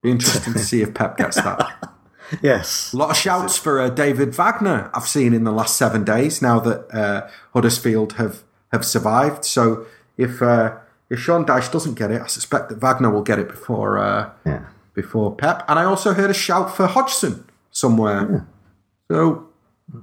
be 0.00 0.12
interesting 0.12 0.52
to 0.52 0.60
see 0.60 0.82
if 0.82 0.94
Pep 0.94 1.16
gets 1.16 1.36
that. 1.36 1.92
Yes. 2.42 2.92
A 2.92 2.96
lot 2.96 3.10
of 3.10 3.16
shouts 3.16 3.56
for 3.56 3.80
uh, 3.80 3.88
David 3.88 4.34
Wagner 4.34 4.90
I've 4.94 5.06
seen 5.06 5.32
in 5.32 5.44
the 5.44 5.52
last 5.52 5.76
seven 5.76 6.04
days. 6.04 6.42
Now 6.42 6.58
that 6.60 6.92
uh, 6.94 7.28
Huddersfield 7.52 8.14
have 8.14 8.42
have 8.72 8.84
survived, 8.84 9.44
so 9.44 9.86
if 10.16 10.42
uh, 10.42 10.76
if 11.08 11.20
Sean 11.20 11.44
Dyche 11.46 11.70
doesn't 11.70 11.94
get 11.94 12.10
it, 12.10 12.20
I 12.20 12.26
suspect 12.26 12.68
that 12.68 12.80
Wagner 12.80 13.10
will 13.10 13.22
get 13.22 13.38
it 13.38 13.48
before 13.48 13.98
uh, 13.98 14.30
Yeah. 14.44 14.66
before 14.94 15.34
Pep. 15.34 15.64
And 15.68 15.78
I 15.78 15.84
also 15.84 16.14
heard 16.14 16.30
a 16.30 16.34
shout 16.34 16.74
for 16.76 16.86
Hodgson 16.86 17.44
somewhere. 17.70 18.46
So 19.10 19.46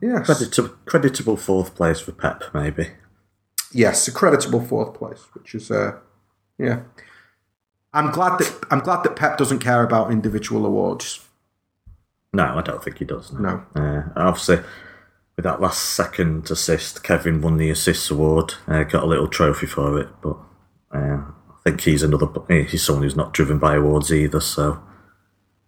yes, 0.02 0.26
Creditable, 0.26 0.70
creditable 0.86 1.38
fourth 1.38 1.76
place 1.76 2.00
for 2.00 2.14
Pep, 2.14 2.44
maybe. 2.54 2.92
yes, 3.74 4.08
a 4.08 4.12
creditable 4.12 4.62
fourth 4.66 4.94
place, 4.94 5.20
which 5.34 5.54
is 5.56 5.70
uh, 5.70 5.98
yeah. 6.58 6.84
I'm 7.94 8.12
glad 8.12 8.40
that 8.40 8.64
I'm 8.72 8.80
glad 8.80 9.04
that 9.04 9.16
Pep 9.18 9.38
doesn't 9.38 9.60
care 9.60 9.84
about 9.84 10.10
individual 10.12 10.66
awards. 10.66 11.20
No, 12.34 12.44
I 12.58 12.62
don't 12.62 12.84
think 12.84 12.98
he 12.98 13.06
does. 13.06 13.32
No. 13.32 13.64
Uh, 13.76 14.04
obviously, 14.16 14.58
with 15.36 15.44
that 15.44 15.62
last 15.62 15.82
second 15.96 16.50
assist, 16.50 17.04
Kevin 17.04 17.42
won 17.42 17.58
the 17.58 17.70
assists 17.70 18.10
award. 18.10 18.56
Uh, 18.68 18.84
got 18.84 19.04
a 19.04 19.08
little 19.08 19.28
trophy 19.28 19.68
for 19.68 20.00
it, 20.00 20.10
but 20.22 20.38
uh, 20.94 21.18
I 21.22 21.56
think 21.64 21.82
he's 21.82 22.04
another. 22.04 22.28
He's 22.50 22.84
someone 22.84 23.04
who's 23.04 23.16
not 23.16 23.34
driven 23.34 23.60
by 23.60 23.76
awards 23.76 24.12
either. 24.12 24.40
So, 24.42 24.82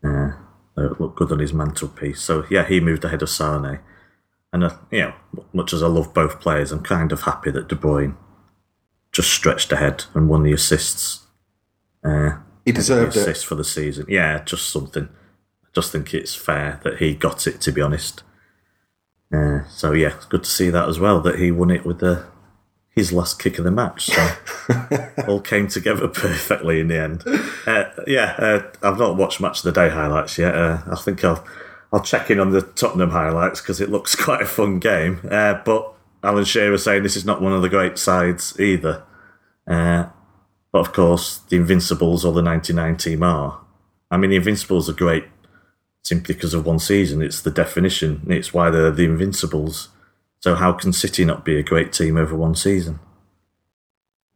uh, 0.03 0.31
it 0.77 0.99
looked 0.99 1.17
good 1.17 1.31
on 1.31 1.39
his 1.39 1.53
mantelpiece. 1.53 2.21
So 2.21 2.45
yeah, 2.49 2.65
he 2.67 2.79
moved 2.79 3.05
ahead 3.05 3.21
of 3.21 3.29
Sane. 3.29 3.79
And 4.51 4.63
uh, 4.63 4.75
you 4.91 4.99
know, 5.01 5.13
much 5.53 5.71
as 5.73 5.83
I 5.83 5.87
love 5.87 6.13
both 6.13 6.39
players, 6.39 6.71
I'm 6.71 6.81
kind 6.83 7.11
of 7.11 7.21
happy 7.23 7.51
that 7.51 7.67
De 7.67 7.75
Bruyne 7.75 8.15
just 9.11 9.31
stretched 9.31 9.71
ahead 9.71 10.05
and 10.13 10.27
won 10.29 10.43
the 10.43 10.51
assists. 10.53 11.27
Uh, 12.03 12.37
He 12.65 12.71
deserved 12.71 13.15
it. 13.15 13.19
assist 13.19 13.45
for 13.45 13.55
the 13.55 13.63
season. 13.63 14.05
Yeah, 14.09 14.43
just 14.43 14.69
something. 14.69 15.09
Just 15.75 15.91
think 15.91 16.13
it's 16.13 16.33
fair 16.33 16.79
that 16.83 16.97
he 16.97 17.13
got 17.13 17.45
it. 17.45 17.61
To 17.61 17.71
be 17.71 17.81
honest. 17.81 18.23
Uh, 19.33 19.65
so 19.67 19.91
yeah, 19.91 20.15
it's 20.15 20.25
good 20.25 20.43
to 20.43 20.49
see 20.49 20.69
that 20.69 20.87
as 20.87 20.99
well. 20.99 21.19
That 21.21 21.39
he 21.39 21.51
won 21.51 21.69
it 21.69 21.85
with 21.85 21.99
the 21.99 22.25
his 22.95 23.11
last 23.11 23.39
kick 23.39 23.57
of 23.57 23.65
the 23.65 23.71
match. 23.71 24.05
So 24.05 24.29
all 25.27 25.41
came 25.41 25.67
together 25.67 26.07
perfectly 26.07 26.79
in 26.79 26.87
the 26.87 26.97
end. 26.97 27.23
Uh, 27.67 27.91
yeah, 28.07 28.35
uh, 28.37 28.63
I've 28.81 28.97
not 28.97 29.17
watched 29.17 29.41
much 29.41 29.59
of 29.59 29.63
the 29.63 29.71
day 29.73 29.89
highlights 29.89 30.37
yet. 30.37 30.55
Uh, 30.55 30.81
I 30.89 30.95
think 30.95 31.23
I'll 31.23 31.45
I'll 31.91 32.01
check 32.01 32.31
in 32.31 32.39
on 32.39 32.51
the 32.51 32.61
Tottenham 32.61 33.11
highlights 33.11 33.61
because 33.61 33.81
it 33.81 33.89
looks 33.89 34.15
quite 34.23 34.41
a 34.41 34.45
fun 34.45 34.79
game. 34.79 35.19
Uh, 35.29 35.55
but 35.65 35.93
Alan 36.23 36.45
Shearer 36.45 36.77
saying 36.77 37.03
this 37.03 37.17
is 37.17 37.25
not 37.25 37.41
one 37.41 37.53
of 37.53 37.61
the 37.61 37.69
great 37.69 37.97
sides 37.97 38.59
either. 38.59 39.03
Uh, 39.67 40.07
but 40.71 40.79
of 40.79 40.93
course, 40.93 41.37
the 41.49 41.57
Invincibles 41.57 42.25
or 42.25 42.33
the 42.33 42.41
99 42.41 42.97
team 42.97 43.23
are. 43.23 43.61
I 44.11 44.17
mean, 44.17 44.29
the 44.29 44.35
Invincibles 44.35 44.89
are 44.89 44.93
great 44.93 45.25
simply 46.05 46.35
because 46.35 46.53
of 46.53 46.67
one 46.67 46.77
season. 46.77 47.23
It's 47.23 47.41
the 47.41 47.49
definition. 47.49 48.27
It's 48.29 48.53
why 48.53 48.69
they're 48.69 48.91
the 48.91 49.05
Invincibles. 49.05 49.89
So 50.39 50.53
how 50.53 50.71
can 50.71 50.93
City 50.93 51.25
not 51.25 51.43
be 51.43 51.57
a 51.57 51.63
great 51.63 51.91
team 51.91 52.15
over 52.15 52.35
one 52.35 52.53
season? 52.53 52.99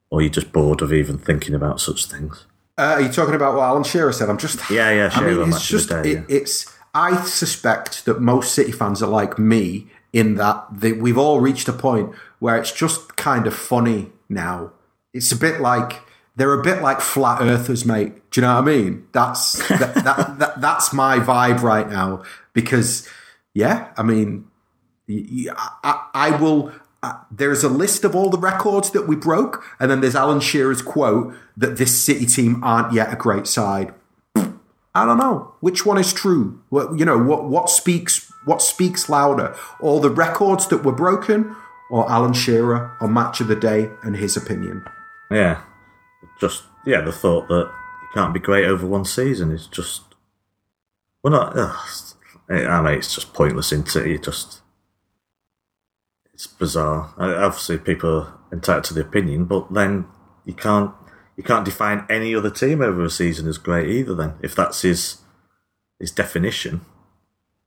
Or 0.09 0.19
you're 0.19 0.31
just 0.31 0.51
bored 0.51 0.81
of 0.81 0.91
even 0.91 1.19
thinking 1.19 1.53
about 1.53 1.79
such 1.79 2.05
things? 2.07 2.47
Uh, 2.75 2.95
are 2.95 3.01
you 3.01 3.09
talking 3.09 3.35
about 3.35 3.53
what 3.53 3.61
Alan 3.61 3.83
Shearer 3.83 4.11
said? 4.11 4.31
I'm 4.31 4.39
just 4.39 4.67
Yeah, 4.71 4.89
yeah, 4.89 5.11
I 5.13 5.21
mean, 5.21 5.29
Shearer 5.29 5.41
it's 5.43 5.51
match 5.51 5.61
of 5.61 5.69
the 5.69 5.77
just 5.77 5.89
day, 5.89 6.11
it, 6.11 6.13
yeah. 6.13 6.35
it's. 6.37 6.77
I 6.95 7.23
suspect 7.23 8.05
that 8.05 8.19
most 8.19 8.55
City 8.55 8.71
fans 8.71 9.03
are 9.03 9.09
like 9.09 9.37
me 9.37 9.85
in 10.11 10.35
that 10.35 10.65
they, 10.71 10.93
we've 10.93 11.19
all 11.19 11.39
reached 11.39 11.67
a 11.67 11.73
point 11.73 12.15
where 12.39 12.57
it's 12.57 12.71
just 12.71 13.15
kind 13.15 13.45
of 13.45 13.55
funny 13.55 14.11
now. 14.27 14.71
It's 15.13 15.31
a 15.31 15.35
bit 15.35 15.61
like 15.61 16.01
they're 16.39 16.53
a 16.53 16.63
bit 16.63 16.81
like 16.81 17.01
flat 17.01 17.41
earthers, 17.41 17.85
mate. 17.85 18.31
Do 18.31 18.39
you 18.39 18.47
know 18.47 18.55
what 18.55 18.61
I 18.61 18.65
mean? 18.65 19.07
That's 19.11 19.67
that, 19.67 19.93
that, 20.05 20.39
that 20.39 20.61
that's 20.61 20.93
my 20.93 21.19
vibe 21.19 21.61
right 21.61 21.87
now 21.87 22.23
because 22.53 23.07
yeah, 23.53 23.91
I 23.97 24.03
mean, 24.03 24.47
I 25.09 26.37
will. 26.39 26.71
Uh, 27.01 27.13
there's 27.31 27.63
a 27.63 27.69
list 27.69 28.03
of 28.03 28.13
all 28.13 28.29
the 28.29 28.37
records 28.37 28.91
that 28.91 29.07
we 29.07 29.15
broke, 29.15 29.63
and 29.79 29.91
then 29.91 30.01
there's 30.01 30.15
Alan 30.15 30.39
Shearer's 30.39 30.81
quote 30.81 31.33
that 31.55 31.77
this 31.77 31.97
City 31.97 32.25
team 32.25 32.61
aren't 32.63 32.93
yet 32.93 33.11
a 33.11 33.15
great 33.15 33.47
side. 33.47 33.93
I 34.35 35.05
don't 35.05 35.17
know 35.17 35.53
which 35.59 35.85
one 35.85 35.97
is 35.97 36.13
true. 36.13 36.61
What 36.69 36.97
you 36.97 37.03
know, 37.03 37.17
what 37.17 37.45
what 37.45 37.69
speaks 37.69 38.31
what 38.45 38.61
speaks 38.61 39.09
louder? 39.09 39.55
All 39.81 39.99
the 39.99 40.09
records 40.09 40.67
that 40.67 40.85
were 40.85 40.93
broken, 40.93 41.53
or 41.89 42.09
Alan 42.09 42.33
Shearer 42.33 42.95
on 43.01 43.13
Match 43.13 43.41
of 43.41 43.49
the 43.49 43.57
Day 43.57 43.89
and 44.03 44.15
his 44.15 44.37
opinion? 44.37 44.85
Yeah. 45.29 45.61
Just, 46.39 46.63
yeah, 46.85 47.01
the 47.01 47.11
thought 47.11 47.47
that 47.49 47.71
you 48.01 48.07
can't 48.13 48.33
be 48.33 48.39
great 48.39 48.65
over 48.65 48.85
one 48.85 49.05
season 49.05 49.51
is 49.51 49.67
just. 49.67 50.01
Well, 51.23 51.31
not. 51.31 51.57
Ugh, 51.57 51.77
I 52.49 52.81
mean, 52.81 52.93
it's 52.93 53.13
just 53.13 53.33
pointless, 53.33 53.71
isn't 53.71 53.95
it? 53.95 54.23
Just. 54.23 54.61
It's 56.33 56.47
bizarre. 56.47 57.13
Obviously, 57.17 57.77
people 57.77 58.09
are 58.09 58.39
entitled 58.51 58.85
to 58.85 58.93
the 58.93 59.01
opinion, 59.01 59.45
but 59.45 59.73
then 59.73 60.05
you 60.45 60.53
can't 60.53 60.93
you 61.35 61.43
can't 61.43 61.63
define 61.63 62.05
any 62.09 62.35
other 62.35 62.49
team 62.49 62.81
over 62.81 63.03
a 63.03 63.09
season 63.09 63.47
as 63.47 63.57
great 63.57 63.89
either. 63.89 64.13
Then, 64.15 64.33
if 64.41 64.55
that's 64.55 64.81
his 64.81 65.21
his 65.99 66.11
definition, 66.11 66.81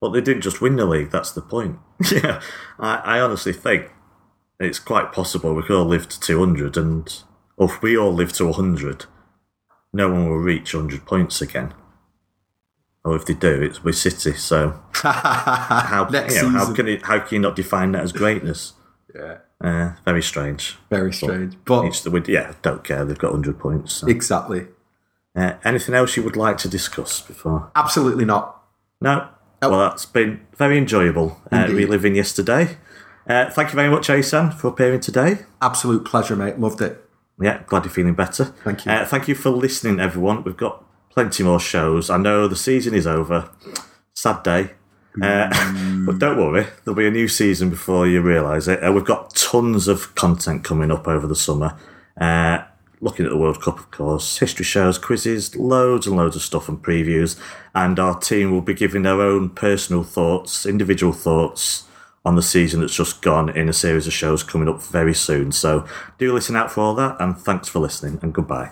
but 0.00 0.10
they 0.10 0.20
didn't 0.20 0.42
just 0.42 0.60
win 0.60 0.76
the 0.76 0.84
league. 0.84 1.10
That's 1.10 1.32
the 1.32 1.40
point. 1.42 1.78
yeah, 2.12 2.42
I, 2.78 2.96
I 2.96 3.20
honestly 3.20 3.52
think 3.52 3.90
it's 4.58 4.78
quite 4.78 5.12
possible 5.12 5.54
we 5.54 5.62
could 5.62 5.76
all 5.76 5.84
live 5.84 6.08
to 6.08 6.20
two 6.20 6.38
hundred, 6.38 6.76
and 6.76 7.22
if 7.64 7.82
we 7.82 7.96
all 7.96 8.12
live 8.12 8.32
to 8.34 8.52
hundred, 8.52 9.06
no 9.92 10.08
one 10.10 10.28
will 10.28 10.38
reach 10.38 10.72
hundred 10.72 11.04
points 11.06 11.40
again. 11.42 11.74
Or 13.04 13.16
if 13.16 13.26
they 13.26 13.34
do, 13.34 13.60
it's 13.62 13.82
with 13.82 13.96
City. 13.96 14.32
So 14.34 14.80
how 14.94 16.08
you 16.12 16.42
know, 16.42 16.48
how 16.50 16.72
can 16.72 16.88
it, 16.88 17.02
how 17.02 17.18
can 17.18 17.34
you 17.36 17.40
not 17.40 17.56
define 17.56 17.92
that 17.92 18.02
as 18.02 18.12
greatness? 18.12 18.74
Yeah, 19.14 19.38
Uh, 19.60 19.92
very 20.04 20.22
strange. 20.22 20.78
very 20.88 21.12
strange, 21.12 21.56
but 21.64 21.84
Each, 21.86 22.04
we- 22.06 22.22
yeah, 22.32 22.54
don't 22.62 22.82
care. 22.84 23.04
They've 23.04 23.18
got 23.18 23.32
hundred 23.32 23.58
points. 23.58 23.92
so. 23.94 24.06
exactly, 24.06 24.68
Uh, 25.36 25.54
anything 25.64 25.94
else 25.94 26.16
you 26.16 26.22
would 26.22 26.36
like 26.36 26.58
to 26.58 26.68
discuss 26.68 27.20
before? 27.20 27.70
absolutely 27.74 28.24
not. 28.24 28.62
No. 29.00 29.28
Well, 29.60 29.78
that's 29.78 30.06
been 30.06 30.40
very 30.56 30.76
enjoyable 30.78 31.40
uh, 31.52 31.66
reliving 31.68 32.16
yesterday. 32.16 32.76
Uh, 33.28 33.48
thank 33.50 33.68
you 33.70 33.76
very 33.76 33.88
much, 33.90 34.10
Asan, 34.10 34.50
for 34.50 34.68
appearing 34.68 34.98
today. 35.00 35.40
Absolute 35.60 36.04
pleasure, 36.04 36.34
mate. 36.34 36.58
Loved 36.58 36.80
it. 36.80 37.04
Yeah, 37.42 37.62
glad 37.66 37.84
you're 37.84 37.92
feeling 37.92 38.14
better. 38.14 38.44
Thank 38.64 38.86
you. 38.86 38.92
Uh, 38.92 39.04
thank 39.04 39.28
you 39.28 39.34
for 39.34 39.50
listening, 39.50 39.98
everyone. 40.00 40.44
We've 40.44 40.56
got 40.56 40.84
plenty 41.10 41.42
more 41.42 41.60
shows. 41.60 42.08
I 42.10 42.16
know 42.16 42.48
the 42.48 42.56
season 42.56 42.94
is 42.94 43.06
over. 43.06 43.50
Sad 44.14 44.42
day. 44.42 44.70
Uh, 45.20 45.48
but 46.06 46.18
don't 46.18 46.38
worry, 46.38 46.66
there'll 46.84 46.96
be 46.96 47.06
a 47.06 47.10
new 47.10 47.28
season 47.28 47.68
before 47.68 48.06
you 48.06 48.20
realise 48.20 48.68
it. 48.68 48.82
Uh, 48.82 48.92
we've 48.92 49.04
got 49.04 49.34
tons 49.34 49.88
of 49.88 50.14
content 50.14 50.64
coming 50.64 50.90
up 50.90 51.06
over 51.06 51.26
the 51.26 51.36
summer. 51.36 51.76
Uh, 52.18 52.62
looking 53.00 53.26
at 53.26 53.30
the 53.30 53.36
World 53.36 53.60
Cup, 53.60 53.78
of 53.78 53.90
course, 53.90 54.38
history 54.38 54.64
shows, 54.64 54.96
quizzes, 54.96 55.56
loads 55.56 56.06
and 56.06 56.16
loads 56.16 56.36
of 56.36 56.42
stuff 56.42 56.68
and 56.68 56.82
previews. 56.82 57.38
And 57.74 57.98
our 57.98 58.18
team 58.18 58.52
will 58.52 58.62
be 58.62 58.74
giving 58.74 59.02
their 59.02 59.20
own 59.20 59.50
personal 59.50 60.04
thoughts, 60.04 60.64
individual 60.64 61.12
thoughts 61.12 61.84
on 62.24 62.36
the 62.36 62.42
season 62.42 62.80
that's 62.80 62.94
just 62.94 63.22
gone 63.22 63.48
in 63.48 63.68
a 63.68 63.72
series 63.72 64.06
of 64.06 64.12
shows 64.12 64.42
coming 64.42 64.68
up 64.68 64.82
very 64.82 65.14
soon. 65.14 65.52
So 65.52 65.86
do 66.18 66.32
listen 66.32 66.56
out 66.56 66.70
for 66.70 66.80
all 66.80 66.94
that, 66.94 67.16
and 67.20 67.36
thanks 67.36 67.68
for 67.68 67.80
listening, 67.80 68.18
and 68.22 68.32
goodbye. 68.32 68.70